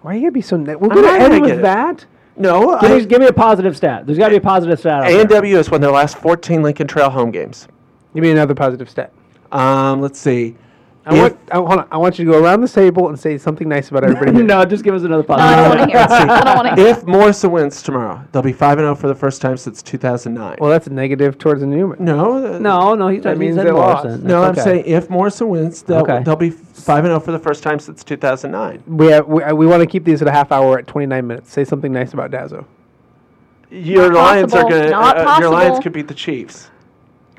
Why 0.00 0.10
are 0.10 0.14
you 0.14 0.20
gonna 0.22 0.32
be 0.32 0.40
so? 0.40 0.56
Ne- 0.56 0.74
we're 0.74 0.88
I'm 0.88 0.94
gonna 0.94 1.02
not 1.02 1.20
end 1.20 1.30
gonna 1.32 1.40
with 1.42 1.50
get 1.50 1.58
it. 1.58 1.62
that. 1.62 2.06
No, 2.36 2.78
give, 2.80 2.90
me, 2.90 3.04
give 3.06 3.20
me 3.20 3.26
a 3.26 3.32
positive 3.32 3.76
stat. 3.76 4.06
There's 4.06 4.18
got 4.18 4.26
to 4.26 4.30
be 4.30 4.36
a 4.36 4.40
positive 4.40 4.78
stat. 4.78 5.04
out. 5.04 5.10
A&W 5.10 5.56
has 5.56 5.70
won 5.70 5.80
their 5.80 5.90
last 5.90 6.16
14 6.18 6.62
Lincoln 6.62 6.86
Trail 6.86 7.10
home 7.10 7.30
games. 7.30 7.68
Give 8.14 8.22
me 8.22 8.30
another 8.30 8.54
positive 8.54 8.88
stat. 8.88 9.12
Um, 9.52 10.00
let's 10.00 10.18
see. 10.18 10.56
I 11.06 11.14
want, 11.18 11.38
I, 11.50 11.56
hold 11.56 11.70
on, 11.70 11.88
I 11.90 11.96
want 11.96 12.18
you 12.18 12.26
to 12.26 12.30
go 12.32 12.42
around 12.44 12.60
the 12.60 12.68
table 12.68 13.08
and 13.08 13.18
say 13.18 13.38
something 13.38 13.66
nice 13.66 13.88
about 13.88 14.04
everybody. 14.04 14.32
here. 14.32 14.42
no, 14.44 14.64
just 14.66 14.84
give 14.84 14.94
us 14.94 15.02
another 15.02 15.24
No, 15.26 15.34
I 15.36 15.56
don't 15.56 15.78
want 15.78 15.90
to 15.90 15.96
possibility. 15.96 16.14
hear 16.14 16.24
it. 16.26 16.30
I 16.30 16.44
don't 16.44 16.56
want 16.64 16.76
to 16.76 16.82
hear 16.82 16.90
If 16.92 17.04
Morrison 17.06 17.50
wins 17.52 17.82
tomorrow, 17.82 18.22
they'll 18.32 18.42
be 18.42 18.52
5 18.52 18.78
and 18.78 18.84
0 18.84 18.94
for 18.96 19.08
the 19.08 19.14
first 19.14 19.40
time 19.40 19.56
since 19.56 19.82
2009. 19.82 20.58
Well, 20.60 20.68
that's 20.70 20.86
a 20.88 20.92
negative 20.92 21.38
towards 21.38 21.62
the 21.62 21.66
Newman. 21.66 22.04
no, 22.04 22.54
uh, 22.54 22.58
no, 22.58 22.94
no, 22.94 23.08
he's 23.08 23.22
That 23.22 23.34
he 23.34 23.38
means 23.40 23.56
said 23.56 23.66
they 23.66 23.70
lost. 23.72 24.04
Morrison. 24.04 24.26
No, 24.26 24.42
I'm 24.42 24.54
saying 24.54 24.84
if 24.84 25.08
Morrison 25.08 25.48
wins, 25.48 25.82
they'll, 25.82 26.00
Okay. 26.02 26.22
they'll 26.22 26.36
be 26.36 26.50
5 26.50 26.98
and 27.04 27.10
0 27.12 27.20
for 27.20 27.32
the 27.32 27.38
first 27.38 27.62
time 27.62 27.78
since 27.78 28.04
2009. 28.04 28.82
We 28.86 29.06
have, 29.06 29.26
we, 29.26 29.42
we 29.54 29.66
want 29.66 29.80
to 29.80 29.86
keep 29.86 30.04
these 30.04 30.20
at 30.20 30.28
a 30.28 30.32
half 30.32 30.52
hour 30.52 30.78
at 30.78 30.86
29 30.86 31.26
minutes. 31.26 31.50
Say 31.50 31.64
something 31.64 31.92
nice 31.92 32.12
about 32.12 32.30
Dazo. 32.30 32.66
Your 33.70 34.10
Not 34.12 34.14
Lions 34.18 34.52
are 34.52 34.62
possible. 34.64 34.70
going 34.70 34.82
to 34.84 34.90
Not 34.90 35.16
uh, 35.16 35.36
your 35.40 35.48
Lions 35.50 35.68
possible. 35.70 35.82
could 35.82 35.92
beat 35.94 36.08
the 36.08 36.14
Chiefs. 36.14 36.70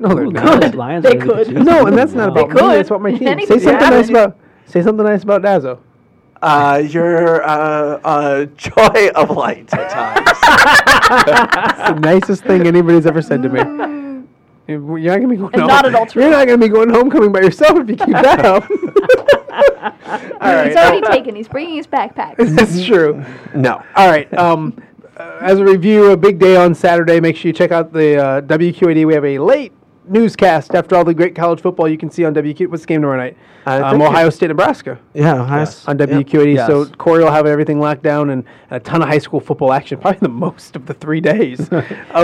No, 0.02 0.14
they're 0.14 0.24
Ooh, 0.24 0.30
not. 0.32 0.60
Lions- 0.60 0.74
Lions 0.74 1.02
They 1.04 1.16
are 1.16 1.20
the 1.20 1.44
could. 1.44 1.64
No, 1.64 1.86
and 1.86 1.96
that's 1.96 2.12
not 2.12 2.34
Wow. 2.34 2.42
about 2.44 2.48
They 2.48 2.54
me. 2.54 2.60
could. 2.60 2.76
That's 2.78 2.88
about 2.90 3.02
my 3.02 3.10
team. 3.12 3.28
Anything 3.28 3.58
Say 3.60 3.64
something 3.64 3.90
nice 3.90 4.08
about. 4.10 4.36
Say 4.66 4.82
something 4.82 5.04
nice 5.06 5.22
about 5.22 5.42
Dazo. 5.42 5.78
Uh, 6.42 6.82
you're 6.88 7.42
uh, 7.44 8.00
uh, 8.02 8.44
joy 8.56 9.08
of 9.14 9.30
light 9.30 9.72
at 9.74 9.90
times. 9.90 10.28
It's 11.14 11.88
the 11.88 12.00
nicest 12.00 12.44
thing 12.44 12.66
anybody's 12.66 13.06
ever 13.06 13.22
said 13.22 13.42
to 13.42 13.48
me. 13.48 13.60
You're 14.68 14.80
not 14.80 15.16
gonna 15.16 15.28
be 15.28 15.36
going 15.36 15.50
And 15.52 15.62
home. 15.62 15.68
not 15.68 15.84
at 15.86 15.94
all. 15.94 16.06
You're 16.14 16.30
not 16.30 16.46
gonna 16.46 16.56
be 16.58 16.68
going 16.68 16.88
homecoming 16.88 17.30
by 17.32 17.40
yourself 17.40 17.78
if 17.78 17.88
you 17.90 17.96
keep 17.96 18.08
that 18.22 18.44
up. 18.46 18.64
all 18.70 20.38
right, 20.40 20.68
He's 20.68 20.76
already 20.76 21.00
taken. 21.08 21.34
He's 21.34 21.48
bringing 21.48 21.76
his 21.76 21.86
backpack. 21.86 22.36
that's 22.38 22.84
true. 22.84 23.24
no. 23.54 23.82
All 23.96 24.08
right. 24.08 24.32
Um, 24.36 24.80
uh, 25.16 25.38
as 25.42 25.58
a 25.58 25.64
review, 25.64 26.10
a 26.12 26.16
big 26.16 26.38
day 26.38 26.56
on 26.56 26.74
Saturday. 26.74 27.20
Make 27.20 27.36
sure 27.36 27.48
you 27.48 27.52
check 27.52 27.70
out 27.72 27.92
the 27.92 28.16
uh, 28.24 28.40
WQAD. 28.42 29.04
We 29.06 29.14
have 29.14 29.24
a 29.24 29.38
late 29.38 29.72
newscast 30.08 30.74
after 30.74 30.96
all 30.96 31.04
the 31.04 31.14
great 31.14 31.34
college 31.34 31.60
football 31.60 31.88
you 31.88 31.96
can 31.98 32.10
see 32.10 32.24
on 32.24 32.34
WQ. 32.34 32.68
What's 32.70 32.82
the 32.82 32.86
game 32.88 33.00
tomorrow 33.02 33.18
night? 33.18 33.36
I 33.64 33.78
Um, 33.78 34.02
Ohio 34.02 34.28
State, 34.30 34.48
Nebraska 34.48 34.98
Yeah, 35.14 35.40
Ohio 35.42 35.62
S- 35.62 35.86
on 35.86 35.96
yep. 35.98 36.08
WQAD. 36.10 36.66
So 36.66 36.82
Yes. 36.82 36.90
Corey 36.98 37.22
will 37.22 37.30
have 37.30 37.46
everything 37.46 37.78
locked 37.78 38.02
down 38.02 38.30
and 38.30 38.42
a 38.72 38.80
ton 38.80 39.02
of 39.02 39.08
high 39.08 39.18
school 39.18 39.38
football 39.38 39.72
action. 39.72 39.98
Probably 39.98 40.18
the 40.20 40.28
most 40.28 40.74
of 40.74 40.86
the 40.86 40.94
three 40.94 41.20
days. 41.20 41.60
of 41.70 41.70
So 41.70 41.78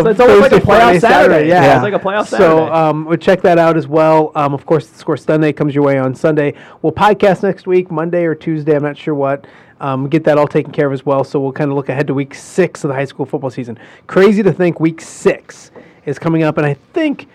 it's 0.07 0.19
almost 0.19 0.19
like 0.19 0.53
a 0.53 0.57
Thursday, 0.57 0.61
Friday, 0.61 0.99
playoff 0.99 1.01
Saturday. 1.01 1.49
Yeah, 1.49 1.62
Yeah, 1.62 1.75
it's 1.77 1.83
like 1.85 1.95
a 1.95 1.99
playoff 2.05 2.27
So 2.27 2.37
Saturday. 2.38 2.71
um, 2.73 3.05
we'll 3.05 3.17
check 3.19 3.43
that 3.43 3.59
out 3.59 3.77
as 3.77 3.87
well. 3.87 4.33
Um, 4.35 4.53
of 4.55 4.67
course, 4.67 4.88
the 4.88 4.99
Score 4.99 5.17
Sunday 5.17 5.53
comes 5.53 5.75
your 5.75 5.85
way 5.85 5.97
on 5.99 6.14
Sunday. 6.14 6.55
We'll 6.83 6.93
podcast 6.93 7.45
next 7.45 7.69
week, 7.69 7.91
Monday 7.93 8.25
or 8.25 8.35
Tuesday. 8.35 8.75
I'm 8.75 8.83
not 8.83 8.97
sure 8.97 9.14
what. 9.14 9.47
Um, 9.81 10.09
get 10.09 10.25
that 10.25 10.38
all 10.38 10.49
taken 10.49 10.73
care 10.73 10.88
of 10.88 10.93
as 10.93 11.07
well. 11.07 11.23
So 11.23 11.38
we'll 11.38 11.53
kind 11.53 11.71
of 11.71 11.77
look 11.77 11.88
ahead 11.88 12.09
to 12.09 12.14
week 12.14 12.35
six 12.35 12.83
of 12.83 12.88
the 12.88 12.95
high 12.95 13.05
school 13.05 13.25
football 13.25 13.51
season. 13.51 13.79
Crazy 14.09 14.43
to 14.43 14.53
think 14.53 14.81
week 14.81 15.01
six 15.01 15.71
is 16.05 16.19
coming 16.19 16.43
up, 16.43 16.57
and 16.59 16.67
I 16.67 16.75
think 16.93 17.29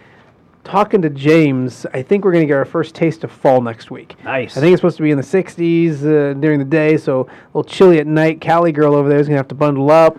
talking 0.63 1.01
to 1.01 1.09
James, 1.09 1.85
I 1.93 2.01
think 2.01 2.23
we're 2.25 2.31
going 2.31 2.43
to 2.43 2.47
get 2.47 2.55
our 2.57 2.65
first 2.65 2.95
taste 2.95 3.23
of 3.23 3.31
fall 3.31 3.61
next 3.61 3.91
week. 3.91 4.15
Nice. 4.23 4.57
I 4.57 4.61
think 4.61 4.73
it's 4.73 4.79
supposed 4.79 4.97
to 4.97 5.03
be 5.03 5.11
in 5.11 5.17
the 5.17 5.23
60s 5.23 6.01
uh, 6.03 6.33
during 6.39 6.59
the 6.59 6.65
day, 6.65 6.97
so 6.97 7.21
a 7.21 7.27
little 7.57 7.63
chilly 7.63 7.99
at 7.99 8.07
night. 8.07 8.41
Cali 8.41 8.71
girl 8.71 8.95
over 8.95 9.09
there 9.09 9.19
is 9.19 9.27
going 9.27 9.35
to 9.35 9.39
have 9.39 9.47
to 9.49 9.55
bundle 9.55 9.91
up. 9.91 10.17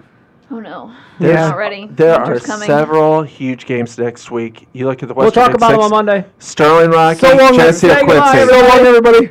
Oh 0.50 0.61
no. 0.61 0.94
There's- 1.18 1.48
Not 1.50 1.57
ready. 1.57 1.87
There 1.90 2.14
are 2.14 2.24
Winter's 2.24 2.44
coming. 2.46 2.66
several 2.66 3.22
huge 3.22 3.66
games 3.66 3.96
next 3.98 4.30
week. 4.30 4.68
You 4.72 4.87
look 4.87 5.02
at 5.02 5.09
the 5.09 5.14
Western. 5.14 5.24
We'll 5.24 5.33
talk 5.33 5.48
Big 5.52 5.57
about 5.57 5.70
them 5.72 5.80
on 5.80 5.90
Monday. 5.90 6.26
Sterling 6.38 6.90
Rocky, 6.90 7.20
So 7.20 7.37
long, 7.37 7.54
Geneseo 7.54 7.88
say 7.90 8.00
goodbye, 8.00 8.30
Quincy. 8.33 8.52
So 8.52 8.61
long, 8.68 8.78
everybody. 8.87 9.30